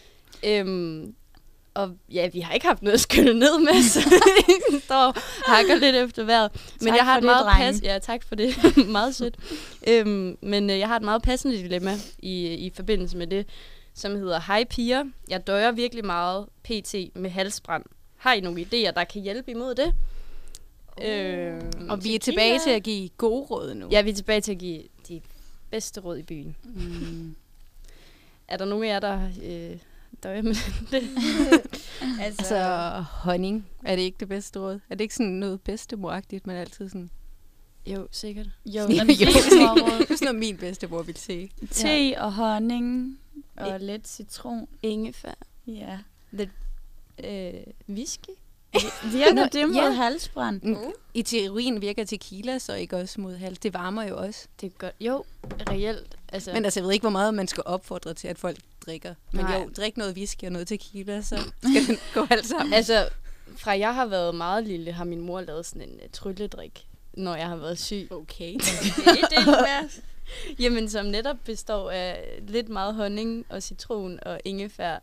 Øhm, 0.43 1.15
og 1.75 1.97
ja, 2.11 2.27
vi 2.33 2.39
har 2.39 2.53
ikke 2.53 2.65
haft 2.67 2.81
noget 2.81 2.93
at 2.93 2.99
skylle 2.99 3.39
ned 3.39 3.59
med, 3.59 3.83
så 3.83 4.01
står 4.83 5.13
hakker 5.51 5.75
lidt 5.75 5.95
efter 5.95 6.23
vejret. 6.23 6.51
Men 6.81 6.87
Tak 6.87 6.97
jeg 6.97 7.05
har 7.05 7.15
et 7.17 7.21
det, 7.21 7.25
meget 7.25 7.45
drenge. 7.45 7.71
pas, 7.71 7.81
ja, 7.83 7.99
tak 7.99 8.23
for 8.23 8.35
det. 8.35 8.55
meget 8.87 9.15
sødt. 9.15 9.35
Øhm, 9.87 10.37
men 10.41 10.69
øh, 10.69 10.79
jeg 10.79 10.87
har 10.87 10.95
et 10.95 11.01
meget 11.01 11.21
passende 11.21 11.57
dilemma 11.57 11.93
i, 12.19 12.47
i 12.47 12.71
forbindelse 12.75 13.17
med 13.17 13.27
det, 13.27 13.45
som 13.93 14.15
hedder 14.15 14.39
Hej 14.47 14.63
piger, 14.63 15.03
jeg 15.29 15.47
døjer 15.47 15.71
virkelig 15.71 16.05
meget 16.05 16.45
pt. 16.63 16.95
med 17.15 17.29
halsbrand. 17.29 17.83
Har 18.17 18.33
I 18.33 18.39
nogle 18.39 18.61
idéer, 18.61 18.91
der 18.91 19.03
kan 19.03 19.21
hjælpe 19.21 19.51
imod 19.51 19.75
det? 19.75 19.93
Oh. 20.97 21.05
Øhm, 21.09 21.89
Og 21.89 22.03
vi 22.03 22.15
er 22.15 22.19
tilbage 22.19 22.59
til 22.59 22.69
at 22.69 22.83
give 22.83 23.09
gode 23.17 23.41
råd 23.45 23.73
nu. 23.73 23.87
Ja, 23.91 24.01
vi 24.01 24.09
er 24.09 24.13
tilbage 24.13 24.41
til 24.41 24.51
at 24.51 24.57
give 24.57 24.81
de 25.07 25.21
bedste 25.71 26.01
råd 26.01 26.17
i 26.17 26.23
byen. 26.23 26.55
Mm. 26.63 27.35
Er 28.47 28.57
der 28.57 28.65
nogen 28.65 28.83
af 28.83 28.87
jer, 28.87 28.99
der 28.99 29.19
øh, 29.43 29.77
døjer 30.25 30.41
med 30.41 30.55
det? 30.91 31.09
Altså, 32.21 32.41
Altså, 32.41 33.03
honning, 33.09 33.67
er 33.83 33.95
det 33.95 34.01
ikke 34.03 34.17
det 34.19 34.27
bedste 34.29 34.59
råd? 34.59 34.79
Er 34.89 34.95
det 34.95 35.01
ikke 35.03 35.15
sådan 35.15 35.31
noget 35.31 35.61
bedstemoragtigt, 35.61 36.47
man 36.47 36.55
altid 36.55 36.89
sådan... 36.89 37.09
Jo, 37.87 38.07
sikkert. 38.11 38.47
jo, 38.65 38.81
jo, 38.81 38.87
men 38.87 39.07
det 39.07 39.19
det 39.19 39.27
er 39.27 40.05
sådan 40.07 40.17
noget, 40.21 40.35
min 40.35 40.57
bedstemor 40.57 41.01
ville 41.01 41.19
sige. 41.19 41.51
te 41.71 42.15
og 42.17 42.33
honning 42.33 43.19
og 43.57 43.79
lidt 43.79 44.07
citron. 44.07 44.67
Ingefær. 44.83 45.33
Ja. 45.67 45.97
Øh, 47.23 47.53
whisky? 47.89 48.29
Virker 49.11 49.33
Nå, 49.33 49.41
det 49.53 49.67
mod 49.67 49.75
ja. 49.75 49.89
halsbrand? 49.89 50.61
Mm. 50.63 50.77
I 51.13 51.21
teorien 51.21 51.81
virker 51.81 52.03
tequila 52.03 52.59
så 52.59 52.73
ikke 52.73 52.97
også 52.97 53.21
mod 53.21 53.35
hals. 53.35 53.59
Det 53.59 53.73
varmer 53.73 54.03
jo 54.03 54.17
også. 54.17 54.47
Det 54.61 54.67
er 54.67 54.77
godt. 54.77 54.93
Jo, 54.99 55.23
reelt. 55.69 56.17
Altså, 56.29 56.53
Men 56.53 56.65
altså, 56.65 56.79
jeg 56.79 56.85
ved 56.85 56.93
ikke, 56.93 57.03
hvor 57.03 57.09
meget 57.09 57.33
man 57.33 57.47
skal 57.47 57.63
opfordre 57.65 58.13
til, 58.13 58.27
at 58.27 58.39
folk 58.39 58.57
drikker. 58.85 59.15
Men 59.31 59.45
Nej. 59.45 59.57
jo, 59.59 59.69
drik 59.77 59.97
noget 59.97 60.15
whisky 60.15 60.43
og 60.45 60.51
noget 60.51 60.67
tequila, 60.67 61.21
så 61.21 61.37
skal 61.61 61.87
det 61.87 61.99
gå 62.13 62.27
alt 62.29 62.45
sammen. 62.45 62.73
altså, 62.73 63.09
fra 63.57 63.71
jeg 63.79 63.95
har 63.95 64.05
været 64.05 64.35
meget 64.35 64.63
lille, 64.63 64.91
har 64.91 65.03
min 65.03 65.21
mor 65.21 65.41
lavet 65.41 65.65
sådan 65.65 65.81
en 65.81 65.93
uh, 66.03 66.09
trylledrik, 66.13 66.87
når 67.13 67.35
jeg 67.35 67.47
har 67.47 67.55
været 67.55 67.79
syg. 67.79 68.07
okay. 68.11 68.53
det 69.29 69.37
er 69.37 69.81
det. 69.81 70.01
Jamen, 70.59 70.89
som 70.89 71.05
netop 71.05 71.37
består 71.45 71.91
af 71.91 72.39
lidt 72.47 72.69
meget 72.69 72.95
honning 72.95 73.45
og 73.49 73.63
citron 73.63 74.19
og 74.25 74.39
ingefær 74.45 74.99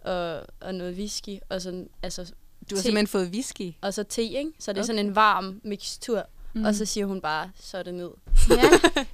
og, 0.00 0.40
og 0.60 0.74
noget 0.74 0.94
whisky 0.94 1.38
og 1.48 1.62
sådan, 1.62 1.88
altså, 2.02 2.24
Du 2.70 2.74
har 2.74 2.76
Te. 2.76 2.82
simpelthen 2.82 3.06
fået 3.06 3.28
whisky. 3.28 3.72
og 3.80 3.94
så 3.94 4.02
te, 4.02 4.22
ikke? 4.22 4.50
Så 4.58 4.72
det 4.72 4.78
er 4.78 4.82
Okay. 4.82 4.86
sådan 4.86 5.06
en 5.06 5.14
varm 5.14 5.60
mixtur. 5.64 6.26
Mm. 6.52 6.60
Mm. 6.60 6.66
Og 6.66 6.74
så 6.74 6.84
siger 6.84 7.06
hun 7.06 7.20
bare, 7.20 7.50
så 7.60 7.78
er 7.78 7.82
det 7.82 7.94
ned. 7.94 8.10
ja. 8.50 8.62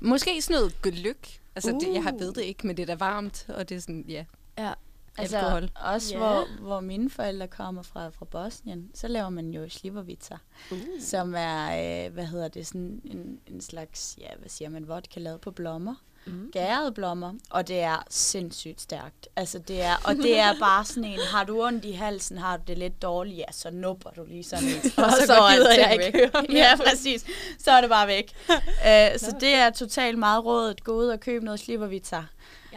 Måske 0.00 0.42
sådan 0.42 0.54
noget 0.56 0.82
gløk. 0.82 1.28
Altså, 1.54 1.72
uh. 1.72 1.80
det, 1.80 1.94
jeg 1.94 2.02
har 2.02 2.12
Uh. 2.12 2.20
ved 2.20 2.32
det 2.32 2.42
ikke, 2.42 2.66
men 2.66 2.76
det 2.76 2.82
er 2.82 2.86
da 2.86 2.94
varmt, 3.04 3.46
og 3.48 3.68
det 3.68 3.74
er 3.76 3.80
sådan, 3.80 4.04
ja. 4.08 4.24
Ja. 4.58 4.72
Altså, 5.18 5.36
Alkohol. 5.36 5.70
også 5.74 6.12
Ja. 6.14 6.18
hvor, 6.18 6.60
hvor 6.60 6.80
mine 6.80 7.10
forældre 7.10 7.48
kommer 7.48 7.82
fra, 7.82 8.08
fra 8.08 8.24
Bosnien, 8.24 8.90
så 8.94 9.08
laver 9.08 9.28
man 9.28 9.50
jo 9.50 9.68
slivovitser, 9.68 10.38
Uh. 10.72 10.78
som 11.00 11.34
er, 11.36 12.04
øh, 12.06 12.12
hvad 12.12 12.26
hedder 12.26 12.48
det, 12.48 12.66
sådan 12.66 13.00
en, 13.04 13.40
en 13.46 13.60
slags, 13.60 14.16
ja, 14.20 14.28
hvad 14.38 14.48
siger 14.48 14.68
man, 14.68 14.88
vodka 14.88 15.20
lavet 15.20 15.40
på 15.40 15.50
blommer. 15.50 15.94
Mm. 16.26 16.50
Gærede 16.52 16.92
blommer, 16.92 17.32
og 17.50 17.68
det 17.68 17.80
er 17.80 18.04
sindssygt 18.10 18.80
stærkt. 18.80 19.28
Altså 19.36 19.58
det 19.58 19.82
er, 19.82 19.94
og 20.04 20.16
det 20.16 20.38
er 20.38 20.58
bare 20.60 20.84
sådan 20.84 21.04
en, 21.04 21.18
har 21.18 21.44
du 21.44 21.64
ondt 21.64 21.84
i 21.84 21.92
halsen, 21.92 22.38
har 22.38 22.56
du 22.56 22.62
det 22.66 22.78
lidt 22.78 23.02
dårligt, 23.02 23.38
ja, 23.38 23.44
så 23.52 23.70
nupper 23.70 24.10
du 24.10 24.24
lige 24.28 24.44
sådan 24.44 24.64
en. 24.68 24.74
og 25.04 25.10
så 25.12 25.26
går 25.26 25.52
gider 25.54 25.68
alting 25.68 25.86
jeg 26.00 26.06
ikke 26.06 26.18
væk. 26.18 26.32
høre 26.34 26.44
Ja, 26.58 26.76
præcis. 26.76 27.26
Så 27.58 27.70
er 27.70 27.80
det 27.80 27.90
bare 27.90 28.06
væk. 28.06 28.32
uh, 28.48 29.18
så 29.28 29.36
det 29.40 29.54
er 29.54 29.70
totalt 29.70 30.18
meget 30.18 30.44
rådet. 30.44 30.84
Gå 30.84 30.92
ud 30.92 31.06
og 31.06 31.20
køb 31.20 31.42
noget 31.42 31.60
slivovitser. 31.60 32.22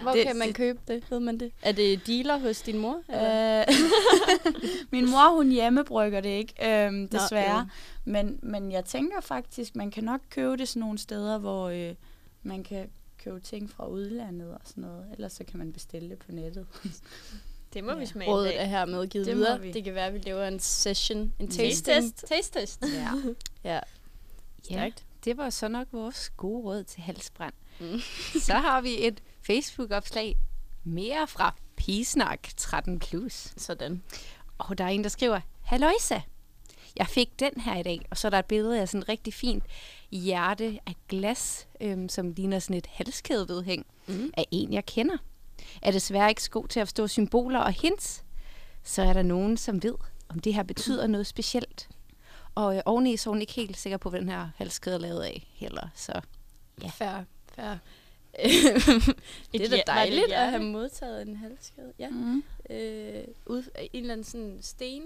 Hvor 0.01 0.11
Det- 0.11 0.25
kan 0.27 0.35
man 0.35 0.53
købe 0.53 0.79
det? 0.87 1.03
Ved 1.09 1.19
man 1.19 1.39
det? 1.39 1.51
Er 1.61 1.71
det 1.71 2.07
dealer 2.07 2.37
hos 2.37 2.61
din 2.61 2.77
mor? 2.77 2.95
Øh, 3.09 3.65
min 4.91 5.09
mor, 5.09 5.35
hun 5.35 5.49
hjemmebrygger 5.51 6.21
det 6.21 6.29
ikke, 6.29 6.85
øhm, 6.85 6.93
Nå, 6.93 7.07
desværre. 7.19 7.59
øv. 7.59 7.65
men, 8.05 8.39
men 8.43 8.71
jeg 8.71 8.85
tænker 8.85 9.21
faktisk, 9.21 9.75
man 9.75 9.91
kan 9.91 10.03
nok 10.03 10.19
købe 10.29 10.57
det 10.57 10.67
sådan 10.67 10.79
nogle 10.79 10.97
steder, 10.99 11.37
hvor 11.37 11.69
øh, 11.69 11.93
man 12.43 12.63
kan 12.63 12.89
købe 13.25 13.39
ting 13.39 13.69
fra 13.69 13.87
udlandet 13.87 14.53
og 14.53 14.59
sådan 14.65 14.81
noget. 14.81 15.05
Ellers 15.13 15.33
så 15.33 15.43
kan 15.43 15.57
man 15.59 15.73
bestille 15.73 16.09
det 16.09 16.19
på 16.19 16.31
nettet. 16.31 16.67
Det 17.73 17.83
må 17.83 17.91
Ja. 17.91 17.97
vi 17.97 18.05
smage 18.05 18.31
Rådet 18.31 18.47
en 18.53 18.53
er 18.57 18.61
dag. 18.61 18.69
hermed 18.69 19.07
givet 19.07 19.25
Det 19.27 19.35
videre. 19.35 19.61
vi. 19.61 19.71
Det 19.71 19.83
kan 19.83 19.93
være, 19.95 20.05
at 20.07 20.13
vi 20.13 20.19
laver 20.19 20.47
en 20.47 20.59
session, 20.59 21.33
en 21.39 21.47
Taste 21.47 21.91
test. 22.01 22.23
Taste 22.27 22.59
test. 22.59 22.83
Ja. 22.93 23.11
Ja, 23.63 23.79
Ja, 24.71 24.91
det 25.25 25.37
var 25.37 25.49
så 25.49 25.67
nok 25.67 25.87
vores 25.91 26.29
gode 26.37 26.63
råd 26.63 26.83
til 26.83 27.01
halsbrand. 27.01 27.53
Mm. 27.79 27.99
så 28.47 28.53
har 28.53 28.81
vi 28.81 29.07
et 29.07 29.21
Facebook-opslag 29.41 30.37
mere 30.83 31.27
fra 31.27 31.55
Pisnak 31.75 32.47
13+. 32.61 32.97
Plus. 32.97 33.53
Sådan. 33.57 34.03
Og 34.57 34.77
der 34.77 34.83
er 34.83 34.89
en, 34.89 35.03
der 35.03 35.09
skriver, 35.09 35.39
Halløjsa! 35.61 36.19
Jeg 36.97 37.07
fik 37.07 37.39
den 37.39 37.61
her 37.61 37.75
i 37.79 37.83
dag, 37.83 38.05
og 38.11 38.17
så 38.17 38.27
er 38.27 38.29
der 38.29 38.39
et 38.39 38.45
billede 38.45 38.81
af 38.81 38.89
sådan 38.89 39.01
et 39.01 39.09
rigtig 39.09 39.33
fint 39.33 39.63
hjerte 40.15 40.79
af 40.87 40.95
glas, 41.09 41.67
øhm, 41.81 42.09
som 42.09 42.31
ligner 42.31 42.59
sådan 42.59 42.75
et 42.77 42.87
halskædevedhæng 42.87 43.85
Mm. 44.07 44.31
af 44.37 44.45
en, 44.51 44.73
jeg 44.73 44.85
kender. 44.85 45.17
Er 45.81 45.91
desværre 45.91 46.29
ikke 46.29 46.43
så 46.43 46.49
god 46.51 46.67
til 46.67 46.79
at 46.79 46.87
forstå 46.87 47.07
symboler 47.07 47.59
og 47.59 47.71
hints, 47.71 48.23
så 48.83 49.01
er 49.01 49.13
der 49.13 49.21
nogen, 49.23 49.57
som 49.57 49.83
ved, 49.83 49.93
om 50.29 50.39
det 50.39 50.53
her 50.53 50.63
betyder 50.63 51.07
noget 51.07 51.27
specielt. 51.27 51.89
Og 52.55 52.75
øh, 52.75 52.81
oveni 52.85 53.17
så 53.17 53.29
er 53.29 53.31
hun 53.31 53.41
ikke 53.41 53.53
helt 53.53 53.77
sikker 53.77 53.97
på, 53.97 54.09
hvad 54.09 54.19
den 54.19 54.29
her 54.29 54.49
halskæde 54.57 54.95
er 54.95 54.99
lavet 54.99 55.21
af 55.21 55.47
heller. 55.53 55.87
Så 55.95 56.21
Ja. 56.83 56.87
Fair, 56.87 57.23
fair. 57.55 57.71
Et 58.39 58.51
det 59.53 59.61
er 59.65 59.69
da 59.69 59.81
dejligt 59.87 60.31
at 60.31 60.49
have 60.49 60.63
modtaget 60.63 61.27
en 61.27 61.35
halskæde. 61.35 61.93
Ja. 61.99 62.09
Mm. 62.09 62.43
Øh, 62.69 63.23
ud 63.45 63.63
en 63.93 64.01
eller 64.01 64.13
anden 64.13 64.23
sådan 64.23 64.57
sten. 64.61 65.03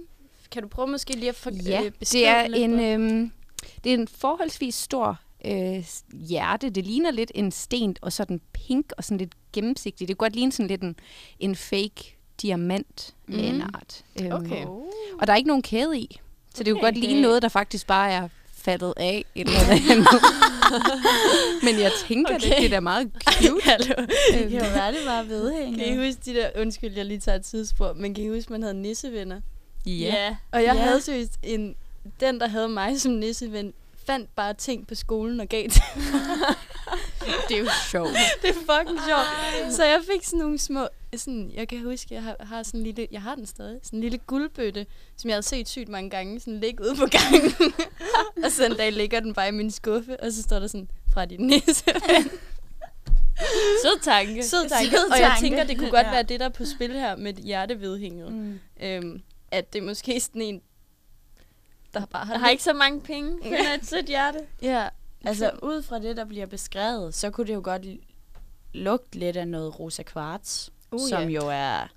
Kan 0.51 0.62
du 0.62 0.68
prøve 0.68 0.88
måske 0.88 1.14
lige 1.16 1.30
at 1.30 1.36
for, 1.36 1.51
Ja, 1.66 1.82
øh, 1.86 1.91
beskrive 1.91 2.22
det 2.22 2.28
er 2.30 2.43
en, 2.43 2.72
bedre? 2.72 3.30
Øhm, 3.64 3.82
det 3.84 3.89
er 3.89 3.93
en 3.97 4.07
forholdsvis 4.07 4.76
stor 4.76 5.20
øh, 5.45 5.86
hjerte. 6.14 6.70
Det 6.70 6.86
ligner 6.86 7.12
lidt 7.12 7.32
en 7.36 7.51
sten, 7.51 7.95
og 8.01 8.14
sådan 8.14 8.41
pink 8.53 8.91
og 8.97 9.03
sådan 9.03 9.18
lidt 9.18 9.34
gennemsigtig. 9.53 10.07
Det 10.07 10.18
kunne 10.18 10.26
godt 10.30 10.36
ligne 10.36 10.51
sådan 10.51 10.68
lidt 10.68 10.82
en, 10.82 10.95
en 11.39 11.55
fake 11.55 12.18
diamant 12.41 13.16
mm. 13.28 13.39
af 13.39 13.43
en 13.43 13.53
Mhm. 13.57 13.70
art. 13.74 14.03
Øhm, 14.22 14.32
Okay. 14.32 14.66
Og 15.22 15.28
der 15.28 15.34
er 15.34 15.38
ikke 15.38 15.47
nogen 15.47 15.64
kæde 15.64 15.99
i. 15.99 16.20
Så 16.55 16.64
det 16.64 16.74
kunne 16.74 16.82
Okay. 16.82 16.88
godt 16.88 16.97
ligne 17.05 17.22
noget, 17.22 17.41
der 17.41 17.49
faktisk 17.49 17.88
bare 17.88 18.12
er 18.12 18.28
faldet 18.53 18.93
af 18.97 19.26
et 19.36 19.47
eller 19.47 19.60
andet. 19.70 20.07
Men 21.64 21.80
jeg 21.80 21.91
tænker, 22.07 22.36
okay. 22.36 22.45
det, 22.45 22.51
Okay. 22.53 22.62
det 22.62 22.66
er 22.66 22.70
da 22.70 22.80
meget 22.80 23.12
cute. 23.24 23.62
Hallo. 23.64 23.93
Det 24.34 24.49
kan 24.49 24.60
jo 24.60 24.66
være, 24.74 24.91
det 24.91 25.05
var 25.05 25.24
vedhænget. 25.24 25.78
Kan 25.80 25.93
I 25.93 26.07
huske 26.07 26.22
de 26.26 26.34
der, 26.34 26.49
undskyld, 26.62 26.93
jeg 26.95 27.05
lige 27.05 27.20
tager 27.20 27.36
et 27.38 27.45
tidsspor, 27.45 27.93
men 27.93 28.14
kan 28.14 28.24
I 28.24 28.30
huske, 28.30 28.51
man 28.51 28.62
havde 28.62 28.82
nissevenner? 28.82 29.41
Ja. 29.86 30.36
Og 30.51 30.64
jeg 30.64 30.76
Ja. 30.76 30.82
havde 30.82 31.01
seriøst 31.01 31.39
en, 31.43 31.76
den, 32.20 32.39
der 32.39 32.47
havde 32.47 32.70
mig 32.70 33.02
som 33.02 33.12
nisseven, 33.12 33.74
fandt 34.08 34.36
bare 34.36 34.54
ting 34.54 34.88
på 34.88 34.95
skolen 34.95 35.39
og 35.39 35.47
gav 35.47 35.70
til 35.70 35.82
Det 37.50 37.56
er 37.58 37.60
jo 37.60 37.68
sjovt. 37.91 38.10
Det 38.41 38.50
er 38.50 38.54
fucking 38.54 39.00
sjovt. 39.08 39.74
Så 39.76 39.84
jeg 39.84 40.02
fik 40.14 40.24
sådan 40.26 40.39
nogle 40.39 40.58
små... 40.60 40.88
Sådan, 41.16 41.52
jeg 41.56 41.68
kan 41.68 41.84
huske, 41.84 42.14
jeg 42.14 42.24
har, 42.24 42.36
har 42.39 42.64
sådan 42.64 42.80
en 42.80 42.84
lille... 42.86 43.08
Jeg 43.12 43.22
har 43.22 43.36
den 43.36 43.45
stadig. 43.45 43.80
Sådan 43.84 43.97
en 43.97 44.02
lille 44.02 44.18
guldbøtte, 44.18 44.86
som 45.18 45.30
jeg 45.30 45.36
havde 45.36 45.45
set 45.45 45.70
sygt 45.70 45.89
mange 45.89 46.10
gange. 46.10 46.39
Sådan 46.39 46.60
ligge 46.60 46.84
ude 46.84 46.95
på 46.95 47.06
gangen. 47.06 47.74
og 48.45 48.52
så 48.52 48.66
en 48.66 48.76
dag 48.78 48.93
ligger 48.93 49.20
den 49.20 49.34
bare 49.34 49.47
i 49.47 49.52
min 49.52 49.72
skuffe, 49.72 50.20
og 50.24 50.32
så 50.32 50.41
står 50.41 50.60
der 50.60 50.68
sådan, 50.68 50.89
fra 51.14 51.26
din 51.26 51.47
næse. 51.47 51.84
Sød 53.84 54.00
tanke. 54.02 54.43
Sød 54.43 54.70
tanke. 54.70 54.91
Sød 54.91 55.12
Og 55.12 55.20
jeg 55.20 55.28
tanke. 55.28 55.41
tænker, 55.41 55.64
det 55.64 55.78
kunne 55.78 55.89
godt 55.91 56.08
Ja. 56.08 56.12
være 56.12 56.24
det, 56.24 56.39
der 56.39 56.45
er 56.45 56.50
på 56.50 56.66
spil 56.66 56.91
her 56.91 57.16
med 57.16 57.34
hjertevedhænget. 57.34 58.34
Mm. 58.34 58.60
Øhm, 58.84 59.22
at 59.52 59.74
det 59.74 59.82
er 59.82 59.86
måske 59.86 60.20
sådan 60.20 60.41
en, 60.41 60.62
der 61.94 62.06
bare 62.06 62.26
har... 62.26 62.34
Jeg 62.34 62.42
har 62.42 62.50
ikke 62.50 62.64
så 62.64 62.74
mange 62.74 63.02
penge. 63.02 63.44
Finder 63.44 63.74
et 63.74 63.86
sødt 63.86 64.06
hjerte. 64.06 64.40
Ja, 64.62 64.88
Altså, 65.26 65.52
ud 65.64 65.82
fra 65.82 66.00
det, 66.00 66.18
der 66.18 66.26
bliver 66.26 66.46
beskrevet, 66.46 67.16
så 67.16 67.30
kunne 67.30 67.48
det 67.48 67.54
jo 67.54 67.62
godt 67.64 67.86
lugte 68.74 69.20
lidt 69.20 69.38
af 69.38 69.48
noget 69.48 69.80
rosa 69.80 70.04
kvarts, 70.04 70.70
Uh, 70.92 71.10
som 71.10 71.30
ja. 71.30 71.30
jo 71.30 71.50
er, 71.52 71.88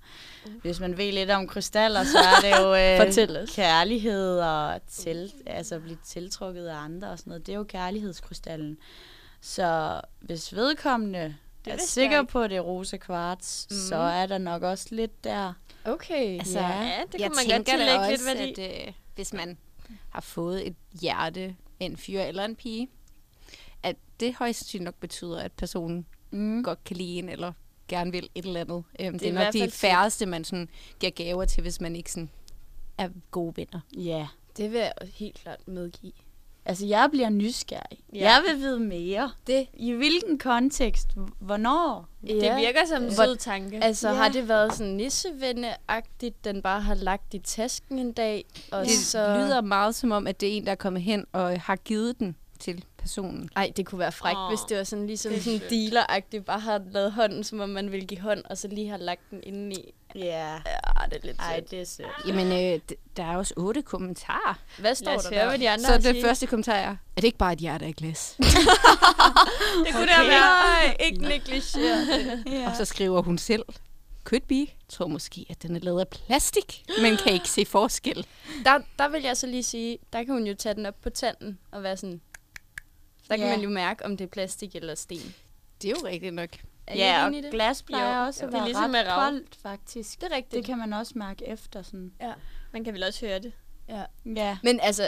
hvis 0.61 0.79
man 0.79 0.97
ved 0.97 1.11
lidt 1.11 1.29
om 1.29 1.47
krystaller, 1.47 2.03
så 2.03 2.17
er 2.17 2.41
det 2.41 2.63
jo 2.63 2.73
øh, 3.41 3.47
kærlighed 3.47 4.39
og 4.39 4.81
til, 4.87 5.33
altså 5.45 5.79
blive 5.79 5.97
tiltrukket 6.05 6.67
af 6.67 6.75
andre 6.75 7.09
og 7.09 7.19
sådan 7.19 7.31
noget. 7.31 7.45
Det 7.45 7.53
er 7.53 7.57
jo 7.57 7.63
kærlighedskrystallen. 7.63 8.77
Så 9.41 10.01
hvis 10.19 10.55
vedkommende 10.55 11.19
er 11.19 11.71
vidste 11.71 11.87
sikker 11.87 12.23
på, 12.23 12.41
at 12.41 12.49
det 12.49 12.55
er 12.55 12.61
rosa 12.61 12.97
kvarts, 12.97 13.67
mm. 13.69 13.77
så 13.89 13.95
er 13.95 14.25
der 14.25 14.37
nok 14.37 14.63
også 14.63 14.87
lidt 14.91 15.23
der. 15.23 15.53
okay. 15.85 16.37
Altså, 16.39 16.59
Ja. 16.59 16.81
Ja, 16.81 17.03
det 17.11 17.21
jeg 17.21 17.31
kunne 17.31 17.47
man 17.47 17.57
godt 17.57 17.67
tillægge 17.67 18.09
lidt 18.09 18.25
værdi. 18.25 18.61
at 18.61 18.87
øh, 18.87 18.93
hvis 19.15 19.33
man 19.33 19.57
har 20.09 20.21
fået 20.21 20.67
et 20.67 20.75
hjerte 21.01 21.55
af 21.79 21.85
en 21.85 21.97
fyr 21.97 22.21
eller 22.21 22.45
en 22.45 22.55
pige, 22.55 22.87
at 23.83 23.95
det 24.19 24.35
højst 24.35 24.59
sandsynligt 24.59 24.83
nok 24.85 24.95
betyder, 24.95 25.39
at 25.39 25.51
personen 25.51 26.05
Mm. 26.31 26.63
godt 26.63 26.83
kan 26.83 26.97
lide 26.97 27.19
en, 27.19 27.29
eller 27.29 27.53
gerne 27.87 28.11
vil 28.11 28.29
et 28.35 28.45
eller 28.45 28.61
andet. 28.61 28.83
Øhm, 28.99 29.19
det, 29.19 29.27
er 29.27 29.39
er 29.39 29.45
nok 29.45 29.53
de 29.53 29.71
færreste, 29.71 30.25
man 30.25 30.43
sådan 30.43 30.69
giver 30.99 31.11
gaver 31.11 31.45
til, 31.45 31.61
hvis 31.61 31.81
man 31.81 31.95
ikke 31.95 32.11
sådan 32.11 32.29
er 32.97 33.09
gode 33.31 33.53
venner. 33.57 33.79
Ja. 33.97 34.27
Det 34.57 34.71
vil 34.71 34.79
jeg 34.79 34.93
helt 35.13 35.35
klart 35.35 35.67
medgive. 35.67 36.11
Altså, 36.65 36.85
jeg 36.85 37.07
bliver 37.11 37.29
nysgerrig. 37.29 37.99
Ja. 38.13 38.19
Ja. 38.19 38.31
Jeg 38.31 38.41
vil 38.47 38.59
vide 38.61 38.79
mere. 38.79 39.31
Det, 39.47 39.67
I 39.73 39.91
hvilken 39.91 40.37
kontekst? 40.39 41.07
Hvornår? 41.39 42.07
ja. 42.27 42.33
Det 42.33 42.57
virker 42.57 42.85
som 42.87 43.03
en 43.03 43.13
Hvor- 43.13 43.25
sød 43.25 43.35
tanke. 43.35 43.83
Altså, 43.83 44.09
Ja. 44.09 44.13
har 44.15 44.29
det 44.29 44.47
været 44.49 44.73
sådan 44.73 44.93
nissevenneagtigt, 44.93 46.45
den 46.45 46.61
bare 46.61 46.81
har 46.81 46.95
lagt 46.95 47.33
i 47.33 47.39
tasken 47.39 47.99
en 47.99 48.11
dag, 48.11 48.45
og 48.71 48.81
Det 48.85 48.91
så... 48.91 49.35
lyder 49.37 49.61
meget 49.61 49.95
som 49.95 50.11
om, 50.11 50.27
at 50.27 50.41
det 50.41 50.49
er 50.49 50.53
en, 50.57 50.65
der 50.65 50.71
er 50.71 50.75
kommet 50.75 51.01
hen 51.01 51.25
og 51.31 51.61
har 51.61 51.75
givet 51.75 52.19
den 52.19 52.35
til 52.59 52.83
personen. 53.03 53.49
Ej, 53.55 53.71
det 53.77 53.85
kunne 53.85 53.99
være 53.99 54.11
frækt, 54.11 54.37
oh, 54.37 54.49
hvis 54.49 54.59
det 54.69 54.77
var 54.77 54.83
sådan 54.83 55.07
ligesom 55.07 55.31
sådan 55.31 55.59
sødt. 55.59 55.69
dealer 55.69 56.41
bare 56.45 56.59
har 56.59 56.81
lavet 56.91 57.11
hånden, 57.11 57.43
som 57.43 57.59
om 57.59 57.69
man 57.69 57.91
vil 57.91 58.07
give 58.07 58.19
hånd, 58.19 58.43
og 58.49 58.57
så 58.57 58.67
lige 58.67 58.89
har 58.89 58.97
lagt 58.97 59.21
den 59.31 59.39
inde 59.43 59.75
i. 59.75 59.93
Ja. 60.15 60.51
Ja, 60.51 61.05
det 61.09 61.13
er 61.13 61.19
lidt 61.23 61.39
Ej, 61.39 61.61
det 61.71 61.81
er 61.81 61.85
sødt. 61.85 62.07
Jamen, 62.27 62.47
øh, 62.47 62.79
der 63.17 63.23
er 63.23 63.37
også 63.37 63.53
otte 63.57 63.81
kommentarer. 63.81 64.59
Hvad 64.77 64.95
står 64.95 65.11
Lad 65.11 65.17
os 65.17 65.23
der 65.23 65.35
høre, 65.35 65.47
hvad 65.47 65.59
de 65.59 65.69
andre 65.69 65.85
Så 65.85 65.93
det 65.93 66.03
sige. 66.03 66.23
første 66.23 66.47
kommentar 66.47 66.73
er, 66.73 66.89
er 66.89 66.95
det 67.15 67.23
ikke 67.23 67.37
bare 67.37 67.53
et 67.53 67.59
hjerte 67.59 67.85
af 67.85 67.93
glas? 67.95 68.35
Det 68.39 69.93
kunne 69.93 70.03
okay. 70.03 70.19
det 70.19 70.27
være. 70.27 70.39
Nej, 70.39 70.97
ikke 70.99 71.21
negligere. 71.21 72.43
Ja. 72.59 72.69
Og 72.69 72.75
så 72.75 72.85
skriver 72.85 73.21
hun 73.21 73.37
selv, 73.37 73.63
could 74.23 74.41
be, 74.41 74.71
tror 74.89 75.07
måske, 75.07 75.45
at 75.49 75.63
den 75.63 75.75
er 75.75 75.79
lavet 75.79 75.99
af 75.99 76.07
plastik, 76.07 76.83
men 77.01 77.17
kan 77.17 77.33
ikke 77.33 77.49
se 77.49 77.65
forskel. 77.65 78.27
Der, 78.65 78.79
der 78.99 79.07
vil 79.07 79.21
jeg 79.23 79.37
så 79.37 79.47
lige 79.47 79.63
sige, 79.63 79.97
der 80.13 80.23
kan 80.23 80.33
hun 80.33 80.47
jo 80.47 80.53
tage 80.53 80.75
den 80.75 80.85
op 80.85 81.01
på 81.01 81.09
tanden 81.09 81.59
og 81.71 81.83
være 81.83 81.97
sådan... 81.97 82.21
Der 83.29 83.37
kan 83.37 83.45
Ja. 83.45 83.51
man 83.55 83.63
jo 83.63 83.69
mærke, 83.69 84.05
om 84.05 84.17
det 84.17 84.23
er 84.25 84.29
plastik 84.29 84.75
eller 84.75 84.95
sten. 84.95 85.35
Det 85.81 85.91
er 85.91 85.95
jo 86.01 86.07
rigtigt 86.07 86.33
nok. 86.33 86.49
Er 86.87 86.95
Ja, 86.97 87.25
og 87.25 87.33
glas 87.51 87.83
plejer 87.83 88.19
Jo, 88.19 88.25
også 88.25 88.41
jo. 88.43 88.47
at 88.47 88.51
Det 88.53 88.57
er 88.57 88.61
være 88.61 88.67
ligesom 88.69 88.91
ret 88.93 89.05
koldt, 89.15 89.55
faktisk. 89.55 90.21
Det 90.21 90.31
er 90.31 90.35
rigtigt. 90.35 90.53
Det 90.55 90.65
kan 90.65 90.77
man 90.77 90.93
også 90.93 91.13
mærke 91.15 91.47
efter 91.47 91.81
sådan. 91.81 92.13
Man 92.71 92.83
kan 92.83 92.93
vel 92.93 93.03
også 93.03 93.25
høre 93.25 93.39
det. 93.39 93.51
Ja. 94.35 94.57
Men 94.63 94.79
altså, 94.83 95.03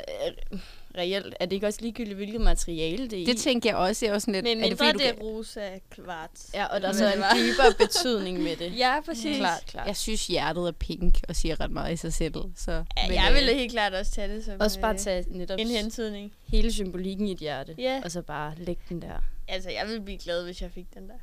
øh, 0.51 0.59
reelt, 0.97 1.35
er 1.39 1.45
det 1.45 1.53
ikke 1.55 1.67
også 1.67 1.79
ligegyldigt, 1.81 2.15
hvilket 2.15 2.41
materiale 2.41 3.03
det 3.07 3.13
er 3.13 3.21
i? 3.21 3.25
Det 3.25 3.37
tænker 3.37 3.69
jeg 3.69 3.77
også, 3.77 4.05
jeg 4.05 4.11
er 4.11 4.15
også 4.15 4.25
sådan 4.25 4.33
lidt... 4.33 4.43
Men 4.57 4.63
er 4.63 4.69
det, 4.69 4.79
mindre 4.79 4.85
fordi, 4.85 4.91
det, 4.91 4.99
du 5.01 5.07
det 5.07 5.15
kan- 5.17 5.25
er 5.25 5.29
rosa 5.37 5.69
kvarts. 5.89 6.51
Ja, 6.53 6.65
og 6.65 6.81
der 6.81 6.87
er 6.87 6.91
så 6.93 7.05
en 7.13 7.23
dybere 7.37 7.73
betydning 7.87 8.39
med 8.43 8.55
det. 8.55 8.77
Ja, 8.77 8.99
præcis. 9.05 9.37
Klart, 9.37 9.63
klart. 9.67 9.87
Jeg 9.87 9.97
synes, 9.97 10.27
hjertet 10.27 10.67
er 10.67 10.71
pink 10.71 11.15
og 11.29 11.35
siger 11.35 11.59
ret 11.59 11.71
meget 11.71 11.93
i 11.93 11.95
sig 11.97 12.13
selv. 12.13 12.33
Så, 12.55 12.71
Ja, 12.71 12.83
men, 13.07 13.13
jeg 13.15 13.27
øh, 13.29 13.35
ville 13.35 13.53
helt 13.53 13.71
klart 13.71 13.93
også 13.93 14.11
tage 14.11 14.27
det 14.35 14.45
som 14.45 14.53
Også 14.59 14.79
bare 14.79 14.93
øh, 14.93 14.99
tage 14.99 15.25
netop 15.29 15.59
en 15.59 15.67
hentydning. 15.67 16.31
hele 16.47 16.73
symbolikken 16.73 17.27
i 17.27 17.31
et 17.31 17.37
hjerte, 17.39 17.75
Ja, 17.77 18.01
og 18.03 18.11
så 18.11 18.21
bare 18.21 18.53
lægge 18.57 18.81
den 18.89 19.01
der. 19.01 19.23
altså 19.47 19.69
jeg 19.69 19.87
ville 19.87 20.01
blive 20.01 20.17
glad, 20.19 20.43
hvis 20.43 20.61
jeg 20.61 20.71
fik 20.71 20.85
den 20.93 21.07
der. 21.09 21.15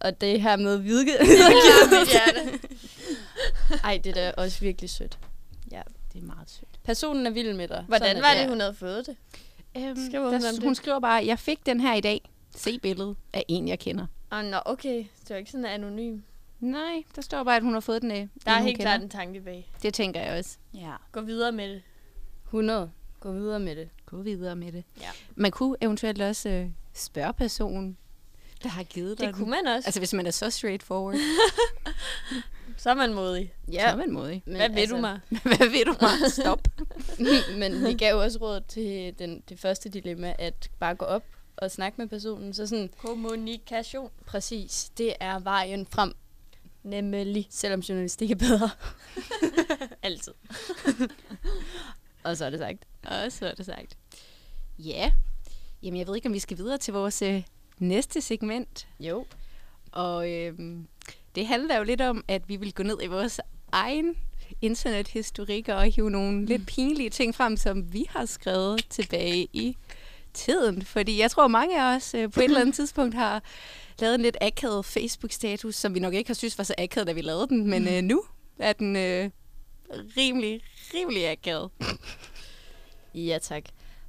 Og 0.00 0.20
det 0.20 0.42
her 0.42 0.56
med 0.56 0.76
vidke. 0.76 1.12
Mit 1.90 2.08
hjerte. 2.10 2.58
Ej, 3.84 4.00
det 4.04 4.10
er 4.10 4.14
da 4.14 4.42
også 4.42 4.60
virkelig 4.60 4.90
sødt. 4.90 5.18
Det 6.16 6.22
er 6.22 6.26
meget 6.26 6.50
sødt. 6.50 6.80
Personen 6.84 7.26
er 7.26 7.30
vild 7.30 7.54
med 7.54 7.68
dig. 7.68 7.84
Hvordan 7.88 8.08
Sådan 8.08 8.22
var 8.22 8.34
det, 8.40 8.48
hun 8.48 8.60
havde 8.60 8.74
fået 8.74 9.06
det? 9.06 9.16
Øhm, 9.76 9.96
Skriver 10.08 10.24
hun 10.30 10.40
der, 10.40 10.48
om 10.48 10.54
det? 10.54 10.64
hun 10.64 10.74
skriver 10.74 11.00
bare, 11.00 11.26
jeg 11.26 11.38
fik 11.38 11.66
den 11.66 11.80
her 11.80 11.94
i 11.94 12.00
dag. 12.00 12.30
Se 12.56 12.78
billedet 12.78 13.16
af 13.32 13.44
en, 13.48 13.68
jeg 13.68 13.78
kender. 13.78 14.06
Åh, 14.32 14.38
oh, 14.38 14.44
nå, 14.44 14.56
okay. 14.64 14.96
Det 14.98 15.30
var 15.30 15.36
ikke 15.36 15.50
sådan 15.50 15.66
anonym. 15.66 16.20
Nej, 16.60 17.02
der 17.16 17.22
står 17.22 17.44
bare, 17.44 17.56
at 17.56 17.62
hun 17.62 17.72
har 17.72 17.80
fået 17.80 18.02
den 18.02 18.10
af. 18.10 18.28
Der 18.44 18.50
er 18.52 18.56
en, 18.58 18.64
helt 18.64 18.80
klart 18.80 19.02
en 19.02 19.08
tanke 19.10 19.40
bag. 19.40 19.70
Det 19.82 19.94
tænker 19.94 20.20
jeg 20.22 20.38
også. 20.38 20.56
Ja. 20.74 20.92
Gå 21.12 21.20
videre 21.20 21.52
med 21.52 21.68
det. 21.70 21.82
100. 22.44 22.90
Gå 23.20 23.32
videre 23.32 23.60
med 23.60 23.76
det. 23.76 23.88
Gå 24.06 24.16
videre 24.16 24.56
med 24.56 24.72
det. 24.72 24.84
Ja. 25.00 25.08
Man 25.34 25.50
kunne 25.50 25.76
eventuelt 25.80 26.22
også 26.22 26.48
øh, 26.48 26.66
spørge 26.94 27.32
personen, 27.32 27.96
der 28.62 28.68
har 28.68 28.82
givet 28.82 29.18
dig 29.18 29.26
Det 29.26 29.34
kunne 29.34 29.44
den. 29.56 29.64
man 29.64 29.74
også. 29.76 29.86
Altså, 29.88 30.00
hvis 30.00 30.12
man 30.12 30.26
er 30.26 30.30
så 30.30 30.50
straightforward, 30.50 31.14
Så 32.76 32.90
er 32.90 32.94
man 32.94 33.14
modig. 33.14 33.54
ja. 33.72 33.80
så 33.80 33.86
er 33.86 33.96
man 33.96 34.12
modig. 34.12 34.42
Men 34.46 34.56
Hvad 34.56 34.68
vil 34.70 34.90
du 34.90 34.96
mig? 34.96 35.20
Hvad 35.42 35.70
ved 35.70 35.84
du 35.84 35.94
mig? 36.00 36.32
Stop. 36.32 36.68
men 37.60 37.84
vi 37.86 37.94
gav 37.94 38.16
også 38.16 38.38
råd 38.40 38.60
til 38.68 39.14
den, 39.18 39.42
det 39.48 39.58
første 39.60 39.88
dilemma, 39.88 40.34
at 40.38 40.70
bare 40.78 40.94
gå 40.94 41.04
op 41.04 41.24
og 41.56 41.70
snakke 41.70 42.00
med 42.00 42.08
personen. 42.08 42.52
Så 42.54 42.66
sådan, 42.66 42.90
Kommunikation. 42.98 44.10
præcis, 44.26 44.90
det 44.98 45.14
er 45.20 45.38
vejen 45.38 45.86
frem, 45.86 46.12
Nemlig. 46.82 47.46
selvom 47.50 47.80
journalistik 47.80 48.30
er 48.30 48.34
bedre. 48.36 48.70
Altid. 50.02 50.32
Og 52.24 52.36
så 52.36 52.44
er 52.44 52.50
det 52.50 52.58
sagt. 52.58 52.78
Og 53.04 53.32
så 53.32 53.46
er 53.46 53.54
det 53.54 53.66
sagt. 53.66 53.96
Ja. 54.78 55.12
Jamen, 55.82 55.98
jeg 55.98 56.06
ved 56.06 56.16
ikke, 56.16 56.26
om 56.28 56.32
vi 56.32 56.38
skal 56.38 56.56
videre 56.58 56.78
til 56.78 56.94
vores 56.94 57.22
øh, 57.22 57.42
næste 57.78 58.20
segment. 58.20 58.86
Jo. 59.00 59.26
Og 59.92 60.30
øhm, 60.30 60.88
det 61.36 61.46
handler 61.46 61.76
jo 61.76 61.82
lidt 61.82 62.00
om, 62.00 62.24
at 62.28 62.48
vi 62.48 62.56
vil 62.56 62.74
gå 62.74 62.82
ned 62.82 62.98
i 63.02 63.06
vores 63.06 63.40
egen 63.72 64.14
internethistorik 64.60 65.68
og 65.68 65.84
hive 65.84 66.10
nogle 66.10 66.32
mm. 66.32 66.44
lidt 66.44 66.66
pinlige 66.66 67.10
ting 67.10 67.34
frem, 67.34 67.56
som 67.56 67.92
vi 67.92 68.04
har 68.08 68.26
skrevet 68.26 68.86
tilbage 68.90 69.48
i 69.52 69.76
tiden. 70.34 70.82
Fordi 70.82 71.20
jeg 71.20 71.30
tror, 71.30 71.48
mange 71.48 71.82
af 71.82 71.96
os 71.96 72.14
øh, 72.14 72.30
på 72.32 72.40
et 72.40 72.44
eller 72.44 72.60
andet 72.60 72.74
tidspunkt 72.80 73.14
har 73.14 73.42
lavet 73.98 74.14
en 74.14 74.20
lidt 74.20 74.36
akavet 74.40 74.84
Facebook-status, 74.84 75.74
som 75.74 75.94
vi 75.94 76.00
nok 76.00 76.14
ikke 76.14 76.28
har 76.28 76.34
synes 76.34 76.58
var 76.58 76.64
så 76.64 76.74
akavet, 76.78 77.06
da 77.06 77.12
vi 77.12 77.20
lavede 77.20 77.48
den. 77.48 77.66
Men 77.70 77.88
øh, 77.88 78.02
nu 78.02 78.22
er 78.58 78.72
den 78.72 78.96
øh, 78.96 79.30
rimelig, 79.90 80.60
rimelig 80.94 81.28
akavet. 81.28 81.70
Ja, 83.14 83.38
tak. 83.42 83.62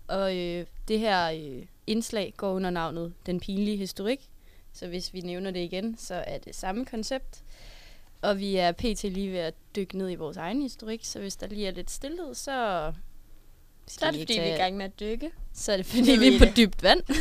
Og 0.08 0.38
øh, 0.38 0.66
det 0.88 1.00
her 1.00 1.32
øh, 1.32 1.66
indslag 1.88 2.34
går 2.38 2.52
under 2.54 2.70
navnet 2.70 3.14
Den 3.26 3.40
pinlige 3.40 3.78
historik. 3.78 4.20
Så 4.78 4.88
hvis 4.88 5.14
vi 5.14 5.22
nævner 5.22 5.52
det 5.52 5.60
igen, 5.60 5.98
så 5.98 6.24
er 6.28 6.38
det 6.38 6.56
samme 6.56 6.86
koncept. 6.86 7.44
Og 8.22 8.40
vi 8.40 8.56
er 8.56 8.72
pt. 8.72 9.04
lige 9.04 9.32
ved 9.32 9.40
at 9.40 9.54
dykke 9.76 9.98
ned 9.98 10.12
i 10.12 10.16
vores 10.16 10.38
egen 10.38 10.62
historik, 10.62 11.06
så 11.06 11.20
hvis 11.20 11.36
der 11.36 11.48
lige 11.48 11.68
er 11.68 11.72
lidt 11.72 11.92
stillhed, 11.92 12.34
så... 12.34 12.94
Så 13.88 14.06
er 14.06 14.12
det, 14.12 14.20
fordi 14.20 14.34
vi 14.34 14.40
er 14.40 14.56
i 14.56 14.58
gang 14.58 14.78
med 14.78 14.86
at 14.86 15.00
dykke. 15.00 15.32
Så 15.56 15.72
er 15.72 15.78
det, 15.78 15.86
fordi 15.86 16.12
vi 16.20 16.36
er 16.36 16.40
på 16.40 16.46
dybt 16.58 16.84
vand. 16.84 17.02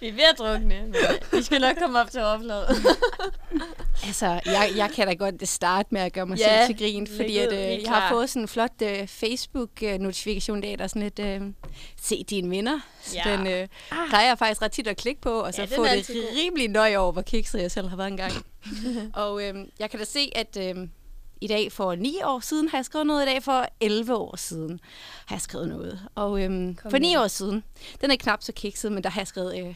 Vi 0.00 0.08
er 0.08 0.12
ved 0.12 0.22
at 0.32 0.38
drukne, 0.38 0.66
men 0.66 0.94
øh, 0.94 1.38
vi 1.38 1.42
skal 1.42 1.60
nok 1.60 1.76
komme 1.82 2.00
op 2.00 2.10
til 2.10 2.20
overfladen. 2.22 2.76
Altså, 4.06 4.26
jeg, 4.46 4.70
jeg 4.76 4.90
kan 4.94 5.06
da 5.06 5.14
godt 5.14 5.48
starte 5.48 5.88
med 5.90 6.00
at 6.00 6.12
gøre 6.12 6.26
mig 6.26 6.38
Ja, 6.38 6.66
selv 6.66 6.76
til 6.76 6.86
grin, 6.86 7.06
fordi 7.06 7.38
at, 7.38 7.52
øh, 7.52 7.82
jeg 7.82 7.90
har 7.92 8.10
fået 8.12 8.30
sådan 8.30 8.42
en 8.42 8.48
flot 8.48 8.72
øh, 8.82 9.06
Facebook-notifikation 9.08 10.58
i 10.58 10.60
dag, 10.60 10.78
der 10.78 10.84
er 10.84 10.88
sådan 10.88 11.02
lidt, 11.02 11.18
øh, 11.18 11.40
se 12.02 12.24
dine 12.30 12.50
venner. 12.50 12.80
Så 13.02 13.16
Ja. 13.24 13.36
den 13.36 13.46
øh, 13.46 13.68
plejer 14.08 14.28
jeg 14.28 14.38
faktisk 14.38 14.62
ret 14.62 14.72
tit 14.72 14.86
at 14.86 14.96
klikke 14.96 15.20
på, 15.20 15.30
og 15.40 15.54
så 15.54 15.62
Ja, 15.62 15.76
få 15.76 15.84
det 15.84 16.10
rimelig 16.36 16.68
nøje 16.68 16.96
over, 16.96 17.12
hvor 17.12 17.22
kikset 17.22 17.62
jeg 17.62 17.70
selv 17.70 17.88
har 17.88 17.96
været 17.96 18.08
engang. 18.08 18.32
og 19.22 19.42
øh, 19.44 19.54
jeg 19.78 19.90
kan 19.90 19.98
da 19.98 20.04
se, 20.04 20.30
at 20.34 20.56
øh, 20.60 20.88
i 21.40 21.46
dag 21.46 21.72
for 21.72 21.94
9 21.94 22.20
år 22.24 22.40
siden 22.40 22.68
har 22.68 22.78
jeg 22.78 22.84
skrevet 22.84 23.06
noget, 23.06 23.22
i 23.22 23.26
dag 23.26 23.42
for 23.42 23.68
11 23.80 24.14
år 24.14 24.36
siden 24.36 24.80
har 25.26 25.36
jeg 25.36 25.40
skrevet 25.40 25.68
noget. 25.68 26.00
Og 26.14 26.42
øh, 26.42 26.74
for 26.90 26.98
9 26.98 27.08
med. 27.08 27.22
år 27.22 27.26
siden, 27.26 27.64
den 28.00 28.10
er 28.10 28.16
knap 28.16 28.42
så 28.42 28.52
kikset, 28.52 28.92
men 28.92 29.04
der 29.04 29.10
har 29.10 29.20
jeg 29.20 29.26
skrevet... 29.26 29.58
Øh, 29.58 29.74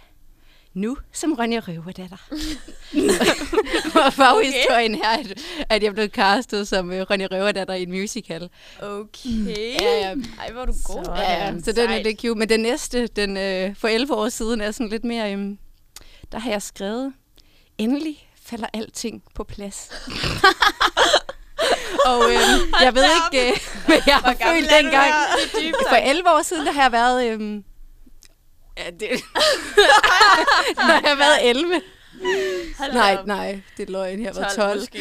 nu 0.74 0.96
som 1.12 1.32
Ronja 1.32 1.60
Røverdatter. 1.60 2.16
og 4.06 4.12
forhistorien 4.12 4.94
her, 4.94 5.10
at, 5.18 5.40
at 5.68 5.82
jeg 5.82 5.94
blev 5.94 6.08
castet 6.08 6.68
som 6.68 6.90
uh, 6.90 7.00
Ronja 7.10 7.26
Røverdatter 7.30 7.74
i 7.74 7.82
en 7.82 7.90
musical. 7.90 8.48
Okay. 8.82 9.46
Ja, 9.80 9.98
ja. 9.98 10.14
Ej, 10.38 10.52
hvor 10.52 10.60
er 10.60 10.66
du 10.66 10.74
god. 10.84 11.04
Så, 11.04 11.12
ja, 11.16 11.54
så 11.64 11.72
den 11.72 11.90
er 11.90 12.02
lidt 12.02 12.20
cute. 12.20 12.38
Men 12.38 12.48
den 12.48 12.60
næste, 12.60 13.06
den 13.06 13.36
øh, 13.36 13.76
for 13.76 13.88
11 13.88 14.14
år 14.14 14.28
siden, 14.28 14.60
er 14.60 14.70
sådan 14.70 14.88
lidt 14.88 15.04
mere... 15.04 15.32
Øhm, 15.32 15.58
der 16.32 16.38
har 16.38 16.50
jeg 16.50 16.62
skrevet, 16.62 17.12
endelig 17.78 18.28
falder 18.42 18.66
alting 18.72 19.22
på 19.34 19.44
plads. 19.44 19.90
og 22.10 22.22
øhm, 22.30 22.72
jeg 22.82 22.94
ved 22.94 23.04
ikke, 23.04 23.50
øh, 23.50 23.58
hvad 23.86 24.00
jeg 24.06 24.16
har 24.16 24.36
følt 24.52 24.70
dengang. 24.70 25.12
For 25.88 25.96
11 25.96 26.30
år 26.30 26.42
siden, 26.42 26.66
der 26.66 26.72
har 26.72 26.82
jeg 26.82 26.92
været... 26.92 27.26
Øhm, 27.26 27.64
ja, 28.78 28.90
det, 28.90 29.00
der 30.76 30.92
har 30.92 31.08
jeg 31.08 31.18
været 31.18 31.50
11. 31.50 31.80
Nej, 32.92 33.18
nej, 33.26 33.60
det 33.76 33.88
er 33.88 33.92
løgn. 33.92 34.22
Jeg 34.22 34.32
har 34.34 34.40
været 34.40 34.56
12. 34.56 34.80
Måske. 34.80 34.98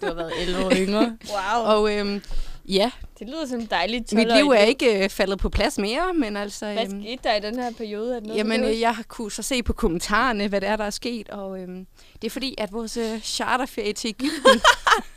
Du 0.00 0.06
har 0.06 0.14
været 0.14 0.32
11 0.38 0.64
år 0.64 0.70
yngre. 0.70 1.16
Wow. 1.28 1.64
Og 1.64 1.94
øhm, 1.94 2.22
ja, 2.68 2.90
Det 3.18 3.26
lyder 3.26 3.46
som 3.46 3.60
en 3.60 3.66
dejlig 3.66 4.06
12 4.06 4.18
mit 4.18 4.36
liv 4.36 4.48
er 4.50 4.58
ikke 4.64 5.04
øh, 5.04 5.10
faldet 5.10 5.38
på 5.38 5.48
plads 5.48 5.78
mere, 5.78 6.14
men 6.14 6.36
altså... 6.36 6.66
Hvad 6.72 6.84
øhm, 6.84 7.02
skete 7.02 7.20
der 7.24 7.34
i 7.34 7.40
den 7.40 7.58
her 7.58 7.72
periode? 7.72 8.10
Er 8.10 8.18
det 8.18 8.26
noget, 8.26 8.38
Jamen, 8.38 8.64
øh, 8.64 8.80
jeg 8.80 8.94
har 8.94 9.02
kunne 9.08 9.32
så 9.32 9.42
se 9.42 9.62
på 9.62 9.72
kommentarerne, 9.72 10.48
hvad 10.48 10.60
det 10.60 10.68
er, 10.68 10.76
der 10.76 10.84
er 10.84 10.90
sket, 10.90 11.28
og 11.28 11.60
øhm, 11.60 11.86
det 12.24 12.30
er 12.30 12.32
fordi, 12.32 12.54
at 12.58 12.72
vores 12.72 12.96
øh, 12.96 13.20
charterferie 13.20 13.92
til 13.92 14.10
Egypten 14.10 14.40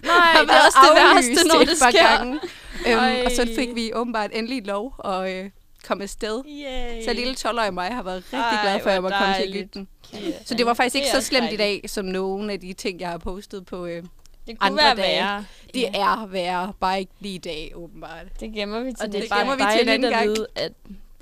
Nej, 0.03 0.13
har 0.13 0.41
det 0.41 0.49
er 0.51 0.65
også 0.65 0.77
det 0.83 0.95
værste, 0.95 1.47
når 1.47 1.59
et 1.61 1.67
det 1.67 1.77
sker. 1.77 2.17
gange. 2.17 2.39
Øhm, 2.87 3.25
og 3.25 3.31
så 3.31 3.49
fik 3.55 3.75
vi 3.75 3.93
åbenbart 3.93 4.29
endelig 4.33 4.65
lov 4.67 4.95
at 5.05 5.33
øh, 5.35 5.49
komme 5.87 6.03
afsted. 6.03 6.43
Yay. 6.47 7.03
Så 7.05 7.13
lille 7.13 7.35
12-årige 7.39 7.71
mig 7.71 7.87
har 7.95 8.03
været 8.03 8.23
rigtig 8.33 8.39
Ej, 8.39 8.61
glad 8.63 8.79
for, 8.81 8.89
at 8.89 8.93
jeg 8.93 9.01
måtte 9.01 9.17
komme 9.19 9.35
til. 9.35 9.49
Egypten. 9.57 9.87
Ja. 10.13 10.19
Så 10.45 10.53
det 10.55 10.65
var 10.65 10.73
faktisk 10.73 10.95
ikke 10.95 11.07
så 11.09 11.21
slemt 11.21 11.51
i 11.51 11.55
dag, 11.55 11.81
som 11.87 12.05
nogle 12.05 12.53
af 12.53 12.59
de 12.59 12.73
ting, 12.73 12.99
jeg 13.01 13.09
har 13.09 13.17
postet 13.17 13.65
på. 13.65 13.85
Øh, 13.85 14.03
Det 14.47 14.59
kunne 14.59 14.71
andre 14.71 14.83
være 14.83 14.95
dage. 14.95 15.07
værre. 15.23 15.45
det 15.73 15.87
er 15.87 16.25
værre, 16.25 16.73
bare 16.79 16.99
ikke 16.99 17.11
lige 17.19 17.35
i 17.35 17.37
dag, 17.37 17.71
åbenbart. 17.75 18.25
Det 18.39 18.53
gemmer 18.53 18.79
vi 18.79 18.91
til 18.93 18.97
Og 19.05 19.11
det 19.11 19.21
Det 19.21 19.31
gemmer 19.31 19.55
vi 19.55 19.63
til 19.77 19.81
en 19.81 19.89
anden 19.89 20.05
at 20.13 20.17
gang. 20.19 20.27
vide, 20.29 20.47
at, 20.55 20.71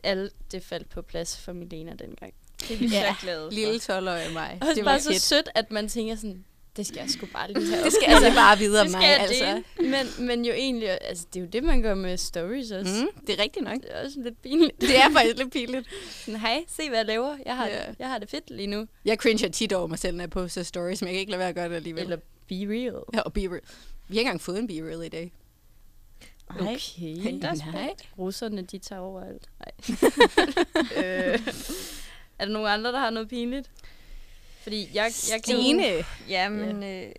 alt 0.04 0.34
det 0.52 0.64
faldt 0.64 0.90
på 0.90 1.02
plads 1.02 1.38
for 1.38 1.54
Milena 1.54 1.92
dengang. 1.92 2.34
Det 2.68 2.74
er 2.74 2.78
vi 2.78 2.88
Ja, 2.88 3.14
så 3.14 3.22
glade 3.22 3.48
for. 3.48 3.56
Lille 3.56 3.76
12-årige 3.76 4.34
mig. 4.34 4.58
Og 4.62 4.68
det 4.68 4.76
det 4.76 4.82
er 4.82 4.86
bare 4.86 4.94
var 4.94 5.00
så 5.00 5.10
fedt. 5.10 5.22
sødt, 5.22 5.50
at 5.56 5.72
man 5.72 5.88
tænker 5.90 6.16
sådan, 6.16 6.46
det 6.78 6.88
skal 6.88 6.98
jeg 7.00 7.10
sgu 7.10 7.26
bare 7.34 7.54
lige 7.54 7.70
have 7.70 7.86
Det 7.86 7.94
skal 7.94 8.14
altså 8.14 8.32
bare 8.36 8.58
videre 8.58 8.84
det 8.84 8.92
mig, 8.92 9.20
altså. 9.20 9.64
dele. 9.78 9.92
Men, 9.92 10.28
men 10.28 10.46
jo 10.46 10.54
egentlig, 10.54 10.90
altså 11.02 11.26
det 11.34 11.40
er 11.40 11.44
jo 11.44 11.50
det, 11.50 11.64
man 11.64 11.82
gør 11.82 11.94
med 11.96 12.18
stories 12.18 12.72
også. 12.72 12.94
Mm, 12.94 13.22
det 13.28 13.40
er 13.40 13.44
rigtigt 13.44 13.66
nok. 13.66 13.74
Det 13.82 13.90
er 13.90 14.06
også 14.06 14.20
lidt 14.24 14.42
pinligt. 14.42 14.82
Det 14.82 14.98
er 14.98 15.12
faktisk 15.12 15.38
lidt 15.38 15.52
pinligt. 15.52 15.88
Sådan, 16.26 16.40
hej, 16.40 16.64
se 16.68 16.90
hvad 16.90 16.98
jeg 16.98 17.06
laver. 17.06 17.38
Jeg 17.46 17.56
har, 17.56 17.68
yeah. 17.68 17.94
jeg 18.00 18.10
har 18.10 18.18
det 18.18 18.30
fedt 18.30 18.50
lige 18.50 18.68
nu. 18.68 18.88
Jeg 19.06 19.18
cringer 19.18 19.50
tit 19.50 19.74
over 19.74 19.88
mig 19.88 20.00
selv, 20.00 20.18
når 20.18 20.22
jeg 20.24 20.30
poster 20.30 20.64
stories, 20.64 21.02
men 21.02 21.08
jeg 21.08 21.14
kan 21.14 21.20
ikke 21.20 21.32
lade 21.32 21.40
være 21.40 21.50
at 21.50 21.56
gøre 21.56 21.70
det 21.70 21.76
alligevel. 21.76 22.04
Eller 22.04 22.18
be 22.48 22.56
real. 22.56 23.04
Ja, 23.14 23.20
og 23.20 23.34
be 23.34 23.42
real. 23.42 23.62
Vi 24.08 24.16
har 24.16 24.20
ikke 24.20 24.20
engang 24.20 24.42
fået 24.42 24.60
en 24.60 24.68
be 24.68 24.74
real 24.74 25.06
i 25.06 25.10
dag. 25.10 25.32
Okay. 26.50 26.78
Nej. 27.74 27.90
Russerne, 28.18 28.62
de 28.62 28.78
tager 28.78 29.02
over 29.02 29.22
alt. 29.24 29.50
Nej. 29.60 29.74
øh, 31.34 31.40
er 32.40 32.46
der 32.46 32.52
nogen 32.54 32.68
andre, 32.70 32.92
der 32.92 33.00
har 33.00 33.10
noget 33.10 33.30
pinligt? 33.30 33.72
Fordi 34.64 34.90
jeg, 34.94 35.12
jeg 35.32 35.44
kan 35.44 35.56
Stine. 35.56 35.84
Jamen, 36.30 36.84
øh, 36.84 37.12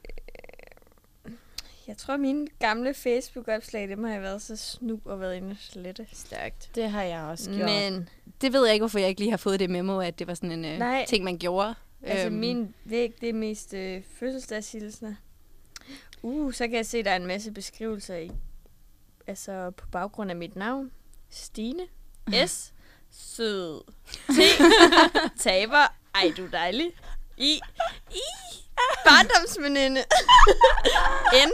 jeg 1.87 1.97
tror, 1.97 2.17
mine 2.17 2.47
gamle 2.59 2.95
Facebook-opslag, 2.95 3.89
dem 3.89 4.05
har 4.05 4.12
jeg 4.12 4.23
været 4.23 4.43
så 4.43 4.57
snu 4.57 5.01
og 5.05 5.21
været 5.21 5.37
inde 5.37 5.51
og 5.51 5.57
slette. 5.61 6.07
Stærkt. 6.12 6.71
Det 6.75 6.91
har 6.91 7.03
jeg 7.03 7.23
også 7.23 7.51
gjort. 7.51 7.71
Men 7.71 8.09
Det 8.41 8.53
ved 8.53 8.64
jeg 8.64 8.75
ikke, 8.75 8.83
hvorfor 8.83 8.99
jeg 8.99 9.09
ikke 9.09 9.21
lige 9.21 9.31
har 9.31 9.37
fået 9.37 9.61
det 9.61 9.71
memo, 9.71 10.01
at 10.01 10.19
det 10.19 10.27
var 10.27 10.35
sådan 10.35 10.53
en 10.53 10.64
øh, 10.64 10.79
Nej. 10.79 11.05
ting, 11.09 11.25
man 11.25 11.39
gjorde. 11.39 11.75
altså, 12.03 12.27
Øhm, 12.27 12.37
min 12.37 12.75
væg, 12.85 13.14
det 13.21 13.29
er 13.29 13.33
mest 13.33 13.75
øh, 13.75 14.03
fødselsdagshilsner. 14.19 15.14
Uh, 16.23 16.53
så 16.53 16.64
kan 16.69 16.77
jeg 16.77 16.87
se, 16.87 17.03
der 17.03 17.11
er 17.11 17.17
en 17.17 17.27
masse 17.27 17.53
beskrivelser 17.53 18.17
i, 18.17 18.31
altså 19.27 19.71
på 19.71 19.87
baggrund 19.89 20.31
af 20.31 20.37
mit 20.37 20.57
navn. 20.57 20.91
Stine. 21.31 21.83
S. 22.47 22.73
Sød. 23.19 23.83
T. 24.29 24.39
Taber. 25.45 25.95
Ej, 26.14 26.33
du 26.37 26.45
er 26.45 26.51
dejlig. 26.51 26.93
I. 27.37 27.61
I. 28.11 28.21
Barndomsveninde. 29.05 30.05
N. 31.49 31.53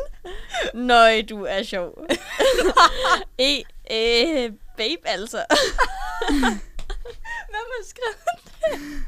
Nøj, 0.74 1.22
du 1.28 1.44
er 1.44 1.62
sjov. 1.62 2.06
e. 3.38 3.62
Øh, 3.90 4.52
babe, 4.76 5.08
altså. 5.08 5.44
Hvem 7.50 7.68
har 7.74 7.84
skrevet 7.84 8.16
det? 8.24 9.04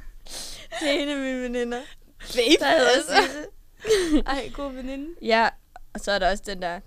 Det 0.80 0.88
er 0.88 1.02
en 1.02 1.08
af 1.08 1.16
mine 1.16 1.42
veninder. 1.42 1.80
Babe, 2.34 2.56
Der 2.60 2.66
altså. 2.66 3.46
Ej, 4.26 4.50
god 4.54 4.72
veninde. 4.72 5.14
Ja, 5.22 5.48
og 5.94 6.00
så 6.00 6.12
er 6.12 6.18
der 6.18 6.30
også 6.30 6.42
den 6.46 6.62
der, 6.62 6.80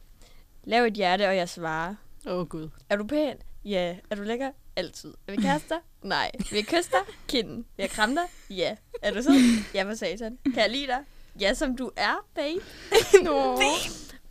lav 0.64 0.84
et 0.84 0.94
hjerte, 0.94 1.28
og 1.28 1.36
jeg 1.36 1.50
svarer. 1.50 1.96
Åh, 2.26 2.38
oh, 2.38 2.48
gud. 2.48 2.70
Er 2.90 2.96
du 2.96 3.08
pæn? 3.08 3.38
Ja. 3.66 3.96
Er 4.10 4.16
du 4.16 4.22
lækker? 4.22 4.52
Altid. 4.78 5.14
Er 5.28 5.32
vi 5.32 5.42
kærester? 5.42 5.80
Nej. 6.02 6.32
Vil 6.38 6.58
jeg 6.58 6.66
kysse 6.66 6.92
dig? 6.92 7.16
Kinden. 7.28 7.56
Vil 7.56 7.84
jeg 7.84 7.90
kramme 7.90 8.16
dig? 8.16 8.58
Ja. 8.58 8.76
Er 9.02 9.14
du 9.14 9.22
sød? 9.22 9.34
Ja, 9.74 9.84
for 9.84 9.96
satan. 9.96 10.38
Kan 10.44 10.56
jeg 10.56 10.70
lide 10.70 10.88
dig? 10.88 11.00
Ja, 11.40 11.54
som 11.54 11.78
du 11.78 11.92
er, 11.96 12.26
babe. 12.36 12.64
Nå. 13.26 13.60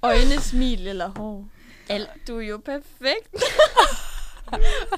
Øjne, 0.02 0.40
smil 0.40 0.86
eller 0.88 1.08
hår. 1.08 1.48
Alt. 1.88 2.08
Du 2.28 2.38
er 2.38 2.42
jo 2.42 2.58
perfekt. 2.64 3.34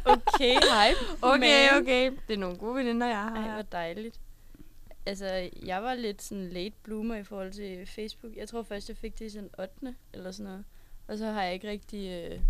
Okay, 0.04 0.54
hej. 0.70 0.94
Okay, 1.22 1.80
okay. 1.80 2.12
Det 2.28 2.34
er 2.34 2.38
nogle 2.38 2.56
gode 2.56 2.74
veninder, 2.74 3.06
jeg 3.06 3.16
har. 3.16 3.36
Ej, 3.36 3.52
hvor 3.52 3.62
dejligt. 3.62 4.20
Altså, 5.06 5.50
jeg 5.66 5.82
var 5.82 5.94
lidt 5.94 6.22
sådan 6.22 6.48
late 6.48 6.74
bloomer 6.82 7.14
i 7.16 7.24
forhold 7.24 7.52
til 7.52 7.86
Facebook. 7.86 8.36
Jeg 8.36 8.48
tror 8.48 8.62
først, 8.62 8.88
jeg 8.88 8.96
fik 8.96 9.18
det 9.18 9.24
i 9.24 9.30
sådan 9.30 9.50
8. 9.58 9.94
eller 10.12 10.30
sådan 10.32 10.44
noget. 10.50 10.64
Og 11.08 11.18
så 11.18 11.26
har 11.26 11.42
jeg 11.42 11.54
ikke 11.54 11.68
rigtig... 11.68 12.10
Øh... 12.10 12.40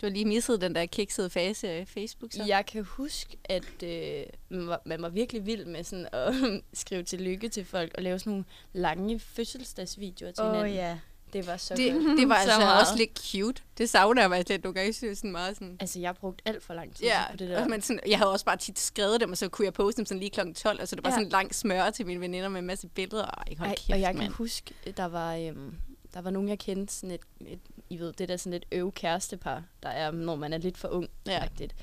Du 0.00 0.06
har 0.06 0.10
lige 0.10 0.24
misset 0.24 0.60
den 0.60 0.74
der 0.74 0.86
kiksede 0.86 1.30
fase 1.30 1.68
af 1.68 1.88
Facebook, 1.88 2.32
så. 2.32 2.44
Jeg 2.46 2.66
kan 2.66 2.84
huske, 2.84 3.36
at 3.44 3.82
øh, 3.82 4.22
man, 4.48 4.66
var, 4.66 4.82
man 4.84 5.02
var 5.02 5.08
virkelig 5.08 5.46
vild 5.46 5.64
med 5.64 5.84
sådan 5.84 6.08
at 6.12 6.34
skrive 6.72 7.02
tillykke 7.02 7.48
til 7.48 7.64
folk 7.64 7.92
og 7.94 8.02
lave 8.02 8.18
sådan 8.18 8.30
nogle 8.30 8.44
lange 8.72 9.18
fødselsdagsvideoer 9.20 10.32
til 10.32 10.44
Åh, 10.44 10.50
hinanden. 10.52 10.74
ja. 10.74 10.98
Det 11.32 11.46
var 11.46 11.56
så 11.56 11.74
Det, 11.74 11.92
godt. 11.92 12.18
det 12.18 12.28
var 12.28 12.34
Så 12.44 12.50
altså 12.50 12.60
meget. 12.60 12.80
også 12.80 12.96
lidt 12.96 13.18
cute. 13.30 13.62
Det 13.78 13.88
savner 13.88 14.22
jeg 14.22 14.30
faktisk 14.30 14.48
lidt 14.48 14.64
nogle 14.64 14.74
gange. 14.74 14.86
Jeg 14.86 14.94
synes, 14.94 15.18
sådan 15.18 15.32
meget 15.32 15.56
sådan... 15.56 15.76
Altså, 15.80 16.00
jeg 16.00 16.16
brugte 16.16 16.42
alt 16.48 16.62
for 16.62 16.74
lang 16.74 16.94
tid 16.96 17.04
Ja, 17.06 17.22
på 17.30 17.36
det 17.36 17.48
der. 17.48 17.62
og 17.62 17.70
man 17.70 17.82
sådan, 17.82 18.00
jeg 18.06 18.18
havde 18.18 18.32
også 18.32 18.44
bare 18.44 18.56
tit 18.56 18.78
skrevet 18.78 19.20
dem, 19.20 19.30
og 19.30 19.38
så 19.38 19.48
kunne 19.48 19.64
jeg 19.64 19.72
poste 19.72 19.96
dem 19.98 20.06
sådan 20.06 20.18
lige 20.20 20.30
kl. 20.30 20.40
12, 20.54 20.80
og 20.80 20.88
så 20.88 20.96
det 20.96 21.04
var 21.04 21.10
Ja. 21.10 21.14
sådan 21.14 21.26
en 21.26 21.30
lang 21.30 21.54
smør 21.54 21.90
til 21.90 22.06
mine 22.06 22.20
veninder 22.20 22.48
med 22.48 22.60
en 22.60 22.66
masse 22.66 22.88
billeder. 22.88 23.24
Ej, 23.26 23.54
hold 23.58 23.68
Ej, 23.68 23.74
kæft, 23.74 23.90
og 23.92 24.00
jeg 24.00 24.12
kan 24.12 24.18
mand. 24.18 24.32
huske, 24.32 24.74
der 24.96 25.04
var, 25.04 25.34
øhm, 25.36 25.74
der 26.14 26.20
var 26.20 26.30
nogen, 26.30 26.48
jeg 26.48 26.58
kendte, 26.58 26.94
sådan 26.94 27.10
et, 27.10 27.20
et, 27.40 27.58
I 27.90 27.98
ved, 27.98 28.12
det 28.12 28.28
der 28.28 28.36
sådan 28.36 28.52
et 28.52 28.64
øv 28.72 28.92
kærestepar, 28.92 29.62
der 29.82 29.88
er, 29.88 30.10
når 30.10 30.36
man 30.36 30.52
er 30.52 30.58
lidt 30.58 30.78
for 30.78 30.88
ung. 30.88 31.08
Ja. 31.26 31.40
Rigtigt. 31.42 31.74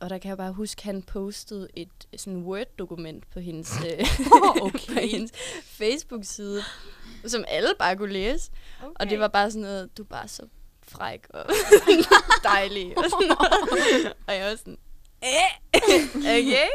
Og 0.00 0.10
der 0.10 0.18
kan 0.18 0.28
jeg 0.28 0.36
bare 0.36 0.52
huske, 0.52 0.84
han 0.84 1.02
postede 1.02 1.68
et 1.76 1.88
sådan 2.16 2.42
Word-dokument 2.42 3.30
på 3.30 3.40
hendes, 3.40 3.72
øh, 3.86 4.06
okay. 4.62 4.94
på 4.94 5.00
hendes 5.00 5.32
Facebook-side, 5.64 6.62
som 7.26 7.44
alle 7.48 7.68
bare 7.78 7.96
kunne 7.96 8.12
læse. 8.12 8.50
Okay. 8.82 8.92
Og 9.00 9.10
det 9.10 9.20
var 9.20 9.28
bare 9.28 9.50
sådan 9.50 9.62
noget, 9.62 9.98
du 9.98 10.02
er 10.02 10.06
bare 10.06 10.28
så 10.28 10.42
fræk 10.82 11.26
og 11.30 11.46
dejlig. 12.44 12.98
Og, 12.98 13.04
sådan 13.10 13.28
noget. 13.28 14.12
og 14.26 14.34
jeg 14.34 14.50
var 14.50 14.56
sådan, 14.56 14.78
okay. 16.16 16.68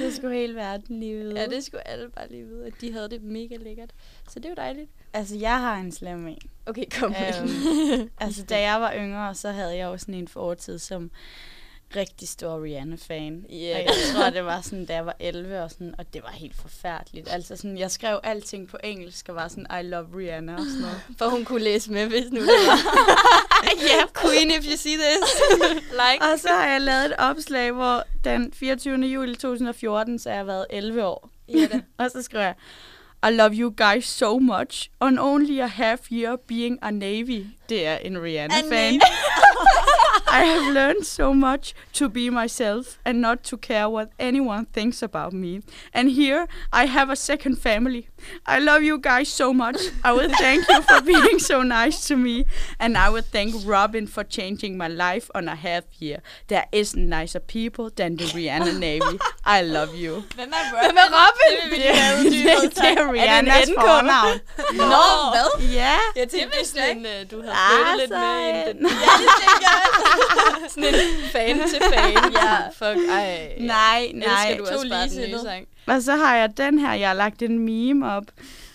Det 0.00 0.16
skulle 0.16 0.36
hele 0.36 0.54
verden 0.54 1.00
lige 1.00 1.16
vide. 1.16 1.40
Ja, 1.40 1.46
det 1.46 1.64
skulle 1.64 1.88
alle 1.88 2.10
bare 2.10 2.30
lige 2.30 2.44
vide, 2.44 2.66
at 2.66 2.72
de 2.80 2.92
havde 2.92 3.08
det 3.08 3.22
mega 3.22 3.56
lækkert. 3.56 3.90
Så 4.28 4.38
det 4.38 4.44
er 4.44 4.48
jo 4.48 4.54
dejligt. 4.54 4.90
Altså, 5.12 5.36
jeg 5.36 5.60
har 5.60 5.76
en 5.76 5.92
slem 5.92 6.26
en. 6.26 6.38
Okay, 6.66 6.84
kom 7.00 7.10
med. 7.10 7.98
Øhm, 8.00 8.10
altså, 8.20 8.42
da 8.42 8.60
jeg 8.60 8.80
var 8.80 8.94
yngre, 8.96 9.34
så 9.34 9.50
havde 9.50 9.76
jeg 9.76 9.84
jo 9.84 9.98
sådan 9.98 10.14
en 10.14 10.28
fortid 10.28 10.78
som 10.78 11.10
rigtig 11.96 12.28
stor 12.28 12.64
Rihanna-fan. 12.64 13.44
Og 13.48 13.54
jeg 13.54 13.86
tror, 14.14 14.30
det 14.30 14.44
var 14.44 14.60
sådan, 14.60 14.84
da 14.84 14.94
jeg 14.94 15.06
var 15.06 15.16
11, 15.20 15.62
og, 15.62 15.70
sådan, 15.70 15.94
og 15.98 16.14
det 16.14 16.22
var 16.22 16.30
helt 16.30 16.56
forfærdeligt. 16.56 17.28
Altså 17.32 17.56
sådan, 17.56 17.78
jeg 17.78 17.90
skrev 17.90 18.20
alting 18.22 18.68
på 18.68 18.76
engelsk, 18.84 19.28
og 19.28 19.34
var 19.34 19.48
sådan, 19.48 19.66
I 19.80 19.82
love 19.82 20.06
Rihanna 20.16 20.52
og 20.52 20.64
sådan 20.66 20.80
noget. 20.80 21.00
For 21.18 21.28
hun 21.28 21.44
kunne 21.44 21.62
læse 21.62 21.92
med, 21.92 22.06
hvis 22.06 22.30
nu 22.30 22.40
det 22.40 22.48
var. 22.48 22.78
yeah, 23.88 24.08
queen, 24.22 24.50
if 24.50 24.70
you 24.70 24.76
see 24.76 24.94
this. 24.94 25.40
like. 26.02 26.24
Og 26.32 26.38
så 26.38 26.48
har 26.48 26.68
jeg 26.68 26.80
lavet 26.80 27.04
et 27.04 27.14
opslag, 27.18 27.72
hvor 27.72 28.04
den 28.24 28.52
24. 28.52 28.96
juli 28.96 29.34
2014, 29.34 30.18
så 30.18 30.28
har 30.28 30.36
jeg 30.36 30.46
været 30.46 30.66
11 30.70 31.04
år. 31.04 31.30
Da. 31.52 31.80
Og 32.04 32.10
så 32.10 32.22
skrev 32.22 32.40
jeg, 32.40 32.54
I 33.28 33.34
love 33.34 33.52
you 33.52 33.74
guys 33.76 34.06
so 34.06 34.38
much. 34.38 34.90
On 35.00 35.18
only 35.18 35.60
a 35.60 35.66
half 35.66 36.00
year 36.12 36.36
being 36.36 36.78
a 36.82 36.90
Navy. 36.90 37.46
Det 37.68 37.86
er 37.86 37.96
en 37.96 38.22
Rihanna-fan. 38.22 39.00
I 40.28 40.44
have 40.44 40.74
learned 40.74 41.06
so 41.06 41.32
much 41.32 41.74
to 41.94 42.08
be 42.08 42.30
myself 42.30 42.98
and 43.04 43.20
not 43.20 43.42
to 43.44 43.56
care 43.56 43.88
what 43.88 44.10
anyone 44.18 44.66
thinks 44.66 45.02
about 45.02 45.32
me. 45.32 45.62
And 45.94 46.10
here 46.10 46.46
I 46.72 46.86
have 46.86 47.10
a 47.10 47.16
second 47.16 47.56
family. 47.58 48.08
I 48.46 48.58
love 48.58 48.82
you 48.82 48.98
guys 48.98 49.28
so 49.28 49.52
much. 49.52 49.76
I 50.04 50.12
will 50.12 50.30
thank 50.38 50.68
you 50.68 50.82
for 50.82 51.00
being 51.00 51.38
so 51.38 51.62
nice 51.62 52.06
to 52.08 52.16
me. 52.16 52.44
And 52.80 52.96
I 52.98 53.08
will 53.08 53.22
thank 53.32 53.54
Robin 53.66 54.06
for 54.08 54.24
changing 54.24 54.76
my 54.76 54.88
life 54.88 55.30
on 55.34 55.48
a 55.48 55.54
half 55.54 55.84
year. 56.00 56.18
There 56.48 56.64
isn't 56.72 57.08
nicer 57.08 57.40
people 57.40 57.90
than 57.96 58.16
the 58.16 58.24
Rihanna 58.24 58.78
Navy. 58.78 59.18
I 59.44 59.62
love 59.62 59.94
you. 59.94 60.24
Hvem 60.34 60.52
er 60.52 60.64
Robin? 60.72 60.84
Hvem 60.84 60.96
er 60.96 61.08
Robin? 61.18 61.50
Det 61.50 61.64
vil 61.64 61.70
vi 61.70 61.76
lige 61.82 61.94
have 61.94 62.18
uddybet, 62.20 62.62
det, 62.62 62.76
det 62.76 62.78
er 62.88 62.94
tak. 62.94 63.12
Rihannas 63.14 63.68
NK? 63.68 63.80
fornavn. 63.80 64.38
Nå, 64.72 65.06
hvad? 65.34 65.68
Ja. 65.72 65.96
Jeg 66.16 66.28
tænkte, 66.28 66.58
det 66.58 66.60
er 66.60 66.66
sådan 66.66 67.06
du 67.30 67.40
havde 67.42 67.52
Ah, 67.54 67.70
flyttet 67.70 67.98
lidt 68.00 68.10
med 68.10 68.18
sej. 68.18 68.46
Ja, 68.46 69.12
det 69.22 69.28
tænker 69.42 69.68
jeg. 69.70 69.82
sådan 70.74 70.84
en 70.94 71.30
fan 71.32 71.56
til 71.68 71.80
fan. 71.94 72.32
ja. 72.32 72.68
Fuck, 72.68 73.08
ej. 73.10 73.52
Nej, 73.58 74.10
nej. 74.14 74.48
Elsker 74.50 74.56
du 74.56 74.74
også 74.74 74.88
bare 74.90 75.08
den 75.08 75.30
nye 75.30 75.38
sang? 75.44 75.66
Og 75.86 76.02
så 76.02 76.16
har 76.16 76.36
jeg 76.36 76.56
den 76.56 76.78
her, 76.78 76.92
jeg 76.92 77.08
har 77.08 77.14
lagt 77.14 77.42
en 77.42 77.58
meme 77.58 78.12
op. 78.12 78.24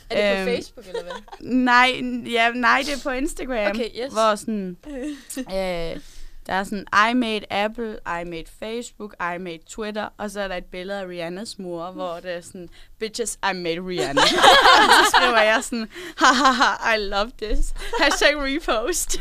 Er 0.09 0.35
det 0.35 0.45
på 0.45 0.49
Øhm, 0.49 0.55
Facebook, 0.57 0.85
eller 0.87 1.01
hvad? 1.03 1.11
Nej, 1.39 2.01
ja, 2.31 2.49
nej, 2.49 2.83
det 2.85 2.93
er 2.93 2.99
på 3.03 3.09
Instagram. 3.09 3.71
Okay, 3.71 3.89
yes. 4.05 4.11
Hvor 4.13 4.35
sådan, 4.35 4.77
øh, 5.55 5.97
der 6.47 6.53
er 6.53 6.63
sådan, 6.63 6.85
I 7.11 7.13
made 7.13 7.53
Apple, 7.53 7.93
I 8.21 8.23
made 8.25 8.45
Facebook, 8.59 9.13
I 9.13 9.37
made 9.37 9.59
Twitter, 9.67 10.09
og 10.17 10.31
så 10.31 10.39
er 10.41 10.47
der 10.47 10.55
et 10.55 10.65
billede 10.65 10.99
af 10.99 11.05
Rihannas 11.07 11.59
mor, 11.59 11.91
hvor 11.91 12.19
det 12.19 12.31
er 12.31 12.41
sådan, 12.41 12.69
bitches, 12.99 13.39
I 13.51 13.53
made 13.53 13.79
Rihanna. 13.87 14.21
og 14.81 14.89
så 14.91 15.11
skriver 15.15 15.41
jeg 15.41 15.63
sådan, 15.63 15.89
haha, 16.17 16.95
I 16.95 16.97
love 16.99 17.31
this. 17.41 17.73
Hashtag 17.99 18.33
repost. 18.37 19.11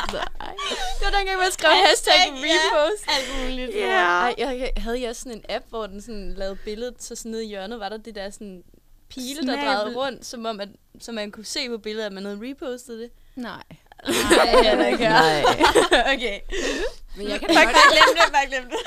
Det 0.98 1.04
var 1.04 1.18
dengang, 1.18 1.38
man 1.38 1.52
skrev 1.52 1.70
hashtag 1.86 2.14
repost. 2.32 3.04
Alt 3.08 3.42
muligt. 3.42 3.74
Ja. 3.74 4.00
Ej, 4.00 4.34
jeg, 4.38 4.70
havde 4.76 5.02
jeg 5.02 5.16
sådan 5.16 5.32
en 5.32 5.44
app, 5.48 5.64
hvor 5.68 5.86
den 5.86 6.00
sådan 6.00 6.34
lavede 6.36 6.56
billedet, 6.64 7.02
så 7.02 7.14
sådan 7.14 7.30
nede 7.32 7.44
i 7.44 7.48
hjørnet 7.48 7.80
var 7.80 7.88
der 7.88 7.96
det 7.96 8.14
der 8.14 8.30
sådan 8.30 8.62
pile, 9.10 9.36
der 9.36 9.42
Snabel. 9.42 9.64
drejede 9.64 9.96
rundt, 9.96 10.26
som 10.26 10.44
om, 10.46 10.60
at, 10.60 10.68
så 11.00 11.12
man 11.12 11.30
kunne 11.30 11.44
se 11.44 11.68
på 11.68 11.78
billedet, 11.78 12.06
at 12.06 12.12
man 12.12 12.24
havde 12.24 12.38
repostet 12.42 12.98
det. 12.98 13.10
Nej. 13.36 13.62
Nej, 14.06 14.62
heller 14.62 14.86
ikke. 14.86 15.04
Nej. 15.04 15.44
okay. 16.14 16.40
Men 17.16 17.28
jeg 17.28 17.40
kan 17.40 17.48
Bare 17.54 17.64
godt, 17.64 17.76
glem 17.92 18.16
det, 18.24 18.32
bare 18.32 18.46
glem 18.46 18.62
det. 18.70 18.78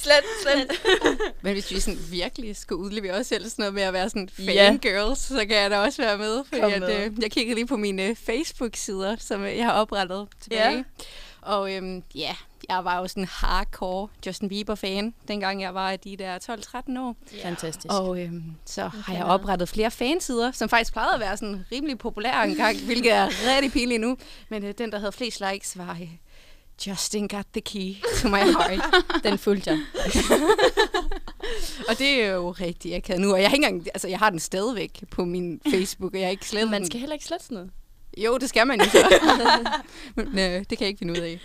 Slet, 0.00 0.24
slet. 0.42 0.72
men 1.42 1.52
hvis 1.52 1.70
vi 1.70 1.80
sådan 1.80 2.00
virkelig 2.10 2.56
skulle 2.56 2.78
udlevere 2.80 3.12
os 3.14 3.26
selv 3.26 3.44
sådan 3.44 3.54
noget 3.62 3.74
med 3.74 3.82
at 3.82 3.92
være 3.92 4.08
sådan 4.10 4.28
fangirls, 4.28 5.18
så 5.18 5.38
kan 5.48 5.56
jeg 5.56 5.70
da 5.70 5.78
også 5.78 6.02
være 6.02 6.18
med. 6.18 6.44
Fordi 6.44 6.60
Kom 6.60 6.72
at, 6.72 6.80
med. 6.80 7.04
øh, 7.06 7.12
jeg 7.22 7.30
kigger 7.30 7.54
lige 7.54 7.66
på 7.66 7.76
mine 7.76 8.16
Facebook-sider, 8.16 9.16
som 9.18 9.42
øh, 9.44 9.56
jeg 9.56 9.64
har 9.64 9.72
oprettet 9.72 10.28
tilbage. 10.40 10.84
Og 11.40 11.72
øhm, 11.74 12.02
ja, 12.14 12.34
Jeg 12.68 12.84
var 12.84 12.98
jo 12.98 13.08
sådan 13.08 13.24
hardcore 13.30 14.08
Justin 14.26 14.48
Bieber-fan, 14.48 15.14
dengang 15.28 15.62
jeg 15.62 15.74
var 15.74 15.96
de 15.96 16.16
der 16.16 16.38
12-13 16.38 17.00
år. 17.00 17.16
Fantastisk. 17.42 17.86
Og 17.92 18.20
øhm, 18.20 18.42
så 18.66 18.90
har 19.06 19.14
jeg 19.14 19.24
oprettet 19.24 19.68
flere 19.68 19.90
fansider, 19.90 20.52
som 20.52 20.68
faktisk 20.68 20.92
plejede 20.92 21.14
at 21.14 21.20
være 21.20 21.36
sådan 21.36 21.64
rimelig 21.72 21.98
populære 21.98 22.48
engang, 22.48 22.78
hvilket 22.84 23.12
er 23.12 23.26
rigtig 23.56 23.72
pinligt 23.72 24.00
nu. 24.00 24.16
Men 24.48 24.64
øh, 24.64 24.74
den, 24.78 24.92
der 24.92 24.98
havde 24.98 25.12
flest 25.12 25.42
likes, 25.52 25.78
var 25.78 25.92
øh, 26.02 26.08
Justin 26.86 27.28
got 27.28 27.46
the 27.52 27.60
key 27.60 27.94
to 28.22 28.28
my 28.28 28.36
heart. 28.38 28.80
Den 29.24 29.38
fulgte 29.38 29.70
jeg. 29.70 29.78
og 31.88 31.98
det 31.98 32.22
er 32.24 32.26
jo 32.32 32.50
rigtig 32.50 32.94
akavet 32.94 33.20
nu. 33.22 33.32
Og 33.32 33.40
jeg, 33.42 33.48
har 33.50 33.54
ikke 33.54 33.66
engang, 33.66 33.86
altså, 33.94 34.08
jeg 34.08 34.18
har 34.18 34.30
den 34.30 34.38
stadigvæk 34.38 35.00
på 35.10 35.24
min 35.24 35.60
Facebook, 35.70 36.14
og 36.14 36.18
jeg 36.20 36.26
har 36.26 36.30
ikke 36.30 36.48
slettet 36.48 36.70
Man 36.70 36.80
den. 36.80 36.90
skal 36.90 37.00
heller 37.00 37.14
ikke 37.14 37.24
slette 37.24 37.44
sådan 37.44 37.54
noget. 37.54 37.70
Jo, 38.18 38.38
det 38.38 38.48
skal 38.48 38.66
man 38.66 38.80
jo 38.80 38.88
så. 38.90 39.08
Men 40.16 40.38
øh, 40.38 40.58
det 40.60 40.68
kan 40.68 40.80
jeg 40.80 40.88
ikke 40.88 40.98
finde 40.98 41.12
ud 41.12 41.18
af. 41.18 41.40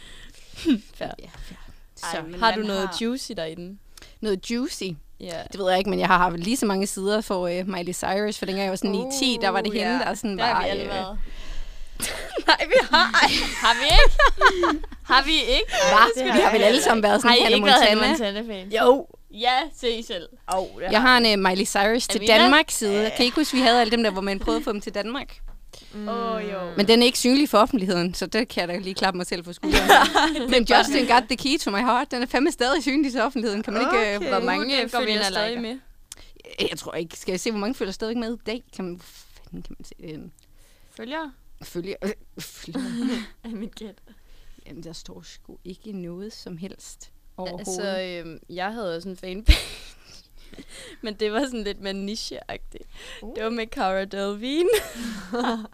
Fair. 0.93 1.07
Ja, 1.19 1.29
fair. 1.41 1.57
Ej, 2.03 2.11
Så, 2.15 2.21
men 2.31 2.39
har 2.39 2.51
du 2.55 2.61
noget 2.61 2.89
juicy 3.01 3.31
derinde? 3.37 3.77
noget 4.21 4.51
juicy. 4.51 4.83
Ja. 5.19 5.41
Det 5.51 5.59
ved 5.59 5.69
jeg 5.69 5.77
ikke, 5.77 5.89
men 5.89 5.99
jeg 5.99 6.07
har 6.07 6.17
haft 6.17 6.39
lige 6.39 6.57
så 6.57 6.65
mange 6.65 6.87
sider 6.87 7.21
for 7.21 7.49
uh, 7.59 7.67
Miley 7.67 7.93
Cyrus, 7.93 8.37
for 8.37 8.45
dengang 8.45 8.63
jeg 8.63 8.69
var 8.69 8.75
sådan 8.75 8.95
9-10, 8.95 9.41
der 9.41 9.49
var 9.49 9.61
det 9.61 9.69
Uh, 9.69 9.75
hende, 9.75 9.91
ja. 9.91 9.99
der 9.99 10.13
sådan 10.13 10.37
Der 10.37 10.45
har 10.45 10.53
var... 10.53 10.63
vi 10.63 10.69
alle 10.69 10.83
øh. 11.11 11.17
Nej, 12.47 12.65
vi 12.67 12.73
har. 12.91 13.07
Har 13.65 13.73
vi 13.81 13.85
ikke? 13.85 14.15
har 15.03 15.23
vi 15.25 15.33
ikke? 15.33 15.71
Hva? 16.15 16.23
Vi 16.23 16.39
har 16.39 16.51
vel 16.51 16.61
alle 16.63 16.81
sammen 16.81 17.03
været 17.03 17.13
Har 17.13 17.19
sådan 17.19 17.37
I 17.37 17.41
Hannah 17.41 17.55
ikke 17.55 17.65
været 17.67 17.83
Hannah 17.87 18.09
Montana. 18.09 18.41
Montana-fan? 18.41 18.71
Jo. 18.87 19.07
Ja, 19.31 19.53
se 19.79 19.91
I 19.91 20.01
selv. 20.01 20.27
Oh, 20.53 20.67
Jeg 20.91 21.01
har 21.01 21.17
en 21.17 21.39
uh, 21.39 21.49
Miley 21.49 21.65
Cyrus 21.65 22.07
til 22.07 22.17
Amina? 22.19 22.37
Danmark 22.37 22.65
side. 22.71 23.11
Kan 23.15 23.23
I 23.23 23.25
ikke 23.25 23.35
huske, 23.35 23.55
vi 23.57 23.61
havde 23.61 23.81
alle 23.81 23.91
dem 23.91 24.03
der, 24.03 24.11
hvor 24.11 24.21
man 24.21 24.39
prøvede 24.39 24.57
at 24.59 24.63
få 24.63 24.71
dem 24.71 24.81
til 24.81 24.93
Danmark? 24.95 25.39
Åh, 26.07 26.35
oh, 26.35 26.41
jo. 26.51 26.59
Men 26.77 26.87
den 26.87 27.01
er 27.01 27.05
ikke 27.05 27.17
synlig 27.17 27.49
for 27.49 27.57
offentligheden, 27.57 28.13
så 28.13 28.25
det 28.25 28.47
kan 28.47 28.61
jeg 28.61 28.67
da 28.67 28.77
lige 28.77 28.93
klappe 28.95 29.17
mig 29.17 29.27
selv 29.27 29.45
for 29.45 29.51
skulderen. 29.51 29.89
Men 30.51 30.67
Justin 30.69 31.07
Got 31.07 31.23
The 31.29 31.35
Key 31.37 31.57
To 31.59 31.71
My 31.71 31.77
Heart, 31.79 32.11
den 32.11 32.21
er 32.21 32.25
fandme 32.25 32.51
stadig 32.51 32.83
synlig 32.83 33.11
til 33.11 33.21
offentligheden. 33.21 33.63
Kan 33.63 33.73
man 33.73 33.81
ikke... 33.81 34.17
Okay. 34.17 34.27
Hvor 34.29 34.37
Uh, 34.37 34.43
mange 34.43 34.81
det 34.81 34.91
går 34.91 34.99
vi 34.99 35.05
følger 35.05 35.13
ind 35.15 35.19
og 35.19 35.25
stadig 35.25 35.61
med? 35.61 35.79
jeg 36.71 36.77
tror 36.79 36.93
ikke. 36.93 37.17
Skal 37.17 37.31
jeg 37.31 37.39
se, 37.39 37.51
hvor 37.51 37.59
mange 37.59 37.75
følger 37.75 37.91
stadig 37.93 38.17
med 38.17 38.33
i 38.33 38.37
dag? 38.45 38.63
Kan 38.75 38.85
man... 38.85 38.93
Hvor 38.95 39.03
fanden 39.51 39.61
kan 39.63 39.75
man 39.79 39.85
se 39.85 39.93
det? 40.01 40.31
Følger? 40.97 41.31
Følger... 41.63 41.95
Øh, 42.03 42.11
følger. 42.39 42.79
Er 43.43 43.49
mit 43.49 43.75
gæt. 43.75 43.95
Jamen, 44.65 44.83
der 44.83 44.93
står 44.93 45.21
sgu 45.21 45.57
ikke 45.63 45.91
noget 45.91 46.33
som 46.33 46.57
helst 46.57 47.11
overhovedet. 47.37 47.67
Altså, 47.67 48.01
øhm, 48.25 48.39
jeg 48.49 48.73
havde 48.73 48.95
også 48.95 49.09
en 49.09 49.17
fanpage. 49.17 49.59
Men 51.03 51.13
det 51.13 51.31
var 51.31 51.39
sådan 51.45 51.63
lidt 51.63 51.81
mere 51.81 51.93
niche-agtigt. 51.93 52.87
Uh. 53.21 53.35
Det 53.35 53.43
var 53.43 53.49
med 53.49 53.67
Cara 53.67 54.05
Delevingne. 54.05 54.69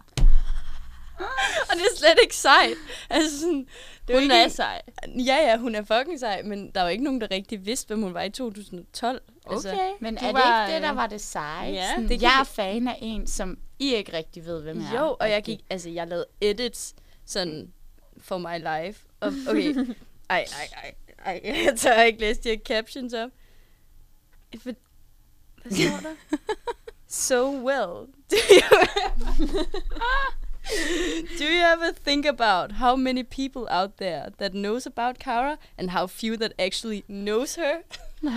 og 1.70 1.74
det 1.76 1.82
er 1.82 1.96
slet 1.96 2.18
ikke 2.22 2.36
sejt. 2.36 2.76
Altså 3.10 3.40
sådan, 3.40 3.66
det 4.08 4.16
Hun 4.16 4.22
ikke 4.22 4.34
er 4.34 4.44
en- 4.44 4.50
sej. 4.50 4.82
Ja, 5.18 5.36
ja, 5.36 5.56
hun 5.58 5.74
er 5.74 5.82
fucking 5.84 6.20
sej, 6.20 6.42
men 6.42 6.70
der 6.74 6.82
var 6.82 6.88
ikke 6.88 7.04
nogen, 7.04 7.20
der 7.20 7.30
rigtig 7.30 7.66
vidste, 7.66 7.86
hvem 7.86 8.02
hun 8.02 8.14
var 8.14 8.22
i 8.22 8.30
2012. 8.30 9.22
Altså, 9.50 9.94
Men 10.00 10.14
Du 10.16 10.24
er 10.24 10.26
det 10.32 10.34
var, 10.34 10.66
ikke 10.66 10.74
det, 10.74 10.82
der 10.82 10.90
øh, 10.90 10.96
var 10.96 11.06
det 11.06 11.20
seje? 11.20 11.72
ja, 11.72 11.88
Sådan, 11.90 12.08
det 12.08 12.22
jeg 12.22 12.40
er 12.40 12.44
fan 12.44 12.88
af 12.88 12.98
en, 13.02 13.26
som 13.26 13.58
I 13.78 13.94
ikke 13.94 14.12
rigtig 14.12 14.46
ved, 14.46 14.62
hvem 14.62 14.80
er. 14.80 15.00
jo, 15.00 15.16
og 15.20 15.30
jeg 15.30 15.42
gik, 15.42 15.60
altså 15.70 15.90
jeg 15.90 16.06
lavede 16.08 16.26
edits 16.40 16.94
sådan 17.24 17.72
for 18.18 18.38
my 18.38 18.58
life. 18.58 19.00
Og, 19.20 19.32
okay, 19.48 19.74
ej, 20.30 20.44
ej, 20.52 20.68
ej, 20.82 20.94
ej, 21.24 21.40
jeg 21.66 21.74
tør 21.78 22.02
ikke 22.02 22.20
læse 22.20 22.40
de 22.42 22.48
her 22.48 22.56
captions 22.64 23.14
op. 23.14 23.30
For, 24.62 24.72
hvad 25.62 25.72
står 25.72 26.08
der? 26.08 26.14
so 27.08 27.50
well. 27.64 28.06
Do 28.30 28.36
you, 28.50 28.60
do 31.38 31.44
you 31.44 31.60
ever 31.74 31.92
think 32.04 32.26
about 32.26 32.72
how 32.72 32.96
many 32.96 33.22
people 33.22 33.66
out 33.70 33.98
there 33.98 34.30
that 34.38 34.52
knows 34.52 34.86
about 34.86 35.18
Kara 35.18 35.56
and 35.78 35.90
how 35.90 36.06
few 36.06 36.36
that 36.36 36.52
actually 36.58 37.02
knows 37.06 37.54
her? 37.56 37.82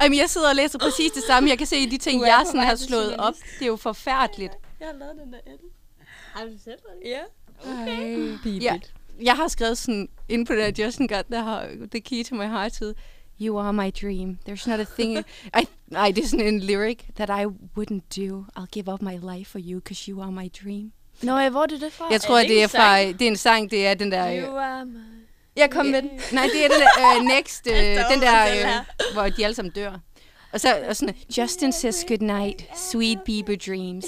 Ej, 0.00 0.08
men 0.08 0.18
jeg 0.18 0.30
sidder 0.30 0.48
og 0.48 0.56
læser 0.56 0.78
præcis 0.78 1.12
det 1.12 1.22
samme. 1.22 1.48
Jeg 1.48 1.58
kan 1.58 1.66
se 1.66 1.78
i 1.78 1.86
de 1.86 1.98
ting, 1.98 2.20
jeg 2.20 2.42
sådan 2.46 2.60
har 2.60 2.74
slået 2.74 3.16
op. 3.16 3.34
Det 3.58 3.62
er 3.62 3.66
jo 3.66 3.76
forfærdeligt. 3.76 4.52
Jeg 4.80 4.88
har 4.88 4.94
lavet 4.98 5.16
den 5.24 5.32
der 5.32 5.38
edit. 5.46 5.72
Har 6.34 6.44
du 6.44 6.50
selv 6.64 6.78
det? 7.02 7.10
Ja. 7.10 7.20
Okay. 7.82 8.62
Ja, 8.62 8.78
jeg 9.22 9.34
har 9.36 9.48
skrevet 9.48 9.78
sådan 9.78 10.08
ind 10.28 10.46
på 10.46 10.52
det 10.52 10.76
der 10.76 10.84
Justin 10.84 11.06
Got 11.06 11.24
the, 11.30 11.42
Heart- 11.42 11.88
the 11.90 12.00
Key 12.00 12.24
to 12.24 12.34
My 12.34 12.44
Heart 12.46 12.72
tid. 12.72 12.94
You 13.40 13.58
are 13.58 13.72
my 13.72 13.90
dream. 14.02 14.38
There's 14.48 14.70
not 14.70 14.80
a 14.80 14.84
thing... 14.98 15.18
I, 15.60 15.66
nej, 15.86 16.10
det 16.10 16.24
er 16.24 16.28
sådan 16.28 16.46
en 16.46 16.60
lyric 16.60 16.98
that 17.16 17.28
I 17.42 17.44
wouldn't 17.78 18.20
do. 18.22 18.44
I'll 18.58 18.66
give 18.72 18.92
up 18.92 19.02
my 19.02 19.16
life 19.36 19.50
for 19.50 19.58
you, 19.58 19.80
because 19.80 20.10
you 20.10 20.22
are 20.22 20.32
my 20.32 20.50
dream. 20.62 20.92
Nå, 21.22 21.48
hvor 21.50 21.62
er 21.62 21.66
det 21.66 21.80
det 21.80 21.92
fra? 21.92 22.08
Jeg 22.10 22.20
tror, 22.20 22.38
er 22.38 22.42
det, 22.42 22.50
ikke 22.50 22.62
er 22.62 22.68
fra... 22.68 22.98
sang? 22.98 23.18
Det 23.18 23.24
er 23.26 23.30
en 23.30 23.36
sang, 23.36 23.70
det 23.70 23.86
er 23.86 23.94
den 23.94 24.12
der... 24.12 24.42
You 24.42 24.56
are 24.56 24.84
my... 24.84 24.98
Jeg 25.56 25.70
kom 25.70 25.86
med 25.86 26.02
den. 26.02 26.10
Nej, 26.32 26.46
det 26.54 26.64
er 26.64 26.68
den 26.68 26.80
der 26.80 27.16
uh, 27.20 27.24
next, 27.24 27.66
uh, 27.70 27.72
den 28.12 28.20
der, 28.20 28.44
uh, 28.78 29.12
hvor 29.12 29.22
de 29.28 29.44
alle 29.44 29.54
sammen 29.54 29.72
dør. 29.72 29.98
Og 30.52 30.60
så 30.60 30.84
og 30.88 30.96
sådan, 30.96 31.14
Justin 31.38 31.72
says 31.72 32.04
goodnight, 32.08 32.64
sweet 32.90 33.18
Bieber 33.24 33.56
dreams. 33.66 34.04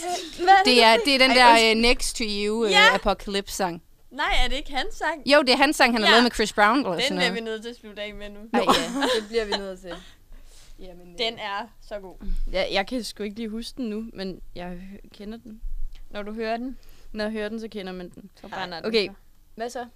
Det 0.64 0.82
er, 0.84 0.96
det 1.04 1.14
er 1.14 1.18
den 1.18 1.30
der 1.30 1.72
uh, 1.72 1.78
next 1.80 2.16
to 2.16 2.24
you 2.26 2.64
uh, 2.64 2.70
Ja. 2.70 2.94
apocalypse-sang. 2.94 3.82
Nej, 4.10 4.34
er 4.44 4.48
det 4.48 4.56
ikke 4.56 4.72
hans 4.74 4.94
sang? 4.94 5.22
Jo, 5.28 5.40
det 5.40 5.48
er 5.52 5.56
hans 5.56 5.76
sang, 5.76 5.92
han 5.94 6.02
har 6.02 6.08
Ja. 6.08 6.12
lavet 6.12 6.22
med 6.24 6.30
Chris 6.30 6.52
Brown. 6.52 6.78
Eller 6.78 6.92
Den 6.92 7.00
sådan 7.02 7.16
bliver 7.16 7.20
noget. 7.30 7.34
vi 7.34 7.40
nødt 7.40 7.62
til 7.62 7.70
at 7.70 7.76
slutte 7.76 8.02
af 8.02 8.14
med 8.14 8.30
nu. 8.30 8.38
Ej, 8.52 8.60
ja. 8.60 9.00
det 9.20 9.28
bliver 9.28 9.44
vi 9.44 9.52
nødt 9.52 9.80
til. 9.80 9.94
Jamen, 10.78 11.18
Den 11.18 11.38
er 11.38 11.68
så 11.88 11.98
god. 11.98 12.16
Ja, 12.52 12.64
jeg 12.72 12.86
kan 12.86 13.04
sgu 13.04 13.22
ikke 13.22 13.36
lige 13.36 13.48
huske 13.48 13.76
den 13.76 13.90
nu, 13.90 14.04
men 14.12 14.40
jeg 14.54 14.78
kender 15.14 15.38
den. 15.38 15.60
Når 16.10 16.22
du 16.22 16.32
hører 16.32 16.56
den, 16.56 16.78
Når 17.12 17.24
jeg 17.24 17.32
hører 17.32 17.48
den, 17.48 17.60
så 17.60 17.68
kender 17.68 17.92
man 17.92 18.08
den. 18.10 18.30
så 18.40 18.48
brænder 18.48 18.76
den. 18.80 18.86
Okay, 18.86 19.08
hvad 19.54 19.70
så? 19.70 19.86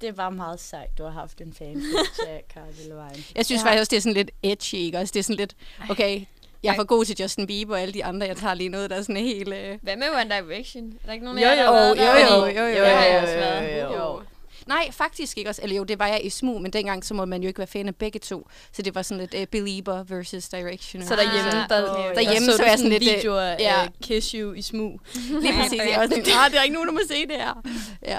Det 0.00 0.16
var 0.16 0.30
meget 0.30 0.60
sejt, 0.60 0.98
du 0.98 1.02
har 1.04 1.10
haft 1.10 1.40
en 1.40 1.54
fan 1.58 1.82
af 2.28 2.44
Cara 2.54 2.64
Delevingne. 2.82 3.24
Jeg 3.34 3.46
synes 3.46 3.62
Ja. 3.62 3.66
faktisk 3.66 3.80
også, 3.80 3.90
det 3.90 3.96
er 3.96 4.00
sådan 4.00 4.14
lidt 4.14 4.30
edgy, 4.42 4.74
ikke? 4.74 4.98
Også 4.98 5.12
det 5.12 5.18
er 5.18 5.24
sådan 5.24 5.36
lidt, 5.36 5.56
okay, 5.90 6.20
jeg 6.62 6.72
er 6.72 6.76
for 6.76 6.84
god 6.84 7.04
til 7.04 7.16
Justin 7.20 7.46
Bieber 7.46 7.74
og 7.74 7.80
alle 7.80 7.94
de 7.94 8.04
andre. 8.04 8.26
Jeg 8.26 8.36
tager 8.36 8.54
lige 8.54 8.68
noget, 8.68 8.90
der 8.90 8.96
er 8.96 9.02
sådan 9.02 9.16
helt... 9.16 9.54
Øh... 9.54 9.78
Hvad 9.82 9.96
med 9.96 10.06
One 10.10 10.30
Direction? 10.34 10.84
Er 11.02 11.06
der 11.06 11.12
ikke 11.12 11.24
nogen 11.24 11.38
Jo, 11.40 11.46
af 11.48 11.56
jer, 11.56 11.64
jo, 11.66 11.72
der 11.72 12.04
har 12.12 12.18
jo, 12.20 12.40
været 12.40 12.56
jo, 12.56 12.60
der? 12.60 12.60
jo, 12.60 12.66
jo, 12.66 12.70
Det 12.72 12.78
jo, 12.78 12.84
har 12.84 13.04
jeg 13.04 13.14
jo, 13.14 13.20
også 13.22 13.34
jo, 13.34 13.38
været. 13.40 13.82
jo, 13.82 13.96
jo. 13.96 14.16
Uh. 14.16 14.22
Nej, 14.66 14.90
faktisk 14.92 15.38
ikke 15.38 15.50
også. 15.50 15.62
Eller 15.62 15.76
jo, 15.76 15.84
det 15.84 15.98
var 15.98 16.06
jeg 16.06 16.20
i 16.24 16.30
smug, 16.30 16.62
men 16.62 16.72
dengang 16.72 17.04
så 17.04 17.14
må 17.14 17.24
man 17.24 17.42
jo 17.42 17.48
ikke 17.48 17.58
være 17.58 17.66
fan 17.66 17.88
af 17.88 17.96
begge 17.96 18.18
to. 18.18 18.48
Så 18.72 18.82
det 18.82 18.94
var 18.94 19.02
sådan 19.02 19.20
lidt 19.20 19.34
uh, 19.34 19.44
Belieber 19.46 20.02
versus 20.02 20.48
Direction. 20.48 21.02
Så 21.02 21.16
derhjemme, 21.16 21.62
Ah, 21.62 21.68
der, 21.68 21.90
okay. 21.90 22.08
der 22.08 22.14
Derhjemme, 22.14 22.50
så, 22.50 22.56
så 22.56 22.62
er 22.62 22.68
jeg 22.68 22.78
sådan 22.78 22.92
lidt, 22.92 23.02
øh, 23.10 23.16
videoer 23.16 23.40
af 23.40 23.56
ja. 23.60 23.86
Kiss 24.02 24.30
You 24.30 24.52
i 24.52 24.62
smug. 24.62 25.00
Lige 25.14 25.52
præcis. 25.60 25.78
Jeg 25.78 25.90
er 25.90 25.98
også 25.98 26.14
sådan, 26.16 26.32
ah, 26.44 26.50
det 26.50 26.58
er 26.58 26.62
ikke 26.62 26.74
nogen, 26.74 26.88
der 26.88 26.94
må 26.94 27.00
se 27.08 27.26
det 27.26 27.36
her. 27.36 27.62
Ja. 28.02 28.18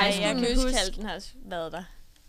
Ej, 0.00 0.06
jeg 0.06 0.20
jeg 0.20 0.34
kan 0.34 0.54
huske- 0.56 0.96
den 0.96 1.06
har 1.06 1.22
været 1.44 1.72
der. 1.72 1.82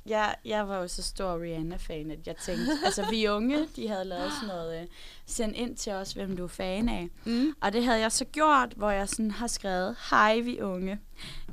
Jeg, 0.05 0.35
jeg 0.45 0.67
var 0.67 0.77
jo 0.77 0.87
så 0.87 1.03
stor 1.03 1.41
Rihanna-fan, 1.43 2.11
at 2.11 2.27
jeg 2.27 2.35
tænkte, 2.45 2.71
altså 2.85 3.09
vi 3.09 3.27
unge, 3.27 3.67
de 3.75 3.87
havde 3.87 4.05
lavet 4.05 4.31
sådan 4.33 4.47
noget, 4.55 4.81
øh, 4.81 4.87
send 5.27 5.55
ind 5.55 5.77
til 5.77 5.93
os, 5.93 6.11
hvem 6.11 6.37
du 6.37 6.43
er 6.43 6.47
fan 6.47 6.89
af. 6.89 7.09
Mm. 7.25 7.53
Og 7.61 7.73
det 7.73 7.83
havde 7.83 7.99
jeg 7.99 8.11
så 8.11 8.25
gjort, 8.25 8.73
hvor 8.75 8.91
jeg 8.91 9.09
sådan 9.09 9.31
har 9.31 9.47
skrevet, 9.47 9.95
hej 10.09 10.39
vi 10.39 10.61
unge, 10.61 10.99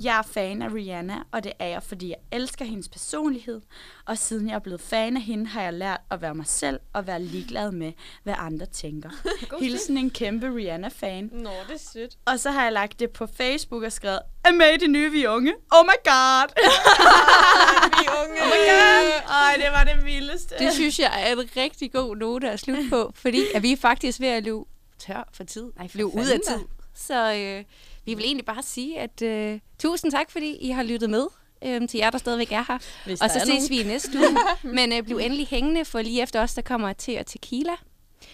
jeg 0.03 0.19
er 0.19 0.23
fan 0.23 0.63
af 0.63 0.75
Rihanna, 0.75 1.15
og 1.33 1.45
det 1.45 1.53
er 1.59 1.67
jeg, 1.67 1.83
fordi 1.83 2.09
jeg 2.09 2.17
elsker 2.33 2.65
hendes 2.65 2.89
personlighed. 2.89 3.61
Og 4.07 4.19
siden 4.19 4.49
jeg 4.49 4.55
er 4.55 4.59
blevet 4.59 4.81
fan 4.81 5.17
af 5.17 5.23
hende, 5.23 5.47
har 5.47 5.63
jeg 5.63 5.73
lært 5.73 6.01
at 6.11 6.23
være 6.23 6.35
mig 6.35 6.47
selv 6.47 6.81
og 6.93 7.07
være 7.07 7.23
ligeglad 7.23 7.73
med, 7.73 7.93
hvad 8.23 8.35
andre 8.39 8.67
tænker. 8.67 9.11
Hilsen 9.63 9.97
en 9.99 10.11
kæmpe 10.11 10.55
Rihanna-fan. 10.57 11.31
Nå, 11.33 11.51
det 11.69 11.75
er 11.75 11.79
sødt. 11.93 12.17
Og 12.25 12.41
så 12.41 12.51
har 12.51 12.63
jeg 12.63 12.73
lagt 12.73 13.01
det 13.01 13.11
på 13.11 13.27
Facebook 13.27 13.83
og 13.83 13.93
skrevet, 13.93 14.21
er 14.45 14.53
med 14.53 14.67
i 14.67 14.77
det 14.77 14.91
nye 14.91 15.11
Vi 15.11 15.27
Unge. 15.27 15.55
Oh 15.71 15.85
my 15.85 15.99
god! 16.05 16.49
Vi 17.99 18.07
unge. 18.23 18.43
Oh 18.43 18.49
my 18.49 18.61
god. 18.71 19.31
Ej, 19.31 19.55
det 19.57 19.73
var 19.73 19.85
det 19.85 20.05
vildeste. 20.05 20.55
Det 20.59 20.73
synes 20.73 20.99
jeg 20.99 21.23
er 21.27 21.33
en 21.33 21.49
rigtig 21.57 21.93
god 21.93 22.17
note 22.17 22.51
at 22.51 22.61
slutte 22.61 22.85
på, 22.91 23.13
fordi 23.15 23.43
at 23.55 23.63
vi 23.65 23.73
er 23.73 23.77
faktisk 23.77 24.21
ved 24.21 24.29
at 24.29 24.45
løbe 24.45 24.65
tør 24.99 25.29
for 25.33 25.45
tid. 25.45 25.73
Nej, 25.77 25.89
for 25.89 25.99
løbe 25.99 26.15
ud 26.15 26.27
af 26.27 26.41
tid. 26.49 26.65
Så 26.95 27.35
øh, 27.35 27.65
vi 28.05 28.15
vil 28.15 28.25
egentlig 28.25 28.45
bare 28.45 28.63
sige, 28.63 29.01
at 29.01 29.23
øh, 29.23 29.61
tusind 29.79 30.11
tak, 30.13 30.31
fordi 30.31 30.57
I 30.57 30.71
har 30.71 30.83
lyttet 30.83 31.11
med. 31.11 31.27
Øh, 31.65 31.89
til 31.89 31.99
jer, 31.99 32.11
der 32.11 32.19
stadigvæk 32.19 32.53
er 32.53 32.65
her. 32.69 32.79
Hvis 33.05 33.21
Og 33.21 33.31
så 33.31 33.39
ses 33.39 33.49
nogen. 33.49 33.69
vi 33.69 33.81
i 33.81 33.85
næste 33.85 34.19
uge. 34.19 34.39
Men 34.77 34.93
øh, 34.93 35.03
bliv 35.03 35.17
endelig 35.17 35.47
hængende, 35.47 35.85
for 35.85 36.03
lige 36.03 36.23
efter 36.23 36.43
os, 36.43 36.55
der 36.55 36.63
kommer 36.63 36.93
til 36.93 37.19
og 37.19 37.27
tequila. 37.27 37.73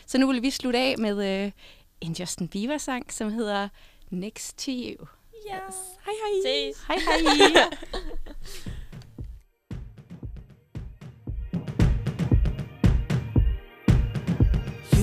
Så 0.07 0.19
nu 0.19 0.27
vil 0.27 0.43
vi 0.43 0.51
slutte 0.51 0.79
af 0.79 0.99
med 0.99 1.45
øh, 1.45 1.53
en 2.01 2.13
Justin 2.13 2.49
Bieber-sang, 2.49 3.13
som 3.13 3.33
hedder 3.33 3.69
Next 4.11 4.59
to 4.59 4.71
You. 4.71 5.07
Yes. 5.47 5.77
Hej 6.05 6.15
hej. 6.23 6.43
Ses. 6.45 6.77
Hej 6.89 6.97
hej. 6.99 7.63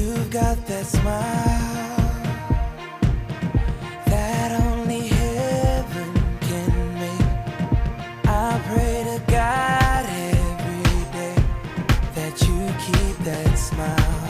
You've 0.07 0.31
got 0.31 0.65
that 0.67 0.85
smile 0.85 1.97
that 4.05 4.51
only 4.61 5.01
heaven 5.07 6.13
can 6.47 6.93
make. 6.93 7.27
I 8.25 8.57
pray 8.67 9.03
to 9.03 9.21
God 9.29 10.05
every 10.07 11.03
day 11.11 11.35
that 12.15 12.41
you 12.47 12.59
keep 12.87 13.17
that 13.25 13.53
smile. 13.57 14.23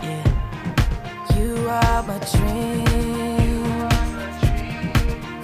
Yeah, 0.00 0.28
you 1.36 1.68
are 1.68 2.02
my 2.04 2.18
dream. 2.30 3.88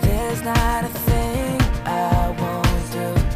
There's 0.01 0.43
not 0.43 0.85
a 0.85 0.93
thing 1.09 1.61
I 1.85 2.37
won't 2.39 2.93
do. 2.93 3.35